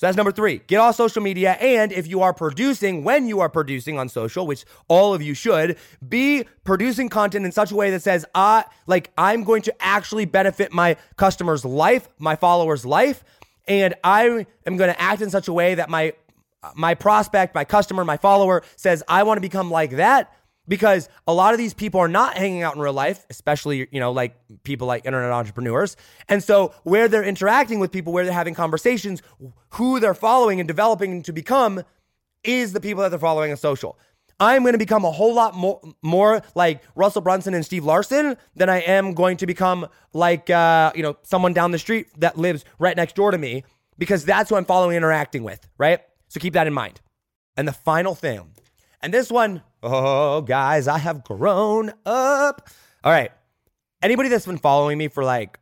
So 0.00 0.06
that's 0.06 0.16
number 0.16 0.32
three. 0.32 0.62
Get 0.66 0.78
off 0.78 0.96
social 0.96 1.20
media. 1.20 1.58
And 1.60 1.92
if 1.92 2.06
you 2.06 2.22
are 2.22 2.32
producing, 2.32 3.04
when 3.04 3.26
you 3.26 3.40
are 3.40 3.50
producing 3.50 3.98
on 3.98 4.08
social, 4.08 4.46
which 4.46 4.64
all 4.88 5.12
of 5.12 5.20
you 5.20 5.34
should, 5.34 5.76
be 6.08 6.46
producing 6.64 7.10
content 7.10 7.44
in 7.44 7.52
such 7.52 7.70
a 7.70 7.76
way 7.76 7.90
that 7.90 8.00
says, 8.00 8.24
uh, 8.34 8.62
like, 8.86 9.10
I'm 9.18 9.44
going 9.44 9.60
to 9.62 9.74
actually 9.78 10.24
benefit 10.24 10.72
my 10.72 10.96
customer's 11.18 11.66
life, 11.66 12.08
my 12.18 12.34
followers' 12.34 12.86
life 12.86 13.22
and 13.68 13.94
I 14.02 14.46
am 14.66 14.76
going 14.76 14.90
to 14.90 15.00
act 15.00 15.22
in 15.22 15.30
such 15.30 15.48
a 15.48 15.52
way 15.52 15.74
that 15.76 15.90
my 15.90 16.12
my 16.74 16.94
prospect, 16.94 17.54
my 17.54 17.64
customer, 17.64 18.04
my 18.04 18.18
follower 18.18 18.62
says 18.76 19.02
I 19.08 19.22
want 19.22 19.38
to 19.38 19.40
become 19.40 19.70
like 19.70 19.92
that 19.92 20.34
because 20.70 21.08
a 21.26 21.34
lot 21.34 21.52
of 21.52 21.58
these 21.58 21.74
people 21.74 22.00
are 22.00 22.08
not 22.08 22.38
hanging 22.38 22.62
out 22.62 22.76
in 22.76 22.80
real 22.80 22.92
life, 22.92 23.26
especially, 23.28 23.88
you 23.90 23.98
know, 23.98 24.12
like 24.12 24.36
people 24.62 24.86
like 24.86 25.04
internet 25.04 25.32
entrepreneurs. 25.32 25.96
And 26.28 26.44
so 26.44 26.72
where 26.84 27.08
they're 27.08 27.24
interacting 27.24 27.80
with 27.80 27.90
people, 27.90 28.12
where 28.12 28.24
they're 28.24 28.32
having 28.32 28.54
conversations, 28.54 29.20
who 29.70 29.98
they're 29.98 30.14
following 30.14 30.60
and 30.60 30.68
developing 30.68 31.24
to 31.24 31.32
become 31.32 31.82
is 32.44 32.72
the 32.72 32.80
people 32.80 33.02
that 33.02 33.08
they're 33.08 33.18
following 33.18 33.50
on 33.50 33.56
social. 33.56 33.98
I'm 34.38 34.62
going 34.62 34.74
to 34.74 34.78
become 34.78 35.04
a 35.04 35.10
whole 35.10 35.34
lot 35.34 35.56
more, 35.56 35.80
more 36.02 36.40
like 36.54 36.84
Russell 36.94 37.20
Brunson 37.20 37.52
and 37.52 37.66
Steve 37.66 37.84
Larsen 37.84 38.36
than 38.54 38.70
I 38.70 38.78
am 38.78 39.12
going 39.12 39.38
to 39.38 39.46
become 39.46 39.88
like, 40.12 40.50
uh, 40.50 40.92
you 40.94 41.02
know, 41.02 41.16
someone 41.24 41.52
down 41.52 41.72
the 41.72 41.80
street 41.80 42.06
that 42.20 42.38
lives 42.38 42.64
right 42.78 42.96
next 42.96 43.16
door 43.16 43.32
to 43.32 43.38
me 43.38 43.64
because 43.98 44.24
that's 44.24 44.48
who 44.48 44.56
I'm 44.56 44.64
following 44.64 44.96
and 44.96 45.04
interacting 45.04 45.42
with, 45.42 45.68
right? 45.78 46.00
So 46.28 46.38
keep 46.38 46.54
that 46.54 46.68
in 46.68 46.72
mind. 46.72 47.00
And 47.56 47.66
the 47.66 47.72
final 47.72 48.14
thing, 48.14 48.52
and 49.02 49.12
this 49.12 49.32
one, 49.32 49.62
oh, 49.82 50.42
guys, 50.42 50.88
I 50.88 50.98
have 50.98 51.24
grown 51.24 51.92
up. 52.06 52.68
All 53.04 53.12
right. 53.12 53.32
Anybody 54.02 54.28
that's 54.28 54.46
been 54.46 54.58
following 54.58 54.98
me 54.98 55.08
for 55.08 55.24
like 55.24 55.58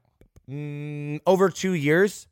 mm, 0.49 1.21
over 1.27 1.51
two 1.51 1.73
years, 1.73 2.27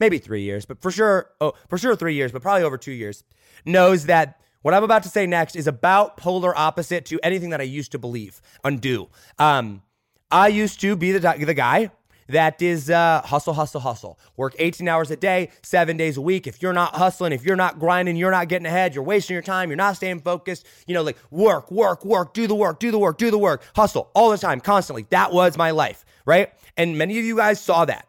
maybe 0.00 0.18
three 0.18 0.42
years, 0.42 0.66
but 0.66 0.80
for 0.82 0.90
sure, 0.90 1.30
oh, 1.40 1.52
for 1.68 1.78
sure 1.78 1.94
three 1.94 2.14
years, 2.14 2.32
but 2.32 2.42
probably 2.42 2.64
over 2.64 2.78
two 2.78 2.92
years, 2.92 3.24
knows 3.64 4.06
that 4.06 4.40
what 4.62 4.74
I'm 4.74 4.84
about 4.84 5.02
to 5.04 5.08
say 5.08 5.26
next 5.26 5.56
is 5.56 5.66
about 5.66 6.16
polar 6.16 6.56
opposite 6.56 7.04
to 7.06 7.20
anything 7.22 7.50
that 7.50 7.60
I 7.60 7.64
used 7.64 7.92
to 7.92 7.98
believe, 7.98 8.40
undo. 8.64 9.08
Um, 9.38 9.82
I 10.30 10.48
used 10.48 10.80
to 10.80 10.96
be 10.96 11.12
the, 11.12 11.34
the 11.38 11.54
guy 11.54 11.90
that 12.32 12.60
is 12.60 12.90
uh, 12.90 13.22
hustle, 13.24 13.54
hustle, 13.54 13.80
hustle. 13.80 14.18
Work 14.36 14.54
18 14.58 14.88
hours 14.88 15.10
a 15.10 15.16
day, 15.16 15.50
seven 15.62 15.96
days 15.96 16.16
a 16.16 16.20
week. 16.20 16.46
If 16.46 16.62
you're 16.62 16.72
not 16.72 16.94
hustling, 16.94 17.32
if 17.32 17.44
you're 17.44 17.56
not 17.56 17.78
grinding, 17.78 18.16
you're 18.16 18.30
not 18.30 18.48
getting 18.48 18.66
ahead, 18.66 18.94
you're 18.94 19.04
wasting 19.04 19.34
your 19.34 19.42
time, 19.42 19.68
you're 19.68 19.76
not 19.76 19.96
staying 19.96 20.20
focused. 20.20 20.66
You 20.86 20.94
know, 20.94 21.02
like 21.02 21.18
work, 21.30 21.70
work, 21.70 22.04
work, 22.04 22.34
do 22.34 22.46
the 22.46 22.54
work, 22.54 22.80
do 22.80 22.90
the 22.90 22.98
work, 22.98 23.18
do 23.18 23.30
the 23.30 23.38
work, 23.38 23.62
hustle 23.76 24.10
all 24.14 24.30
the 24.30 24.38
time, 24.38 24.60
constantly. 24.60 25.06
That 25.10 25.32
was 25.32 25.56
my 25.56 25.70
life, 25.70 26.04
right? 26.24 26.50
And 26.76 26.98
many 26.98 27.18
of 27.18 27.24
you 27.24 27.36
guys 27.36 27.60
saw 27.60 27.84
that. 27.84 28.06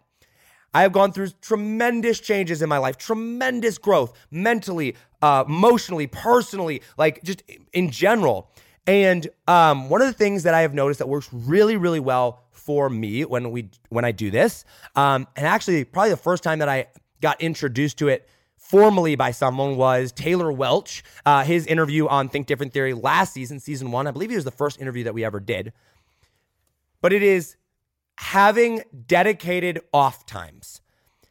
I 0.73 0.81
have 0.81 0.91
gone 0.91 1.11
through 1.11 1.29
tremendous 1.41 2.19
changes 2.19 2.61
in 2.61 2.69
my 2.69 2.79
life, 2.79 2.97
tremendous 2.97 3.77
growth 3.77 4.17
mentally, 4.31 4.95
uh, 5.21 5.43
emotionally, 5.47 6.07
personally, 6.07 6.81
like 6.97 7.21
just 7.23 7.43
in 7.73 7.91
general. 7.91 8.49
And 8.85 9.27
um, 9.47 9.89
one 9.89 10.01
of 10.01 10.07
the 10.07 10.13
things 10.13 10.43
that 10.43 10.53
I 10.53 10.61
have 10.61 10.73
noticed 10.73 10.99
that 10.99 11.07
works 11.07 11.29
really, 11.31 11.77
really 11.77 11.99
well 11.99 12.43
for 12.51 12.89
me 12.89 13.23
when 13.25 13.51
we 13.51 13.69
when 13.89 14.05
I 14.05 14.11
do 14.11 14.31
this, 14.31 14.65
um, 14.95 15.27
and 15.35 15.45
actually 15.45 15.83
probably 15.83 16.11
the 16.11 16.17
first 16.17 16.43
time 16.43 16.59
that 16.59 16.69
I 16.69 16.87
got 17.21 17.41
introduced 17.41 17.97
to 17.99 18.09
it 18.09 18.27
formally 18.57 19.15
by 19.15 19.31
someone 19.31 19.75
was 19.75 20.11
Taylor 20.11 20.51
Welch. 20.51 21.03
Uh, 21.25 21.43
his 21.43 21.65
interview 21.67 22.07
on 22.07 22.29
Think 22.29 22.47
Different 22.47 22.73
Theory 22.73 22.93
last 22.93 23.33
season, 23.33 23.59
season 23.59 23.91
one, 23.91 24.07
I 24.07 24.11
believe 24.11 24.29
he 24.29 24.35
was 24.35 24.45
the 24.45 24.51
first 24.51 24.79
interview 24.79 25.03
that 25.03 25.13
we 25.13 25.23
ever 25.23 25.39
did. 25.39 25.73
But 27.01 27.11
it 27.13 27.21
is 27.23 27.57
having 28.17 28.83
dedicated 29.07 29.81
off 29.93 30.25
times. 30.25 30.81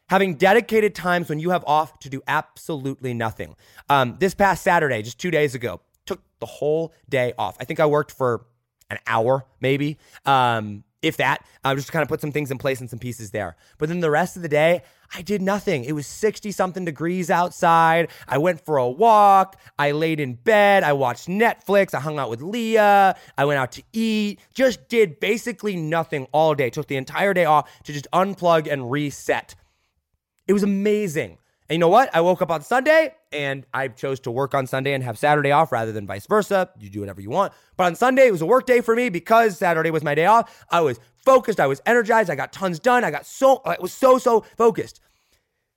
Having 0.08 0.34
dedicated 0.34 0.94
times 0.94 1.30
when 1.30 1.38
you 1.38 1.50
have 1.50 1.64
off 1.66 1.98
to 2.00 2.10
do 2.10 2.20
absolutely 2.26 3.14
nothing. 3.14 3.56
Um, 3.88 4.16
this 4.20 4.34
past 4.34 4.62
Saturday, 4.62 5.00
just 5.02 5.18
two 5.18 5.30
days 5.30 5.54
ago, 5.54 5.80
took 6.06 6.20
the 6.40 6.46
whole 6.46 6.92
day 7.08 7.32
off. 7.38 7.56
I 7.60 7.64
think 7.64 7.80
I 7.80 7.86
worked 7.86 8.12
for 8.12 8.44
an 8.90 8.98
hour, 9.06 9.44
maybe, 9.60 9.98
um, 10.26 10.84
if 11.00 11.16
that. 11.16 11.44
I 11.64 11.74
just 11.74 11.90
kind 11.90 12.02
of 12.02 12.08
put 12.08 12.20
some 12.20 12.30
things 12.30 12.50
in 12.50 12.58
place 12.58 12.80
and 12.80 12.88
some 12.88 12.98
pieces 12.98 13.30
there. 13.30 13.56
But 13.78 13.88
then 13.88 14.00
the 14.00 14.10
rest 14.10 14.36
of 14.36 14.42
the 14.42 14.48
day, 14.48 14.82
I 15.14 15.22
did 15.22 15.42
nothing. 15.42 15.84
It 15.84 15.92
was 15.92 16.06
60 16.06 16.52
something 16.52 16.84
degrees 16.84 17.30
outside. 17.30 18.08
I 18.28 18.38
went 18.38 18.64
for 18.64 18.76
a 18.76 18.88
walk. 18.88 19.58
I 19.78 19.90
laid 19.92 20.20
in 20.20 20.34
bed. 20.34 20.84
I 20.84 20.92
watched 20.92 21.28
Netflix. 21.28 21.94
I 21.94 22.00
hung 22.00 22.18
out 22.18 22.30
with 22.30 22.40
Leah. 22.40 23.16
I 23.36 23.44
went 23.44 23.58
out 23.58 23.72
to 23.72 23.82
eat. 23.92 24.40
Just 24.54 24.88
did 24.88 25.20
basically 25.20 25.76
nothing 25.76 26.26
all 26.32 26.54
day. 26.54 26.70
Took 26.70 26.86
the 26.86 26.96
entire 26.96 27.34
day 27.34 27.44
off 27.44 27.68
to 27.84 27.92
just 27.92 28.06
unplug 28.12 28.70
and 28.70 28.90
reset. 28.90 29.54
It 30.46 30.52
was 30.52 30.62
amazing. 30.62 31.38
And 31.72 31.78
you 31.78 31.80
know 31.80 31.88
what? 31.88 32.14
I 32.14 32.20
woke 32.20 32.42
up 32.42 32.50
on 32.50 32.60
Sunday 32.60 33.14
and 33.32 33.64
I 33.72 33.88
chose 33.88 34.20
to 34.20 34.30
work 34.30 34.54
on 34.54 34.66
Sunday 34.66 34.92
and 34.92 35.02
have 35.02 35.16
Saturday 35.16 35.52
off 35.52 35.72
rather 35.72 35.90
than 35.90 36.06
vice 36.06 36.26
versa. 36.26 36.68
You 36.78 36.90
do 36.90 37.00
whatever 37.00 37.22
you 37.22 37.30
want. 37.30 37.54
But 37.78 37.84
on 37.84 37.94
Sunday, 37.94 38.26
it 38.26 38.30
was 38.30 38.42
a 38.42 38.46
work 38.46 38.66
day 38.66 38.82
for 38.82 38.94
me 38.94 39.08
because 39.08 39.56
Saturday 39.56 39.90
was 39.90 40.02
my 40.02 40.14
day 40.14 40.26
off. 40.26 40.66
I 40.68 40.82
was 40.82 41.00
focused. 41.24 41.58
I 41.58 41.66
was 41.66 41.80
energized. 41.86 42.28
I 42.28 42.34
got 42.34 42.52
tons 42.52 42.78
done. 42.78 43.04
I 43.04 43.10
got 43.10 43.24
so, 43.24 43.62
I 43.64 43.78
was 43.80 43.90
so, 43.90 44.18
so 44.18 44.42
focused. 44.58 45.00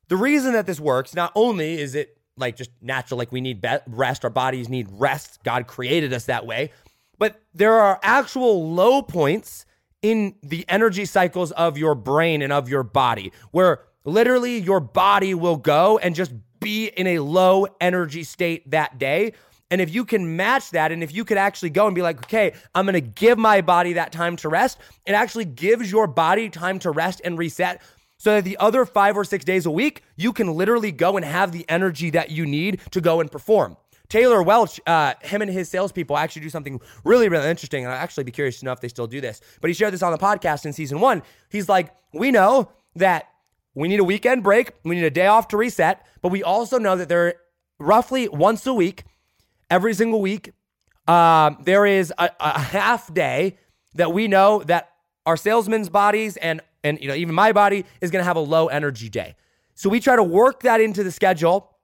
The 0.10 0.18
reason 0.18 0.52
that 0.52 0.66
this 0.66 0.82
works, 0.82 1.16
not 1.16 1.32
only 1.34 1.80
is 1.80 1.96
it 1.96 2.18
like 2.36 2.58
just 2.58 2.72
natural, 2.82 3.18
like 3.18 3.32
we 3.32 3.40
need 3.40 3.66
rest, 3.88 4.26
our 4.26 4.30
bodies 4.30 4.68
need 4.68 4.90
rest. 4.92 5.46
God 5.46 5.66
created 5.66 6.12
us 6.12 6.26
that 6.26 6.46
way. 6.46 6.72
But 7.20 7.42
there 7.54 7.80
are 7.80 8.02
actual 8.04 8.70
low 8.70 9.02
points 9.02 9.66
in 10.02 10.36
the 10.44 10.66
energy 10.68 11.06
cycles 11.06 11.54
of 11.54 11.78
your 11.78 11.96
brain 11.96 12.42
and 12.42 12.52
of 12.52 12.68
your 12.68 12.84
body 12.84 13.32
where 13.52 13.80
Literally, 14.06 14.60
your 14.60 14.80
body 14.80 15.34
will 15.34 15.58
go 15.58 15.98
and 15.98 16.16
just 16.16 16.32
be 16.60 16.88
in 16.88 17.08
a 17.08 17.20
low 17.20 17.68
energy 17.82 18.24
state 18.24 18.70
that 18.72 18.98
day. 18.98 19.34
And 19.72 19.82
if 19.82 19.94
you 19.94 20.06
can 20.06 20.38
match 20.38 20.72
that, 20.72 20.92
and 20.92 21.04
if 21.04 21.14
you 21.14 21.26
could 21.26 21.38
actually 21.38 21.72
go 21.72 21.88
and 21.88 21.96
be 21.96 22.04
like, 22.04 22.20
okay, 22.26 22.54
I'm 22.74 22.86
gonna 22.86 23.02
give 23.02 23.38
my 23.38 23.62
body 23.62 23.94
that 23.94 24.12
time 24.12 24.36
to 24.38 24.50
rest, 24.50 24.78
it 25.06 25.14
actually 25.14 25.46
gives 25.46 25.92
your 25.92 26.08
body 26.08 26.50
time 26.50 26.80
to 26.80 26.92
rest 26.92 27.20
and 27.26 27.38
reset. 27.38 27.82
So 28.18 28.36
that 28.36 28.44
the 28.44 28.58
other 28.58 28.86
five 28.86 29.18
or 29.18 29.24
six 29.24 29.44
days 29.44 29.66
a 29.66 29.72
week, 29.72 30.04
you 30.16 30.34
can 30.34 30.54
literally 30.54 30.92
go 30.92 31.18
and 31.18 31.26
have 31.26 31.52
the 31.52 31.66
energy 31.68 32.12
that 32.12 32.32
you 32.32 32.46
need 32.46 32.80
to 32.92 33.02
go 33.02 33.20
and 33.20 33.30
perform. 33.32 33.76
Taylor 34.08 34.42
Welch, 34.42 34.80
uh, 34.88 35.16
him 35.22 35.42
and 35.42 35.52
his 35.52 35.68
salespeople 35.68 36.16
actually 36.16 36.44
do 36.44 36.50
something 36.50 36.80
really, 37.04 37.28
really 37.28 37.50
interesting. 37.50 37.86
And 37.86 37.94
I'd 37.94 37.98
actually 37.98 38.24
be 38.24 38.32
curious 38.32 38.60
to 38.60 38.66
know 38.66 38.72
if 38.72 38.80
they 38.80 38.88
still 38.88 39.08
do 39.08 39.20
this. 39.20 39.42
But 39.62 39.70
he 39.70 39.74
shared 39.74 39.94
this 39.94 40.04
on 40.04 40.12
the 40.12 40.18
podcast 40.18 40.66
in 40.66 40.74
season 40.74 41.00
one. 41.00 41.24
He's 41.50 41.68
like, 41.68 41.94
we 42.14 42.32
know 42.32 42.70
that 42.96 43.28
we 43.76 43.88
need 43.90 44.00
a 44.00 44.04
weekend 44.04 44.42
break. 44.42 44.72
We 44.84 44.96
need 44.96 45.04
a 45.04 45.12
day 45.12 45.28
off 45.28 45.50
to 45.50 45.58
reset. 45.58 46.06
But 46.22 46.30
we 46.30 46.42
also 46.42 46.80
know 46.80 46.96
that 46.96 47.10
there 47.10 47.36
roughly 47.78 48.28
once 48.30 48.66
a 48.66 48.74
week, 48.74 49.04
every 49.70 49.94
single 49.94 50.22
week, 50.22 50.52
um, 51.08 51.58
there 51.62 51.86
is 51.86 52.12
a, 52.18 52.32
a 52.40 52.60
half 52.60 53.14
day 53.14 53.58
that 53.96 54.14
we 54.14 54.28
know 54.28 54.64
that 54.64 54.92
our 55.26 55.38
salesmen's 55.38 55.90
bodies 55.90 56.38
and 56.38 56.62
and 56.84 57.00
you 57.02 57.08
know 57.08 57.16
even 57.16 57.36
my 57.36 57.52
body 57.52 57.86
is 58.02 58.12
going 58.12 58.22
to 58.22 58.26
have 58.26 58.38
a 58.38 58.42
low 58.42 58.68
energy 58.68 59.10
day. 59.10 59.36
So 59.76 59.90
we 59.90 60.00
try 60.00 60.16
to 60.16 60.24
work 60.24 60.62
that 60.62 60.80
into 60.80 61.04
the 61.04 61.12
schedule 61.12 61.76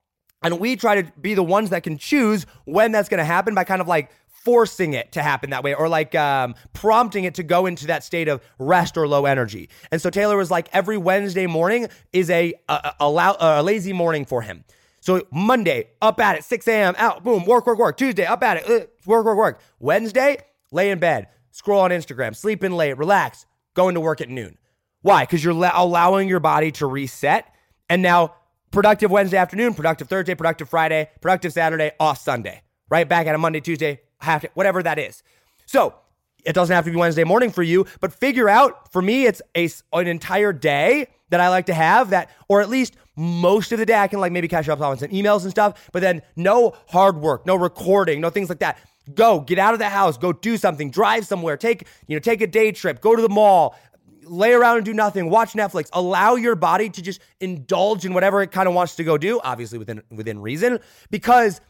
and 0.41 0.59
we 0.59 0.75
try 0.75 1.01
to 1.01 1.11
be 1.19 1.33
the 1.33 1.43
ones 1.43 1.69
that 1.71 1.83
can 1.83 1.97
choose 1.97 2.45
when 2.65 2.91
that's 2.91 3.09
going 3.09 3.19
to 3.19 3.25
happen 3.25 3.53
by 3.53 3.63
kind 3.63 3.81
of 3.81 3.87
like 3.87 4.11
forcing 4.43 4.93
it 4.93 5.11
to 5.13 5.21
happen 5.21 5.51
that 5.51 5.63
way 5.63 5.73
or 5.73 5.87
like 5.87 6.15
um, 6.15 6.55
prompting 6.73 7.23
it 7.25 7.35
to 7.35 7.43
go 7.43 7.65
into 7.65 7.87
that 7.87 8.03
state 8.03 8.27
of 8.27 8.41
rest 8.59 8.97
or 8.97 9.07
low 9.07 9.25
energy. 9.25 9.69
And 9.91 10.01
so 10.01 10.09
Taylor 10.09 10.37
was 10.37 10.49
like, 10.49 10.69
every 10.73 10.97
Wednesday 10.97 11.47
morning 11.47 11.87
is 12.11 12.29
a, 12.29 12.53
a, 12.67 12.93
a, 12.99 13.35
a 13.39 13.63
lazy 13.63 13.93
morning 13.93 14.25
for 14.25 14.41
him. 14.41 14.63
So 14.99 15.23
Monday, 15.31 15.89
up 16.01 16.19
at 16.19 16.37
it, 16.37 16.43
6 16.43 16.67
a.m., 16.67 16.93
out, 16.97 17.23
boom, 17.23 17.45
work, 17.45 17.65
work, 17.65 17.79
work. 17.79 17.97
Tuesday, 17.97 18.25
up 18.25 18.43
at 18.43 18.57
it, 18.57 18.69
uh, 18.69 18.85
work, 19.05 19.25
work, 19.25 19.37
work. 19.37 19.61
Wednesday, 19.79 20.37
lay 20.71 20.91
in 20.91 20.99
bed, 20.99 21.27
scroll 21.49 21.81
on 21.81 21.89
Instagram, 21.89 22.35
sleep 22.35 22.63
in 22.63 22.71
late, 22.71 22.97
relax, 22.97 23.47
going 23.73 23.95
to 23.95 24.01
work 24.01 24.21
at 24.21 24.29
noon. 24.29 24.57
Why? 25.01 25.23
Because 25.23 25.43
you're 25.43 25.55
la- 25.55 25.71
allowing 25.73 26.29
your 26.29 26.39
body 26.39 26.71
to 26.73 26.85
reset. 26.85 27.51
And 27.89 28.03
now, 28.03 28.35
productive 28.69 29.09
Wednesday 29.09 29.37
afternoon, 29.37 29.73
productive 29.73 30.07
Thursday, 30.07 30.35
productive 30.35 30.69
Friday, 30.69 31.09
productive 31.19 31.51
Saturday, 31.51 31.91
off 31.99 32.19
Sunday. 32.19 32.61
Right 32.87 33.09
back 33.09 33.25
at 33.25 33.33
a 33.33 33.39
Monday, 33.39 33.59
Tuesday, 33.59 34.01
have 34.21 34.41
to, 34.41 34.49
whatever 34.53 34.83
that 34.83 34.99
is. 34.99 35.23
So 35.65 35.95
it 36.43 36.53
doesn't 36.53 36.73
have 36.73 36.85
to 36.85 36.91
be 36.91 36.97
Wednesday 36.97 37.23
morning 37.23 37.51
for 37.51 37.63
you, 37.63 37.85
but 37.99 38.13
figure 38.13 38.49
out 38.49 38.91
for 38.91 39.01
me, 39.01 39.25
it's 39.25 39.41
a, 39.55 39.69
an 39.93 40.07
entire 40.07 40.53
day 40.53 41.07
that 41.29 41.39
I 41.39 41.49
like 41.49 41.67
to 41.67 41.73
have 41.73 42.09
that, 42.09 42.29
or 42.47 42.61
at 42.61 42.69
least 42.69 42.95
most 43.15 43.71
of 43.71 43.79
the 43.79 43.85
day 43.85 43.95
I 43.95 44.07
can 44.07 44.19
like 44.19 44.31
maybe 44.31 44.47
catch 44.47 44.67
up 44.69 44.81
on 44.81 44.97
some 44.97 45.09
emails 45.09 45.43
and 45.43 45.51
stuff, 45.51 45.89
but 45.91 46.01
then 46.01 46.21
no 46.35 46.75
hard 46.87 47.17
work, 47.17 47.45
no 47.45 47.55
recording, 47.55 48.21
no 48.21 48.29
things 48.29 48.49
like 48.49 48.59
that. 48.59 48.77
Go 49.13 49.39
get 49.39 49.59
out 49.59 49.73
of 49.73 49.79
the 49.79 49.89
house, 49.89 50.17
go 50.17 50.31
do 50.31 50.57
something, 50.57 50.91
drive 50.91 51.25
somewhere, 51.25 51.57
take, 51.57 51.87
you 52.07 52.15
know, 52.15 52.19
take 52.19 52.41
a 52.41 52.47
day 52.47 52.71
trip, 52.71 53.01
go 53.01 53.15
to 53.15 53.21
the 53.21 53.29
mall, 53.29 53.75
lay 54.23 54.53
around 54.53 54.77
and 54.77 54.85
do 54.85 54.93
nothing, 54.93 55.29
watch 55.29 55.53
Netflix, 55.53 55.89
allow 55.93 56.35
your 56.35 56.55
body 56.55 56.89
to 56.89 57.01
just 57.01 57.21
indulge 57.39 58.05
in 58.05 58.13
whatever 58.13 58.41
it 58.41 58.51
kind 58.51 58.67
of 58.67 58.73
wants 58.73 58.95
to 58.95 59.03
go 59.03 59.17
do, 59.17 59.39
obviously 59.43 59.79
within 59.79 60.01
within 60.11 60.39
reason, 60.39 60.79
because 61.09 61.61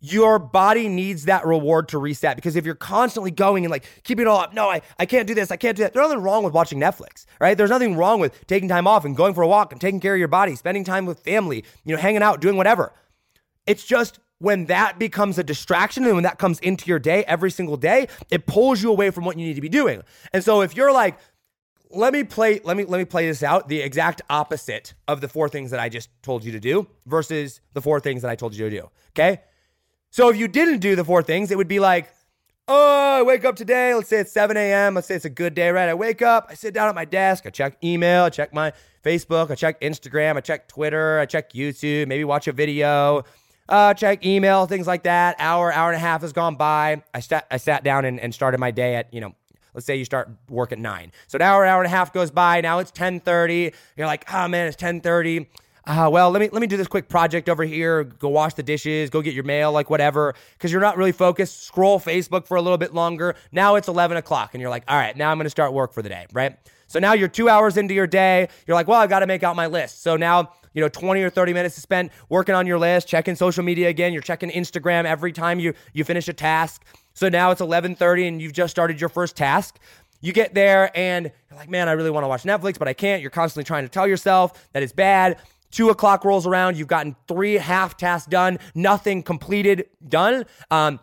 your 0.00 0.38
body 0.38 0.88
needs 0.88 1.24
that 1.24 1.44
reward 1.44 1.88
to 1.88 1.98
reset 1.98 2.36
because 2.36 2.54
if 2.54 2.64
you're 2.64 2.74
constantly 2.76 3.30
going 3.30 3.64
and 3.64 3.70
like 3.70 3.84
keeping 4.04 4.26
it 4.26 4.28
all 4.28 4.38
up, 4.38 4.54
no, 4.54 4.68
I, 4.68 4.82
I 4.98 5.06
can't 5.06 5.26
do 5.26 5.34
this, 5.34 5.50
I 5.50 5.56
can't 5.56 5.76
do 5.76 5.82
that. 5.82 5.92
There's 5.92 6.04
nothing 6.04 6.22
wrong 6.22 6.44
with 6.44 6.52
watching 6.52 6.78
Netflix, 6.78 7.26
right? 7.40 7.56
There's 7.56 7.70
nothing 7.70 7.96
wrong 7.96 8.20
with 8.20 8.46
taking 8.46 8.68
time 8.68 8.86
off 8.86 9.04
and 9.04 9.16
going 9.16 9.34
for 9.34 9.42
a 9.42 9.48
walk 9.48 9.72
and 9.72 9.80
taking 9.80 9.98
care 9.98 10.14
of 10.14 10.18
your 10.18 10.28
body, 10.28 10.54
spending 10.54 10.84
time 10.84 11.04
with 11.04 11.20
family, 11.20 11.64
you 11.84 11.96
know, 11.96 12.00
hanging 12.00 12.22
out, 12.22 12.40
doing 12.40 12.56
whatever. 12.56 12.92
It's 13.66 13.84
just 13.84 14.20
when 14.38 14.66
that 14.66 15.00
becomes 15.00 15.36
a 15.36 15.42
distraction 15.42 16.04
and 16.04 16.14
when 16.14 16.22
that 16.22 16.38
comes 16.38 16.60
into 16.60 16.86
your 16.86 17.00
day 17.00 17.24
every 17.24 17.50
single 17.50 17.76
day, 17.76 18.06
it 18.30 18.46
pulls 18.46 18.80
you 18.80 18.90
away 18.90 19.10
from 19.10 19.24
what 19.24 19.36
you 19.36 19.44
need 19.44 19.54
to 19.54 19.60
be 19.60 19.68
doing. 19.68 20.02
And 20.32 20.44
so 20.44 20.60
if 20.60 20.76
you're 20.76 20.92
like, 20.92 21.18
let 21.90 22.12
me 22.12 22.22
play 22.22 22.60
let 22.64 22.76
me 22.76 22.84
let 22.84 22.98
me 22.98 23.04
play 23.06 23.26
this 23.26 23.42
out 23.42 23.66
the 23.68 23.80
exact 23.80 24.20
opposite 24.28 24.92
of 25.08 25.22
the 25.22 25.28
four 25.28 25.48
things 25.48 25.70
that 25.70 25.80
I 25.80 25.88
just 25.88 26.10
told 26.22 26.44
you 26.44 26.52
to 26.52 26.60
do 26.60 26.86
versus 27.06 27.62
the 27.72 27.80
four 27.80 27.98
things 27.98 28.20
that 28.22 28.30
I 28.30 28.36
told 28.36 28.54
you 28.54 28.68
to 28.68 28.76
do. 28.76 28.90
Okay? 29.10 29.40
So 30.10 30.28
if 30.28 30.36
you 30.36 30.48
didn't 30.48 30.80
do 30.80 30.96
the 30.96 31.04
four 31.04 31.22
things, 31.22 31.50
it 31.50 31.56
would 31.56 31.68
be 31.68 31.80
like, 31.80 32.10
oh, 32.66 33.18
I 33.18 33.22
wake 33.22 33.44
up 33.44 33.56
today. 33.56 33.94
Let's 33.94 34.08
say 34.08 34.20
it's 34.20 34.32
7 34.32 34.56
a.m. 34.56 34.94
Let's 34.94 35.08
say 35.08 35.14
it's 35.14 35.24
a 35.24 35.30
good 35.30 35.54
day, 35.54 35.70
right? 35.70 35.88
I 35.88 35.94
wake 35.94 36.22
up, 36.22 36.46
I 36.50 36.54
sit 36.54 36.74
down 36.74 36.88
at 36.88 36.94
my 36.94 37.04
desk, 37.04 37.46
I 37.46 37.50
check 37.50 37.76
email, 37.82 38.24
I 38.24 38.30
check 38.30 38.52
my 38.54 38.72
Facebook, 39.04 39.50
I 39.50 39.54
check 39.54 39.80
Instagram, 39.80 40.36
I 40.36 40.40
check 40.40 40.68
Twitter, 40.68 41.18
I 41.18 41.26
check 41.26 41.52
YouTube, 41.52 42.08
maybe 42.08 42.24
watch 42.24 42.48
a 42.48 42.52
video, 42.52 43.24
uh, 43.68 43.94
check 43.94 44.24
email, 44.24 44.66
things 44.66 44.86
like 44.86 45.02
that. 45.02 45.36
Hour, 45.38 45.72
hour 45.72 45.90
and 45.90 45.96
a 45.96 46.00
half 46.00 46.22
has 46.22 46.32
gone 46.32 46.56
by. 46.56 47.02
I 47.12 47.20
sat, 47.20 47.46
I 47.50 47.56
sat 47.58 47.84
down 47.84 48.04
and, 48.04 48.18
and 48.20 48.34
started 48.34 48.58
my 48.58 48.70
day 48.70 48.96
at, 48.96 49.12
you 49.12 49.20
know, 49.20 49.34
let's 49.74 49.86
say 49.86 49.96
you 49.96 50.04
start 50.04 50.30
work 50.48 50.72
at 50.72 50.78
nine. 50.78 51.12
So 51.26 51.36
an 51.36 51.42
hour, 51.42 51.64
hour 51.64 51.80
and 51.80 51.86
a 51.86 51.94
half 51.94 52.12
goes 52.12 52.30
by. 52.30 52.60
Now 52.60 52.78
it's 52.78 52.90
1030. 52.90 53.72
You're 53.96 54.06
like, 54.06 54.24
oh 54.32 54.48
man, 54.48 54.66
it's 54.66 54.76
1030. 54.76 55.48
Ah, 55.88 56.08
well, 56.08 56.30
let 56.30 56.40
me 56.40 56.48
let 56.52 56.60
me 56.60 56.66
do 56.66 56.76
this 56.76 56.86
quick 56.86 57.08
project 57.08 57.48
over 57.48 57.64
here. 57.64 58.04
Go 58.04 58.28
wash 58.28 58.54
the 58.54 58.62
dishes, 58.62 59.10
go 59.10 59.22
get 59.22 59.34
your 59.34 59.44
mail, 59.44 59.72
like 59.72 59.90
whatever, 59.90 60.34
because 60.52 60.70
you're 60.70 60.80
not 60.80 60.96
really 60.96 61.12
focused. 61.12 61.64
Scroll 61.64 61.98
Facebook 61.98 62.46
for 62.46 62.56
a 62.56 62.62
little 62.62 62.78
bit 62.78 62.94
longer. 62.94 63.34
Now 63.50 63.74
it's 63.74 63.88
11 63.88 64.16
o'clock, 64.18 64.54
and 64.54 64.60
you're 64.60 64.70
like, 64.70 64.84
all 64.86 64.96
right, 64.96 65.16
now 65.16 65.30
I'm 65.30 65.38
going 65.38 65.46
to 65.46 65.50
start 65.50 65.72
work 65.72 65.92
for 65.92 66.02
the 66.02 66.08
day, 66.08 66.26
right? 66.32 66.56
So 66.86 66.98
now 66.98 67.14
you're 67.14 67.28
two 67.28 67.48
hours 67.48 67.76
into 67.76 67.94
your 67.94 68.06
day. 68.06 68.48
You're 68.66 68.74
like, 68.74 68.86
well, 68.86 69.00
I've 69.00 69.10
got 69.10 69.20
to 69.20 69.26
make 69.26 69.42
out 69.42 69.56
my 69.56 69.66
list. 69.66 70.02
So 70.02 70.16
now 70.16 70.52
you 70.74 70.82
know 70.82 70.88
20 70.88 71.22
or 71.22 71.30
30 71.30 71.54
minutes 71.54 71.74
to 71.76 71.80
spend 71.80 72.10
working 72.28 72.54
on 72.54 72.66
your 72.66 72.78
list 72.78 73.08
checking 73.08 73.34
social 73.34 73.64
media 73.64 73.88
again 73.88 74.12
you're 74.12 74.22
checking 74.22 74.50
instagram 74.50 75.06
every 75.06 75.32
time 75.32 75.58
you 75.58 75.72
you 75.92 76.04
finish 76.04 76.28
a 76.28 76.32
task 76.32 76.84
so 77.14 77.28
now 77.28 77.50
it's 77.50 77.62
11:30 77.62 78.28
and 78.28 78.42
you've 78.42 78.52
just 78.52 78.70
started 78.70 79.00
your 79.00 79.08
first 79.08 79.34
task 79.34 79.78
you 80.20 80.32
get 80.32 80.54
there 80.54 80.96
and 80.96 81.32
you're 81.50 81.58
like 81.58 81.70
man 81.70 81.88
i 81.88 81.92
really 81.92 82.10
want 82.10 82.22
to 82.22 82.28
watch 82.28 82.42
netflix 82.44 82.78
but 82.78 82.86
i 82.86 82.92
can't 82.92 83.22
you're 83.22 83.30
constantly 83.30 83.64
trying 83.64 83.82
to 83.82 83.88
tell 83.88 84.06
yourself 84.06 84.68
that 84.72 84.82
it's 84.82 84.92
bad 84.92 85.38
Two 85.70 85.90
o'clock 85.90 86.24
rolls 86.24 86.46
around, 86.46 86.76
you've 86.76 86.88
gotten 86.88 87.14
three 87.26 87.54
half 87.54 87.96
tasks 87.96 88.28
done, 88.28 88.58
nothing 88.74 89.22
completed 89.22 89.86
done. 90.08 90.46
Um, 90.70 91.00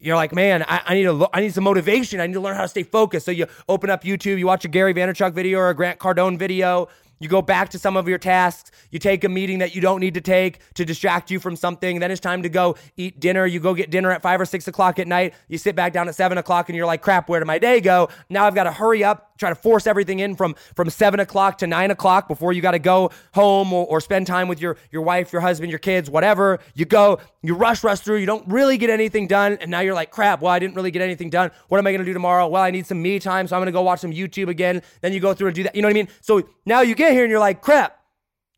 you're 0.00 0.16
like, 0.16 0.34
man, 0.34 0.64
I, 0.66 0.80
I, 0.86 0.94
need 0.94 1.06
a, 1.06 1.28
I 1.32 1.40
need 1.40 1.52
some 1.52 1.64
motivation. 1.64 2.20
I 2.20 2.26
need 2.26 2.34
to 2.34 2.40
learn 2.40 2.56
how 2.56 2.62
to 2.62 2.68
stay 2.68 2.82
focused. 2.82 3.26
So 3.26 3.32
you 3.32 3.46
open 3.68 3.90
up 3.90 4.02
YouTube, 4.02 4.38
you 4.38 4.46
watch 4.46 4.64
a 4.64 4.68
Gary 4.68 4.94
Vaynerchuk 4.94 5.32
video 5.32 5.58
or 5.58 5.70
a 5.70 5.74
Grant 5.74 5.98
Cardone 5.98 6.38
video, 6.38 6.88
you 7.18 7.28
go 7.28 7.42
back 7.42 7.70
to 7.70 7.78
some 7.78 7.96
of 7.96 8.08
your 8.08 8.18
tasks. 8.18 8.70
You 8.90 8.98
take 8.98 9.24
a 9.24 9.28
meeting 9.28 9.58
that 9.58 9.74
you 9.74 9.80
don't 9.80 10.00
need 10.00 10.14
to 10.14 10.20
take 10.20 10.60
to 10.74 10.84
distract 10.84 11.30
you 11.30 11.40
from 11.40 11.56
something. 11.56 12.00
Then 12.00 12.10
it's 12.10 12.20
time 12.20 12.42
to 12.42 12.48
go 12.48 12.76
eat 12.96 13.20
dinner. 13.20 13.46
You 13.46 13.60
go 13.60 13.74
get 13.74 13.90
dinner 13.90 14.10
at 14.10 14.22
five 14.22 14.40
or 14.40 14.44
six 14.44 14.68
o'clock 14.68 14.98
at 14.98 15.06
night. 15.06 15.34
You 15.48 15.58
sit 15.58 15.74
back 15.76 15.92
down 15.92 16.08
at 16.08 16.14
seven 16.14 16.38
o'clock 16.38 16.68
and 16.68 16.76
you're 16.76 16.86
like, 16.86 17.02
crap, 17.02 17.28
where 17.28 17.40
did 17.40 17.46
my 17.46 17.58
day 17.58 17.80
go? 17.80 18.08
Now 18.28 18.46
I've 18.46 18.54
got 18.54 18.64
to 18.64 18.72
hurry 18.72 19.04
up, 19.04 19.36
try 19.38 19.48
to 19.48 19.54
force 19.54 19.86
everything 19.86 20.20
in 20.20 20.36
from, 20.36 20.54
from 20.74 20.90
seven 20.90 21.20
o'clock 21.20 21.58
to 21.58 21.66
nine 21.66 21.90
o'clock 21.90 22.28
before 22.28 22.52
you 22.52 22.62
got 22.62 22.72
to 22.72 22.78
go 22.78 23.10
home 23.34 23.72
or, 23.72 23.86
or 23.86 24.00
spend 24.00 24.26
time 24.26 24.48
with 24.48 24.60
your, 24.60 24.76
your 24.90 25.02
wife, 25.02 25.32
your 25.32 25.42
husband, 25.42 25.70
your 25.70 25.78
kids, 25.78 26.10
whatever. 26.10 26.58
You 26.74 26.84
go, 26.84 27.18
you 27.42 27.54
rush, 27.54 27.84
rush 27.84 28.00
through. 28.00 28.16
You 28.16 28.26
don't 28.26 28.46
really 28.48 28.78
get 28.78 28.90
anything 28.90 29.26
done. 29.26 29.58
And 29.60 29.70
now 29.70 29.80
you're 29.80 29.94
like, 29.94 30.10
crap, 30.10 30.40
well, 30.40 30.52
I 30.52 30.58
didn't 30.58 30.74
really 30.74 30.90
get 30.90 31.02
anything 31.02 31.30
done. 31.30 31.50
What 31.68 31.78
am 31.78 31.86
I 31.86 31.90
going 31.90 32.00
to 32.00 32.04
do 32.04 32.12
tomorrow? 32.12 32.48
Well, 32.48 32.62
I 32.62 32.70
need 32.70 32.86
some 32.86 33.00
me 33.00 33.18
time. 33.18 33.46
So 33.46 33.56
I'm 33.56 33.60
going 33.60 33.66
to 33.66 33.72
go 33.72 33.82
watch 33.82 34.00
some 34.00 34.12
YouTube 34.12 34.48
again. 34.48 34.82
Then 35.00 35.12
you 35.12 35.20
go 35.20 35.34
through 35.34 35.48
and 35.48 35.54
do 35.54 35.62
that. 35.64 35.74
You 35.74 35.82
know 35.82 35.88
what 35.88 35.92
I 35.92 35.94
mean? 35.94 36.08
So 36.20 36.48
now 36.66 36.80
you 36.80 36.94
get 36.94 37.07
here 37.12 37.24
and 37.24 37.30
you're 37.30 37.40
like, 37.40 37.60
crap, 37.60 37.98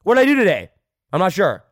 what 0.03 0.15
did 0.15 0.23
I 0.23 0.25
do 0.25 0.35
today? 0.37 0.71
I'm 1.13 1.21
not 1.21 1.33
sure. 1.33 1.65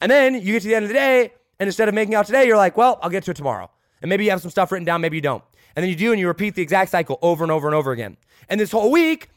And 0.00 0.10
then 0.10 0.34
you 0.34 0.52
get 0.52 0.62
to 0.62 0.68
the 0.68 0.74
end 0.74 0.84
of 0.84 0.88
the 0.88 0.94
day, 0.94 1.32
and 1.58 1.68
instead 1.68 1.88
of 1.88 1.94
making 1.94 2.14
out 2.14 2.26
today, 2.26 2.46
you're 2.46 2.56
like, 2.56 2.76
well, 2.76 2.98
I'll 3.02 3.10
get 3.10 3.24
to 3.24 3.30
it 3.30 3.36
tomorrow. 3.36 3.70
And 4.00 4.08
maybe 4.08 4.24
you 4.24 4.30
have 4.30 4.42
some 4.42 4.50
stuff 4.50 4.72
written 4.72 4.84
down, 4.84 5.00
maybe 5.00 5.16
you 5.16 5.20
don't. 5.20 5.44
And 5.76 5.82
then 5.82 5.90
you 5.90 5.96
do, 5.96 6.10
and 6.10 6.20
you 6.20 6.26
repeat 6.26 6.54
the 6.54 6.62
exact 6.62 6.90
cycle 6.90 7.18
over 7.22 7.44
and 7.44 7.52
over 7.52 7.68
and 7.68 7.74
over 7.74 7.92
again. 7.92 8.16
And 8.48 8.60
this 8.60 8.72
whole 8.72 8.90
week, 8.90 9.28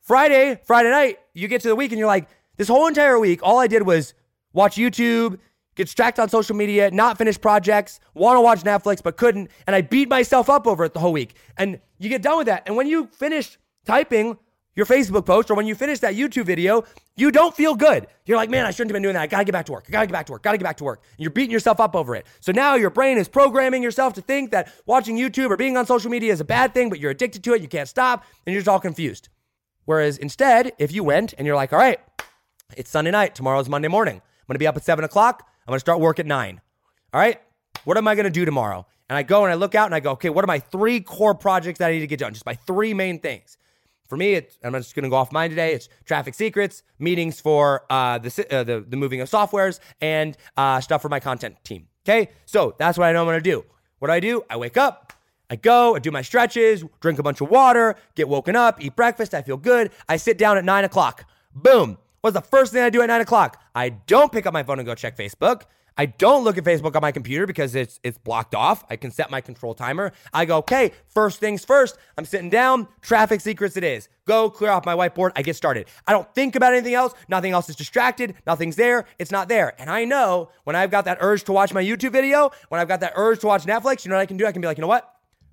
Friday, 0.00 0.58
Friday 0.64 0.90
night, 0.90 1.18
you 1.34 1.46
get 1.46 1.60
to 1.62 1.68
the 1.68 1.76
week, 1.76 1.92
and 1.92 1.98
you're 1.98 2.08
like, 2.08 2.28
this 2.56 2.68
whole 2.68 2.86
entire 2.86 3.18
week, 3.18 3.40
all 3.42 3.58
I 3.58 3.66
did 3.66 3.82
was 3.82 4.14
watch 4.52 4.76
YouTube, 4.76 5.38
get 5.74 5.84
distracted 5.84 6.22
on 6.22 6.28
social 6.28 6.56
media, 6.56 6.90
not 6.90 7.18
finish 7.18 7.40
projects, 7.40 8.00
want 8.14 8.36
to 8.36 8.40
watch 8.40 8.62
Netflix, 8.62 9.02
but 9.02 9.16
couldn't. 9.16 9.50
And 9.66 9.76
I 9.76 9.82
beat 9.82 10.08
myself 10.08 10.48
up 10.48 10.66
over 10.66 10.84
it 10.84 10.94
the 10.94 11.00
whole 11.00 11.12
week. 11.12 11.34
And 11.58 11.80
you 11.98 12.08
get 12.08 12.22
done 12.22 12.38
with 12.38 12.46
that. 12.46 12.62
And 12.66 12.76
when 12.76 12.86
you 12.86 13.08
finish 13.08 13.58
typing 13.84 14.38
your 14.74 14.86
Facebook 14.86 15.24
post 15.24 15.50
or 15.50 15.54
when 15.54 15.66
you 15.66 15.74
finish 15.74 16.00
that 16.00 16.14
YouTube 16.14 16.46
video, 16.46 16.84
you 17.16 17.30
don't 17.30 17.54
feel 17.54 17.74
good. 17.74 18.06
You're 18.26 18.36
like, 18.36 18.50
man, 18.50 18.66
I 18.66 18.70
shouldn't 18.70 18.90
have 18.90 18.94
been 18.94 19.02
doing 19.02 19.14
that. 19.14 19.22
I 19.22 19.26
gotta 19.26 19.44
get 19.44 19.52
back 19.52 19.66
to 19.66 19.72
work. 19.72 19.84
I 19.88 19.92
gotta 19.92 20.06
get 20.06 20.12
back 20.12 20.26
to 20.26 20.32
work. 20.32 20.42
Gotta 20.42 20.58
get 20.58 20.64
back 20.64 20.76
to 20.78 20.84
work. 20.84 21.02
And 21.12 21.20
you're 21.20 21.30
beating 21.30 21.52
yourself 21.52 21.80
up 21.80 21.94
over 21.94 22.14
it. 22.16 22.26
So 22.40 22.52
now 22.52 22.74
your 22.74 22.90
brain 22.90 23.18
is 23.18 23.28
programming 23.28 23.82
yourself 23.82 24.14
to 24.14 24.20
think 24.20 24.50
that 24.50 24.72
watching 24.86 25.16
YouTube 25.16 25.50
or 25.50 25.56
being 25.56 25.76
on 25.76 25.86
social 25.86 26.10
media 26.10 26.32
is 26.32 26.40
a 26.40 26.44
bad 26.44 26.74
thing, 26.74 26.90
but 26.90 26.98
you're 26.98 27.12
addicted 27.12 27.44
to 27.44 27.54
it. 27.54 27.62
You 27.62 27.68
can't 27.68 27.88
stop, 27.88 28.24
and 28.46 28.52
you're 28.52 28.60
just 28.60 28.68
all 28.68 28.80
confused. 28.80 29.28
Whereas 29.84 30.18
instead, 30.18 30.72
if 30.78 30.92
you 30.92 31.04
went 31.04 31.34
and 31.38 31.46
you're 31.46 31.56
like, 31.56 31.72
all 31.72 31.78
right, 31.78 32.00
it's 32.76 32.90
Sunday 32.90 33.10
night. 33.10 33.34
Tomorrow's 33.34 33.68
Monday 33.68 33.88
morning. 33.88 34.16
I'm 34.16 34.46
gonna 34.48 34.58
be 34.58 34.66
up 34.66 34.76
at 34.76 34.84
seven 34.84 35.04
o'clock. 35.04 35.46
I'm 35.66 35.72
gonna 35.72 35.80
start 35.80 36.00
work 36.00 36.18
at 36.18 36.26
nine. 36.26 36.60
All 37.12 37.20
right, 37.20 37.40
what 37.84 37.96
am 37.96 38.08
I 38.08 38.14
gonna 38.14 38.30
do 38.30 38.44
tomorrow? 38.44 38.86
And 39.08 39.16
I 39.16 39.22
go 39.22 39.44
and 39.44 39.52
I 39.52 39.54
look 39.54 39.74
out 39.74 39.86
and 39.86 39.94
I 39.94 40.00
go, 40.00 40.12
okay, 40.12 40.30
what 40.30 40.42
are 40.44 40.46
my 40.46 40.58
three 40.58 41.00
core 41.00 41.34
projects 41.34 41.78
that 41.78 41.88
I 41.88 41.92
need 41.92 42.00
to 42.00 42.06
get 42.06 42.18
done? 42.18 42.32
Just 42.32 42.46
my 42.46 42.54
three 42.54 42.94
main 42.94 43.20
things. 43.20 43.58
For 44.14 44.18
me, 44.18 44.34
it's, 44.34 44.56
I'm 44.62 44.72
just 44.74 44.94
going 44.94 45.02
to 45.02 45.10
go 45.10 45.16
off 45.16 45.32
mine 45.32 45.50
today. 45.50 45.74
It's 45.74 45.88
traffic 46.04 46.34
secrets, 46.34 46.84
meetings 47.00 47.40
for 47.40 47.84
uh, 47.90 48.18
the, 48.18 48.46
uh, 48.48 48.62
the, 48.62 48.80
the 48.88 48.96
moving 48.96 49.20
of 49.20 49.28
softwares, 49.28 49.80
and 50.00 50.36
uh, 50.56 50.80
stuff 50.80 51.02
for 51.02 51.08
my 51.08 51.18
content 51.18 51.56
team. 51.64 51.88
Okay, 52.06 52.30
so 52.46 52.76
that's 52.78 52.96
what 52.96 53.08
I 53.08 53.12
know 53.12 53.22
I'm 53.22 53.26
going 53.26 53.42
to 53.42 53.50
do. 53.50 53.64
What 53.98 54.06
do 54.06 54.12
I 54.12 54.20
do? 54.20 54.44
I 54.48 54.56
wake 54.56 54.76
up, 54.76 55.12
I 55.50 55.56
go, 55.56 55.96
I 55.96 55.98
do 55.98 56.12
my 56.12 56.22
stretches, 56.22 56.84
drink 57.00 57.18
a 57.18 57.24
bunch 57.24 57.40
of 57.40 57.50
water, 57.50 57.96
get 58.14 58.28
woken 58.28 58.54
up, 58.54 58.80
eat 58.80 58.94
breakfast. 58.94 59.34
I 59.34 59.42
feel 59.42 59.56
good. 59.56 59.90
I 60.08 60.16
sit 60.16 60.38
down 60.38 60.56
at 60.58 60.64
nine 60.64 60.84
o'clock. 60.84 61.28
Boom. 61.52 61.98
What's 62.20 62.34
the 62.34 62.40
first 62.40 62.72
thing 62.72 62.82
I 62.82 62.90
do 62.90 63.02
at 63.02 63.08
nine 63.08 63.20
o'clock? 63.20 63.60
I 63.74 63.88
don't 63.88 64.30
pick 64.30 64.46
up 64.46 64.52
my 64.52 64.62
phone 64.62 64.78
and 64.78 64.86
go 64.86 64.94
check 64.94 65.16
Facebook. 65.16 65.62
I 65.96 66.06
don't 66.06 66.44
look 66.44 66.58
at 66.58 66.64
Facebook 66.64 66.96
on 66.96 67.02
my 67.02 67.12
computer 67.12 67.46
because 67.46 67.74
it's 67.74 68.00
it's 68.02 68.18
blocked 68.18 68.54
off. 68.54 68.84
I 68.90 68.96
can 68.96 69.10
set 69.10 69.30
my 69.30 69.40
control 69.40 69.74
timer. 69.74 70.12
I 70.32 70.44
go, 70.44 70.58
okay, 70.58 70.92
first 71.06 71.38
things 71.40 71.64
first. 71.64 71.96
I'm 72.18 72.24
sitting 72.24 72.50
down. 72.50 72.88
Traffic 73.00 73.40
secrets 73.40 73.76
it 73.76 73.84
is. 73.84 74.08
Go 74.26 74.50
clear 74.50 74.70
off 74.70 74.84
my 74.84 74.94
whiteboard. 74.94 75.32
I 75.36 75.42
get 75.42 75.56
started. 75.56 75.86
I 76.06 76.12
don't 76.12 76.32
think 76.34 76.56
about 76.56 76.72
anything 76.72 76.94
else. 76.94 77.14
Nothing 77.28 77.52
else 77.52 77.68
is 77.68 77.76
distracted. 77.76 78.34
Nothing's 78.46 78.76
there. 78.76 79.04
It's 79.18 79.30
not 79.30 79.48
there. 79.48 79.80
And 79.80 79.88
I 79.90 80.04
know 80.04 80.50
when 80.64 80.74
I've 80.74 80.90
got 80.90 81.04
that 81.04 81.18
urge 81.20 81.44
to 81.44 81.52
watch 81.52 81.72
my 81.72 81.82
YouTube 81.82 82.12
video, 82.12 82.50
when 82.68 82.80
I've 82.80 82.88
got 82.88 83.00
that 83.00 83.12
urge 83.14 83.40
to 83.40 83.46
watch 83.46 83.64
Netflix, 83.64 84.04
you 84.04 84.08
know 84.08 84.16
what 84.16 84.22
I 84.22 84.26
can 84.26 84.36
do? 84.36 84.46
I 84.46 84.52
can 84.52 84.60
be 84.60 84.66
like, 84.66 84.78
you 84.78 84.82
know 84.82 84.88
what? 84.88 85.10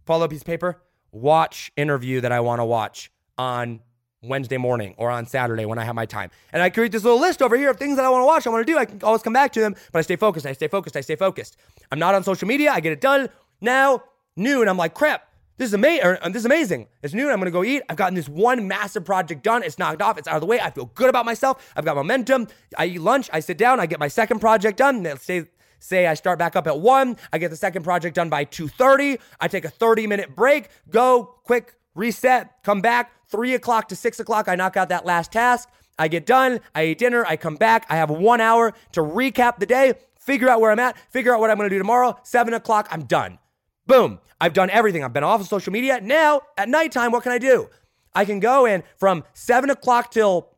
Up 0.10 0.22
a 0.22 0.28
piece 0.28 0.42
of 0.42 0.46
paper, 0.46 0.82
watch 1.14 1.72
interview 1.78 2.20
that 2.20 2.34
I 2.34 2.42
want 2.42 2.60
to 2.60 2.66
watch 2.66 3.12
on 3.38 3.80
Wednesday 4.24 4.58
morning 4.58 4.94
or 4.98 5.10
on 5.10 5.26
Saturday 5.26 5.66
when 5.66 5.80
I 5.80 5.84
have 5.84 5.96
my 5.96 6.06
time. 6.06 6.30
And 6.54 6.62
I 6.62 6.70
create 6.70 6.92
this 6.92 7.04
little 7.04 7.20
list 7.20 7.42
over 7.42 7.58
here 7.58 7.72
of 7.72 7.78
things 7.78 7.96
that 7.96 8.06
I 8.06 8.10
want 8.10 8.22
to 8.22 8.26
watch, 8.28 8.46
I 8.46 8.52
want 8.52 8.66
to 8.66 8.72
do. 8.72 8.78
I 8.78 8.86
can 8.86 9.02
always 9.02 9.24
come 9.24 9.34
back 9.34 9.52
to 9.54 9.60
them, 9.60 9.76
but 9.92 10.00
I 10.00 10.02
stay 10.04 10.16
focused. 10.16 10.46
I 10.46 10.54
stay 10.54 10.68
focused. 10.68 10.96
I 10.96 11.02
stay 11.02 11.16
focused. 11.16 11.58
I'm 11.92 11.98
not 11.98 12.14
on 12.14 12.24
social 12.24 12.48
media. 12.48 12.72
I 12.72 12.82
get 12.82 12.92
it 12.92 13.02
done 13.02 13.30
now, 13.62 14.04
noon. 14.36 14.68
I'm 14.68 14.78
like, 14.78 14.94
crap. 14.94 15.28
This 15.58 15.68
is 15.70 15.74
amazing. 15.74 16.18
This 16.28 16.38
is 16.38 16.46
amazing. 16.46 16.88
It's 17.02 17.14
noon. 17.14 17.32
I'm 17.32 17.40
gonna 17.40 17.52
go 17.52 17.64
eat. 17.64 17.84
I've 17.90 17.98
gotten 17.98 18.16
this 18.16 18.30
one 18.30 18.68
massive 18.68 19.06
project 19.06 19.44
done. 19.44 19.64
It's 19.64 19.78
knocked 19.78 20.02
off. 20.02 20.18
It's 20.18 20.28
out 20.28 20.36
of 20.36 20.42
the 20.42 20.48
way. 20.48 20.60
I 20.60 20.70
feel 20.72 20.86
good 20.86 21.10
about 21.10 21.26
myself. 21.26 21.72
I've 21.76 21.86
got 21.86 21.96
momentum. 21.96 22.48
I 22.78 22.86
eat 22.86 23.02
lunch. 23.02 23.30
I 23.34 23.40
sit 23.42 23.58
down. 23.58 23.80
I 23.80 23.86
get 23.86 24.00
my 24.00 24.08
second 24.08 24.40
project 24.40 24.78
done. 24.78 25.04
Let's 25.04 25.24
say 25.24 25.46
say 25.80 26.06
I 26.06 26.14
start 26.14 26.38
back 26.38 26.56
up 26.56 26.68
at 26.68 26.80
1, 26.80 27.18
I 27.34 27.40
get 27.40 27.50
the 27.50 27.58
second 27.58 27.82
project 27.82 28.16
done 28.16 28.30
by 28.30 28.46
2:30. 28.46 29.20
I 29.40 29.48
take 29.48 29.66
a 29.66 29.70
30 29.70 30.06
minute 30.06 30.36
break, 30.36 30.70
go 30.90 31.38
quick 31.44 31.74
reset, 31.96 32.64
come 32.64 32.82
back, 32.82 33.12
three 33.28 33.54
o'clock 33.54 33.88
to 33.90 33.96
six 33.96 34.20
o'clock, 34.20 34.48
I 34.48 34.56
knock 34.56 34.78
out 34.78 34.90
that 34.90 35.06
last 35.06 35.32
task. 35.32 35.70
I 36.00 36.08
get 36.08 36.26
done, 36.26 36.62
I 36.74 36.86
eat 36.86 36.98
dinner, 36.98 37.26
I 37.28 37.38
come 37.38 37.56
back, 37.56 37.86
I 37.90 37.98
have 37.98 38.10
one 38.10 38.42
hour 38.42 38.74
to 38.94 39.02
recap 39.02 39.60
the 39.60 39.66
day, 39.66 39.94
figure 40.18 40.50
out 40.50 40.62
where 40.62 40.72
I'm 40.72 40.80
at, 40.80 40.98
figure 41.12 41.34
out 41.34 41.40
what 41.40 41.50
I'm 41.50 41.58
gonna 41.58 41.70
do 41.70 41.78
tomorrow. 41.78 42.18
Seven 42.24 42.54
o'clock, 42.54 42.88
I'm 42.92 43.04
done. 43.04 43.40
Boom. 43.88 44.20
I've 44.40 44.54
done 44.54 44.72
everything. 44.72 45.04
I've 45.04 45.14
been 45.14 45.24
off 45.24 45.42
of 45.42 45.48
social 45.48 45.72
media. 45.72 46.02
Now, 46.02 46.42
at 46.58 46.68
nighttime, 46.68 47.12
what 47.12 47.22
can 47.22 47.32
I 47.32 47.38
do? 47.38 47.70
I 48.16 48.26
can 48.26 48.40
go 48.40 48.66
in 48.66 48.84
from 48.98 49.24
seven 49.34 49.70
o'clock 49.70 50.12
till 50.12 50.50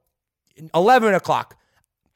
11 0.73 1.13
o'clock. 1.13 1.57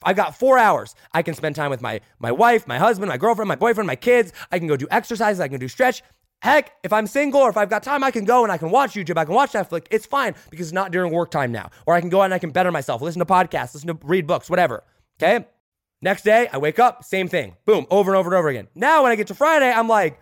I 0.04 0.14
got 0.14 0.38
four 0.38 0.58
hours. 0.58 0.96
I 1.12 1.24
can 1.24 1.34
spend 1.34 1.56
time 1.56 1.70
with 1.70 1.82
my 1.82 2.02
my 2.20 2.32
wife, 2.32 2.68
my 2.68 2.78
husband, 2.78 3.10
my 3.10 3.18
girlfriend, 3.18 3.50
my 3.50 3.56
boyfriend, 3.56 3.88
my 3.88 3.96
kids. 3.96 4.32
I 4.52 4.60
can 4.60 4.68
go 4.68 4.78
do 4.78 4.88
exercises. 4.92 5.40
I 5.40 5.48
can 5.48 5.60
do 5.60 5.68
stretch. 5.68 6.04
Heck, 6.42 6.74
if 6.84 6.94
I'm 6.94 7.08
single 7.08 7.42
or 7.42 7.50
if 7.50 7.58
I've 7.58 7.70
got 7.70 7.82
time, 7.84 8.04
I 8.04 8.12
can 8.12 8.24
go 8.26 8.44
and 8.44 8.52
I 8.52 8.58
can 8.58 8.70
watch 8.70 8.92
YouTube. 8.92 9.18
I 9.18 9.26
can 9.26 9.34
watch 9.34 9.54
Netflix. 9.54 9.88
It's 9.90 10.06
fine 10.06 10.36
because 10.50 10.68
it's 10.68 10.74
not 10.74 10.92
during 10.92 11.12
work 11.12 11.32
time 11.32 11.52
now. 11.52 11.72
Or 11.86 11.96
I 11.96 12.02
can 12.02 12.10
go 12.10 12.22
out 12.22 12.26
and 12.26 12.34
I 12.34 12.40
can 12.40 12.52
better 12.52 12.72
myself, 12.72 13.02
listen 13.02 13.20
to 13.20 13.26
podcasts, 13.26 13.74
listen 13.74 13.88
to 13.88 13.98
read 14.04 14.28
books, 14.28 14.50
whatever. 14.50 14.84
Okay. 15.22 15.46
Next 16.00 16.24
day, 16.24 16.48
I 16.54 16.60
wake 16.60 16.78
up, 16.78 17.04
same 17.04 17.28
thing. 17.28 17.56
Boom, 17.66 17.88
over 17.90 18.12
and 18.12 18.20
over 18.20 18.30
and 18.30 18.38
over 18.38 18.50
again. 18.50 18.68
Now, 18.76 19.02
when 19.02 19.12
I 19.12 19.16
get 19.16 19.28
to 19.28 19.34
Friday, 19.34 19.72
I'm 19.72 19.88
like, 19.88 20.20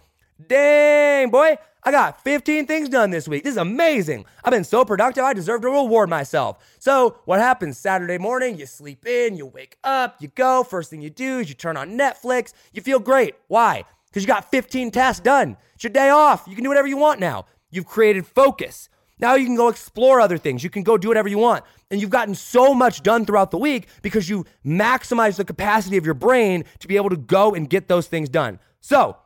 dang, 0.48 1.30
boy, 1.32 1.58
I 1.84 1.92
got 1.92 2.24
15 2.24 2.66
things 2.66 2.88
done 2.88 3.12
this 3.12 3.28
week. 3.28 3.44
This 3.44 3.52
is 3.52 3.58
amazing. 3.58 4.24
I've 4.44 4.52
been 4.52 4.64
so 4.64 4.86
productive. 4.86 5.26
I 5.26 5.34
deserve 5.34 5.62
to 5.62 5.70
reward 5.70 6.10
myself. 6.10 6.58
So, 6.80 7.18
what 7.26 7.42
happens 7.42 7.78
Saturday 7.78 8.18
morning? 8.18 8.58
You 8.58 8.66
sleep 8.66 9.06
in, 9.06 9.36
you 9.36 9.48
wake 9.48 9.78
up, 9.84 10.16
you 10.22 10.30
go. 10.30 10.64
First 10.64 10.90
thing 10.90 11.02
you 11.02 11.10
do 11.10 11.40
is 11.40 11.50
you 11.50 11.56
turn 11.56 11.76
on 11.76 11.98
Netflix. 11.98 12.54
You 12.72 12.82
feel 12.82 13.00
great. 13.00 13.36
Why? 13.48 13.84
Because 14.16 14.24
you 14.24 14.34
got 14.34 14.50
15 14.50 14.92
tasks 14.92 15.22
done. 15.22 15.58
It's 15.74 15.84
your 15.84 15.92
day 15.92 16.10
off. 16.10 16.46
You 16.48 16.56
can 16.56 16.64
do 16.64 16.70
whatever 16.70 16.88
you 16.88 16.96
want 16.96 17.20
now. 17.20 17.48
You've 17.70 17.86
created 17.86 18.26
focus. 18.26 18.88
Now 19.20 19.36
you 19.36 19.46
can 19.46 19.58
go 19.58 19.68
explore 19.68 20.22
other 20.22 20.38
things. 20.38 20.64
You 20.64 20.70
can 20.70 20.84
go 20.84 20.98
do 20.98 21.10
whatever 21.10 21.28
you 21.28 21.38
want. 21.38 21.66
And 21.92 22.00
you've 22.00 22.12
gotten 22.12 22.34
so 22.34 22.74
much 22.74 23.04
done 23.04 23.26
throughout 23.26 23.52
the 23.52 23.58
week 23.58 23.90
because 24.02 24.30
you 24.30 24.46
maximize 24.66 25.36
the 25.36 25.44
capacity 25.44 25.98
of 25.98 26.06
your 26.06 26.14
brain 26.14 26.64
to 26.80 26.88
be 26.88 26.96
able 26.96 27.10
to 27.10 27.18
go 27.18 27.54
and 27.56 27.70
get 27.70 27.90
those 27.90 28.08
things 28.08 28.30
done. 28.30 28.58
So, 28.80 29.18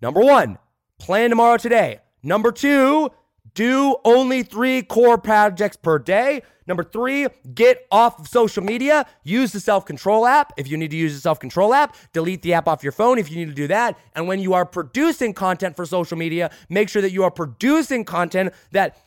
number 0.00 0.20
one, 0.20 0.58
plan 1.00 1.30
tomorrow 1.30 1.56
today. 1.56 1.98
Number 2.22 2.52
two, 2.52 3.10
do 3.56 3.96
only 4.04 4.42
three 4.44 4.82
core 4.82 5.18
projects 5.18 5.76
per 5.76 5.98
day. 5.98 6.42
Number 6.66 6.84
three, 6.84 7.26
get 7.54 7.86
off 7.90 8.20
of 8.20 8.28
social 8.28 8.62
media. 8.62 9.06
Use 9.24 9.52
the 9.52 9.60
self 9.60 9.86
control 9.86 10.26
app 10.26 10.52
if 10.56 10.68
you 10.68 10.76
need 10.76 10.90
to 10.90 10.96
use 10.96 11.14
the 11.14 11.20
self 11.20 11.40
control 11.40 11.72
app. 11.72 11.96
Delete 12.12 12.42
the 12.42 12.52
app 12.52 12.68
off 12.68 12.82
your 12.82 12.92
phone 12.92 13.18
if 13.18 13.30
you 13.30 13.36
need 13.36 13.46
to 13.48 13.54
do 13.54 13.66
that. 13.68 13.98
And 14.14 14.28
when 14.28 14.40
you 14.40 14.52
are 14.54 14.66
producing 14.66 15.32
content 15.32 15.74
for 15.74 15.86
social 15.86 16.18
media, 16.18 16.50
make 16.68 16.88
sure 16.88 17.02
that 17.02 17.12
you 17.12 17.24
are 17.24 17.30
producing 17.30 18.04
content 18.04 18.52
that 18.72 18.98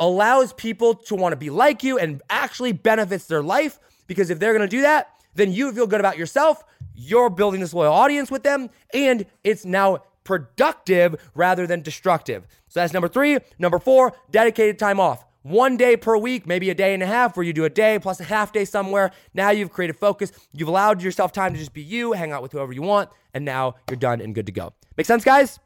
allows 0.00 0.52
people 0.54 0.94
to 0.94 1.14
want 1.14 1.32
to 1.32 1.36
be 1.36 1.50
like 1.50 1.82
you 1.82 1.98
and 1.98 2.22
actually 2.30 2.72
benefits 2.72 3.26
their 3.26 3.42
life. 3.42 3.78
Because 4.06 4.30
if 4.30 4.38
they're 4.38 4.54
going 4.54 4.68
to 4.68 4.76
do 4.76 4.82
that, 4.82 5.10
then 5.34 5.52
you 5.52 5.70
feel 5.72 5.86
good 5.86 6.00
about 6.00 6.16
yourself. 6.16 6.64
You're 6.94 7.30
building 7.30 7.60
this 7.60 7.74
loyal 7.74 7.92
audience 7.92 8.30
with 8.30 8.42
them, 8.42 8.70
and 8.94 9.26
it's 9.44 9.64
now 9.64 10.02
productive 10.28 11.16
rather 11.34 11.66
than 11.66 11.80
destructive. 11.80 12.46
So 12.68 12.80
that's 12.80 12.92
number 12.92 13.08
three. 13.08 13.38
Number 13.58 13.78
four, 13.78 14.12
dedicated 14.30 14.78
time 14.78 15.00
off. 15.00 15.24
One 15.40 15.78
day 15.78 15.96
per 15.96 16.18
week, 16.18 16.46
maybe 16.46 16.68
a 16.68 16.74
day 16.74 16.92
and 16.92 17.02
a 17.02 17.06
half, 17.06 17.34
where 17.34 17.46
you 17.46 17.54
do 17.54 17.64
a 17.64 17.70
day 17.70 17.98
plus 17.98 18.20
a 18.20 18.24
half 18.24 18.52
day 18.52 18.66
somewhere. 18.66 19.10
Now 19.32 19.48
you've 19.48 19.72
created 19.72 19.96
focus. 19.96 20.30
You've 20.52 20.68
allowed 20.68 21.00
yourself 21.00 21.32
time 21.32 21.54
to 21.54 21.58
just 21.58 21.72
be 21.72 21.80
you, 21.80 22.12
hang 22.12 22.30
out 22.30 22.42
with 22.42 22.52
whoever 22.52 22.74
you 22.74 22.82
want, 22.82 23.08
and 23.32 23.46
now 23.46 23.76
you're 23.88 23.96
done 23.96 24.20
and 24.20 24.34
good 24.34 24.44
to 24.44 24.52
go. 24.52 24.74
Make 24.98 25.06
sense, 25.06 25.24
guys? 25.24 25.58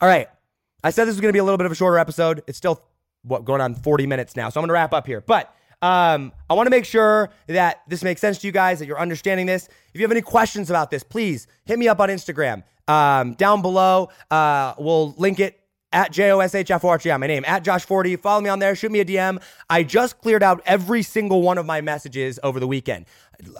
All 0.00 0.08
right. 0.08 0.26
I 0.82 0.90
said 0.90 1.04
this 1.04 1.14
was 1.14 1.20
going 1.20 1.30
to 1.30 1.32
be 1.32 1.38
a 1.38 1.44
little 1.44 1.58
bit 1.58 1.66
of 1.66 1.72
a 1.72 1.76
shorter 1.76 1.98
episode. 1.98 2.42
It's 2.48 2.58
still 2.58 2.82
what 3.22 3.44
going 3.44 3.60
on 3.60 3.76
40 3.76 4.06
minutes 4.08 4.34
now, 4.34 4.48
so 4.48 4.58
I'm 4.58 4.62
going 4.62 4.68
to 4.68 4.74
wrap 4.74 4.92
up 4.92 5.06
here. 5.06 5.20
But 5.20 5.54
um, 5.80 6.32
I 6.50 6.54
want 6.54 6.66
to 6.66 6.70
make 6.70 6.84
sure 6.84 7.30
that 7.46 7.82
this 7.86 8.02
makes 8.02 8.20
sense 8.20 8.38
to 8.38 8.46
you 8.48 8.52
guys, 8.52 8.80
that 8.80 8.86
you're 8.86 8.98
understanding 8.98 9.46
this. 9.46 9.68
If 9.94 10.00
you 10.00 10.02
have 10.02 10.10
any 10.10 10.22
questions 10.22 10.70
about 10.70 10.90
this, 10.90 11.04
please 11.04 11.46
hit 11.64 11.78
me 11.78 11.86
up 11.86 12.00
on 12.00 12.08
Instagram. 12.08 12.64
Um, 12.88 13.34
down 13.34 13.62
below, 13.62 14.10
uh, 14.30 14.74
we'll 14.78 15.12
link 15.18 15.40
it 15.40 15.60
at 15.92 16.12
J 16.12 16.30
O 16.30 16.40
S 16.40 16.54
H 16.54 16.70
F 16.70 16.84
O 16.84 16.88
R 16.88 16.98
T 16.98 17.10
I, 17.10 17.16
my 17.16 17.26
name, 17.26 17.44
at 17.46 17.64
Josh 17.64 17.84
Forti. 17.84 18.16
Follow 18.16 18.40
me 18.40 18.50
on 18.50 18.58
there, 18.58 18.74
shoot 18.74 18.92
me 18.92 19.00
a 19.00 19.04
DM. 19.04 19.42
I 19.70 19.82
just 19.82 20.20
cleared 20.20 20.42
out 20.42 20.62
every 20.66 21.02
single 21.02 21.42
one 21.42 21.58
of 21.58 21.66
my 21.66 21.80
messages 21.80 22.38
over 22.42 22.60
the 22.60 22.66
weekend. 22.66 23.06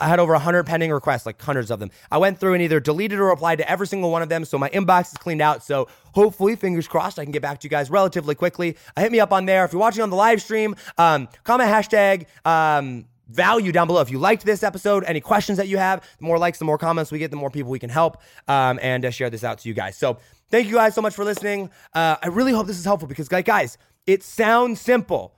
I 0.01 0.09
had 0.09 0.19
over 0.19 0.33
100 0.33 0.65
pending 0.65 0.91
requests, 0.91 1.27
like 1.27 1.41
hundreds 1.41 1.71
of 1.71 1.79
them. 1.79 1.91
I 2.11 2.19
went 2.19 2.39
through 2.39 2.55
and 2.55 2.63
either 2.63 2.81
deleted 2.81 3.19
or 3.19 3.27
replied 3.27 3.57
to 3.59 3.71
every 3.71 3.87
single 3.87 4.11
one 4.11 4.23
of 4.23 4.29
them. 4.29 4.45
So 4.45 4.59
my 4.59 4.71
inbox 4.71 5.13
is 5.13 5.19
cleaned 5.19 5.43
out. 5.43 5.63
So 5.63 5.89
hopefully, 6.15 6.57
fingers 6.57 6.89
crossed, 6.89 7.19
I 7.19 7.25
can 7.25 7.33
get 7.33 7.43
back 7.43 7.61
to 7.61 7.65
you 7.67 7.71
guys 7.71 7.91
relatively 7.91 8.35
quickly. 8.35 8.77
Uh, 8.97 9.03
hit 9.03 9.13
me 9.13 9.21
up 9.21 9.33
on 9.33 9.47
there. 9.47 9.65
If 9.65 9.73
you're 9.73 9.81
watching 9.81 10.03
on 10.03 10.11
the 10.11 10.17
live 10.17 10.43
stream, 10.43 10.77
um, 10.99 11.29
comment 11.45 11.71
hashtag. 11.71 12.27
Um, 12.45 13.07
value 13.29 13.73
down 13.73 13.87
below. 13.87 14.01
If 14.01 14.11
you 14.11 14.19
liked 14.19 14.45
this 14.45 14.63
episode, 14.63 15.05
any 15.05 15.21
questions 15.21 15.59
that 15.59 15.69
you 15.69 15.79
have, 15.79 16.03
the 16.19 16.25
more 16.25 16.39
likes, 16.39 16.59
the 16.59 16.65
more 16.65 16.79
comments 16.79 17.11
we 17.11 17.19
get, 17.19 17.31
the 17.31 17.37
more 17.37 17.51
people 17.51 17.71
we 17.71 17.79
can 17.79 17.91
help 17.91 18.21
um, 18.49 18.79
and 18.83 19.05
uh, 19.05 19.11
share 19.11 19.31
this 19.31 19.45
out 19.45 19.59
to 19.59 19.69
you 19.69 19.75
guys. 19.75 19.97
So 19.97 20.19
thank 20.51 20.69
you 20.69 20.75
guys 20.75 20.95
so 20.95 21.03
much 21.03 21.15
for 21.15 21.25
listening. 21.25 21.71
Uh, 21.93 22.17
I 22.23 22.29
really 22.29 22.53
hope 22.53 22.67
this 22.67 22.79
is 22.79 22.85
helpful 22.85 23.09
because, 23.09 23.31
like, 23.33 23.47
guys, 23.47 23.79
it 24.07 24.23
sounds 24.23 24.81
simple. 24.81 25.35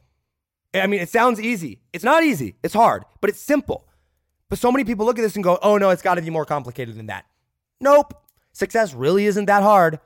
I 0.75 0.87
mean, 0.87 1.01
it 1.01 1.09
sounds 1.09 1.41
easy. 1.41 1.81
It's 1.93 2.05
not 2.05 2.23
easy. 2.25 2.57
It's 2.63 2.75
hard, 2.75 3.05
but 3.21 3.31
it's 3.31 3.41
simple. 3.41 3.89
But 4.51 4.59
so 4.59 4.71
many 4.71 4.85
people 4.85 5.07
look 5.07 5.19
at 5.19 5.23
this 5.23 5.35
and 5.35 5.45
go, 5.45 5.59
oh 5.63 5.79
no, 5.79 5.91
it's 5.91 6.03
got 6.03 6.15
to 6.15 6.23
be 6.23 6.31
more 6.31 6.45
complicated 6.45 6.97
than 6.97 7.07
that. 7.07 7.27
Nope. 7.81 8.15
Success 8.53 8.95
really 8.95 9.27
isn't 9.27 9.47
that 9.47 9.63
hard. 9.63 10.01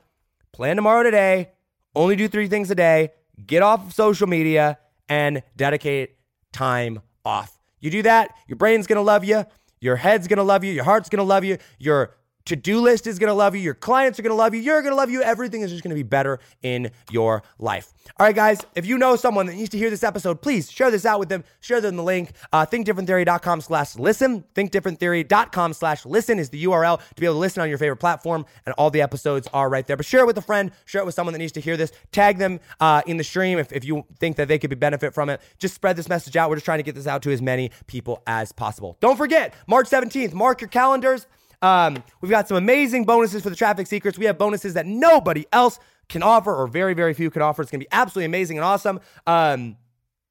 Plan 0.51 0.75
tomorrow 0.75 1.03
today. 1.03 1.51
Only 1.95 2.15
do 2.15 2.27
three 2.27 2.47
things 2.47 2.69
a 2.71 2.75
day. 2.75 3.13
Get 3.45 3.63
off 3.63 3.87
of 3.87 3.93
social 3.93 4.27
media 4.27 4.77
and 5.09 5.43
dedicate 5.55 6.17
time 6.51 7.01
off. 7.25 7.57
You 7.83 7.89
do 7.89 8.01
that, 8.03 8.33
your 8.47 8.55
brain's 8.55 8.87
gonna 8.87 9.01
love 9.01 9.25
you, 9.25 9.43
your 9.81 9.97
head's 9.97 10.29
gonna 10.29 10.41
love 10.43 10.63
you, 10.63 10.71
your 10.71 10.85
heart's 10.85 11.09
gonna 11.09 11.23
love 11.23 11.43
you, 11.43 11.57
your 11.79 12.15
to 12.45 12.55
do 12.55 12.79
list 12.79 13.07
is 13.07 13.19
gonna 13.19 13.33
love 13.33 13.55
you, 13.55 13.61
your 13.61 13.73
clients 13.73 14.19
are 14.19 14.23
gonna 14.23 14.35
love 14.35 14.53
you, 14.53 14.61
you're 14.61 14.81
gonna 14.81 14.95
love 14.95 15.09
you, 15.09 15.21
everything 15.21 15.61
is 15.61 15.71
just 15.71 15.83
gonna 15.83 15.95
be 15.95 16.03
better 16.03 16.39
in 16.61 16.91
your 17.11 17.43
life. 17.59 17.93
All 18.17 18.25
right, 18.25 18.35
guys, 18.35 18.59
if 18.75 18.85
you 18.85 18.97
know 18.97 19.15
someone 19.15 19.45
that 19.45 19.55
needs 19.55 19.69
to 19.69 19.77
hear 19.77 19.89
this 19.89 20.03
episode, 20.03 20.41
please 20.41 20.71
share 20.71 20.91
this 20.91 21.05
out 21.05 21.19
with 21.19 21.29
them, 21.29 21.43
share 21.61 21.81
them 21.81 21.95
the 21.95 22.03
link. 22.03 22.33
Uh, 22.51 22.65
thinkdifferenttheory.com 22.65 23.61
slash 23.61 23.95
listen. 23.95 24.43
Thinkdifferenttheory.com 24.55 25.73
slash 25.73 26.05
listen 26.05 26.39
is 26.39 26.49
the 26.49 26.63
URL 26.65 26.99
to 26.99 27.21
be 27.21 27.25
able 27.25 27.35
to 27.35 27.39
listen 27.39 27.61
on 27.61 27.69
your 27.69 27.77
favorite 27.77 27.97
platform, 27.97 28.45
and 28.65 28.73
all 28.77 28.89
the 28.89 29.01
episodes 29.01 29.47
are 29.53 29.69
right 29.69 29.87
there. 29.87 29.97
But 29.97 30.05
share 30.05 30.21
it 30.21 30.25
with 30.25 30.37
a 30.37 30.41
friend, 30.41 30.71
share 30.85 31.01
it 31.01 31.05
with 31.05 31.15
someone 31.15 31.33
that 31.33 31.39
needs 31.39 31.53
to 31.53 31.61
hear 31.61 31.77
this, 31.77 31.91
tag 32.11 32.37
them 32.37 32.59
uh, 32.79 33.01
in 33.07 33.17
the 33.17 33.23
stream 33.23 33.57
if, 33.57 33.71
if 33.71 33.85
you 33.85 34.05
think 34.19 34.35
that 34.37 34.47
they 34.47 34.59
could 34.59 34.69
be 34.69 34.75
benefit 34.75 35.13
from 35.13 35.29
it. 35.29 35.41
Just 35.59 35.75
spread 35.75 35.95
this 35.95 36.09
message 36.09 36.35
out. 36.35 36.49
We're 36.49 36.57
just 36.57 36.65
trying 36.65 36.79
to 36.79 36.83
get 36.83 36.95
this 36.95 37.07
out 37.07 37.21
to 37.23 37.31
as 37.31 37.41
many 37.41 37.71
people 37.87 38.21
as 38.27 38.51
possible. 38.51 38.97
Don't 38.99 39.17
forget, 39.17 39.53
March 39.67 39.89
17th, 39.89 40.33
mark 40.33 40.61
your 40.61 40.67
calendars. 40.69 41.25
Um, 41.63 42.03
we've 42.21 42.29
got 42.29 42.47
some 42.47 42.57
amazing 42.57 43.05
bonuses 43.05 43.41
for 43.41 43.49
the 43.49 43.55
traffic 43.55 43.87
secrets. 43.87 44.19
We 44.19 44.25
have 44.25 44.37
bonuses 44.37 44.75
that 44.75 44.85
nobody 44.85 45.45
else 45.51 45.79
can 46.09 46.21
offer, 46.21 46.53
or 46.53 46.67
very, 46.67 46.93
very 46.93 47.13
few 47.13 47.31
can 47.31 47.41
offer. 47.41 47.61
It's 47.61 47.71
gonna 47.71 47.79
be 47.79 47.87
absolutely 47.91 48.25
amazing 48.25 48.57
and 48.57 48.65
awesome. 48.65 48.99
Um, 49.25 49.77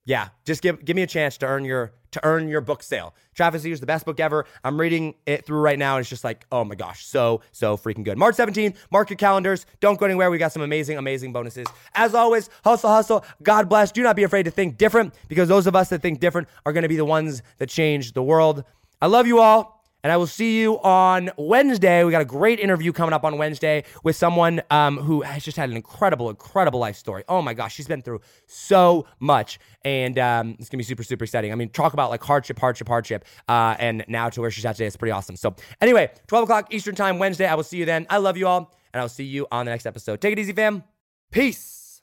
yeah, 0.05 0.29
just 0.45 0.63
give 0.63 0.85
give 0.85 0.95
me 0.95 1.03
a 1.03 1.07
chance 1.07 1.39
to 1.39 1.47
earn 1.47 1.65
your 1.65 1.93
to 2.11 2.21
earn 2.25 2.49
your 2.49 2.61
book 2.61 2.83
sale. 2.83 3.15
Traffic 3.35 3.63
Secrets, 3.63 3.81
the 3.81 3.87
best 3.87 4.05
book 4.05 4.21
ever. 4.21 4.45
I'm 4.63 4.79
reading 4.79 5.15
it 5.25 5.47
through 5.47 5.61
right 5.61 5.79
now, 5.79 5.97
and 5.97 6.03
it's 6.03 6.11
just 6.11 6.25
like, 6.25 6.45
oh 6.53 6.65
my 6.65 6.75
gosh, 6.75 7.07
so 7.07 7.41
so 7.53 7.79
freaking 7.79 8.05
good. 8.05 8.19
March 8.19 8.37
17th, 8.37 8.77
mark 8.91 9.09
your 9.09 9.17
calendars. 9.17 9.65
Don't 9.81 9.99
go 9.99 10.05
anywhere. 10.05 10.31
We 10.31 10.37
got 10.37 10.53
some 10.53 10.63
amazing, 10.63 10.99
amazing 10.99 11.33
bonuses. 11.33 11.67
As 11.95 12.15
always, 12.15 12.51
hustle, 12.63 12.91
hustle. 12.91 13.25
God 13.43 13.69
bless. 13.71 13.91
Do 13.93 14.03
not 14.03 14.17
be 14.17 14.25
afraid 14.25 14.43
to 14.43 14.51
think 14.51 14.77
different, 14.77 15.15
because 15.29 15.49
those 15.49 15.67
of 15.67 15.75
us 15.75 15.89
that 15.89 16.03
think 16.03 16.21
different 16.21 16.49
are 16.67 16.73
going 16.73 16.83
to 16.83 16.89
be 16.89 16.97
the 16.97 17.07
ones 17.07 17.43
that 17.57 17.71
change 17.71 18.13
the 18.13 18.23
world. 18.23 18.65
I 19.01 19.07
love 19.07 19.27
you 19.27 19.41
all. 19.41 19.82
And 20.03 20.13
I 20.13 20.17
will 20.17 20.27
see 20.27 20.61
you 20.61 20.81
on 20.81 21.31
Wednesday. 21.37 22.03
We 22.03 22.11
got 22.11 22.23
a 22.23 22.27
great 22.27 22.59
interview 22.59 22.93
coming 22.93 23.13
up 23.13 23.25
on 23.25 23.39
Wednesday 23.39 23.85
with 24.03 24.17
someone 24.17 24.61
um, 24.71 24.99
who 24.99 25.23
has 25.23 25.45
just 25.45 25.57
had 25.57 25.71
an 25.71 25.77
incredible, 25.77 26.29
incredible 26.29 26.81
life 26.81 26.97
story. 26.97 27.23
Oh 27.29 27.41
my 27.41 27.55
gosh, 27.55 27.75
she's 27.75 27.87
been 27.87 28.03
through 28.03 28.21
so 28.47 29.07
much. 29.21 29.61
And 29.85 30.19
um, 30.19 30.57
it's 30.59 30.69
going 30.69 30.71
to 30.71 30.77
be 30.79 30.83
super, 30.83 31.05
super 31.05 31.25
exciting. 31.25 31.53
I 31.53 31.55
mean, 31.55 31.69
talk 31.69 31.93
about 31.93 32.11
like 32.11 32.23
hardship, 32.23 32.59
hardship, 32.59 32.89
hardship. 32.89 33.25
Uh, 33.49 33.77
and 33.79 34.05
now 34.09 34.29
to 34.31 34.41
where 34.41 34.51
she's 34.51 34.65
at 34.65 34.77
today, 34.77 34.87
is 34.87 34.97
pretty 34.97 35.13
awesome. 35.13 35.37
So, 35.37 35.55
anyway, 35.81 36.11
12 36.27 36.45
o'clock 36.45 36.75
Eastern 36.75 36.95
Time, 36.95 37.19
Wednesday. 37.19 37.47
I 37.47 37.55
will 37.55 37.63
see 37.63 37.77
you 37.77 37.85
then. 37.85 38.07
I 38.11 38.19
love 38.19 38.37
you 38.37 38.49
all. 38.49 38.75
And 38.93 39.01
I'll 39.01 39.09
see 39.09 39.25
you 39.25 39.47
on 39.53 39.67
the 39.67 39.71
next 39.71 39.87
episode. 39.87 40.21
Take 40.21 40.33
it 40.33 40.39
easy, 40.39 40.53
fam. 40.53 40.85
Peace. 41.31 42.03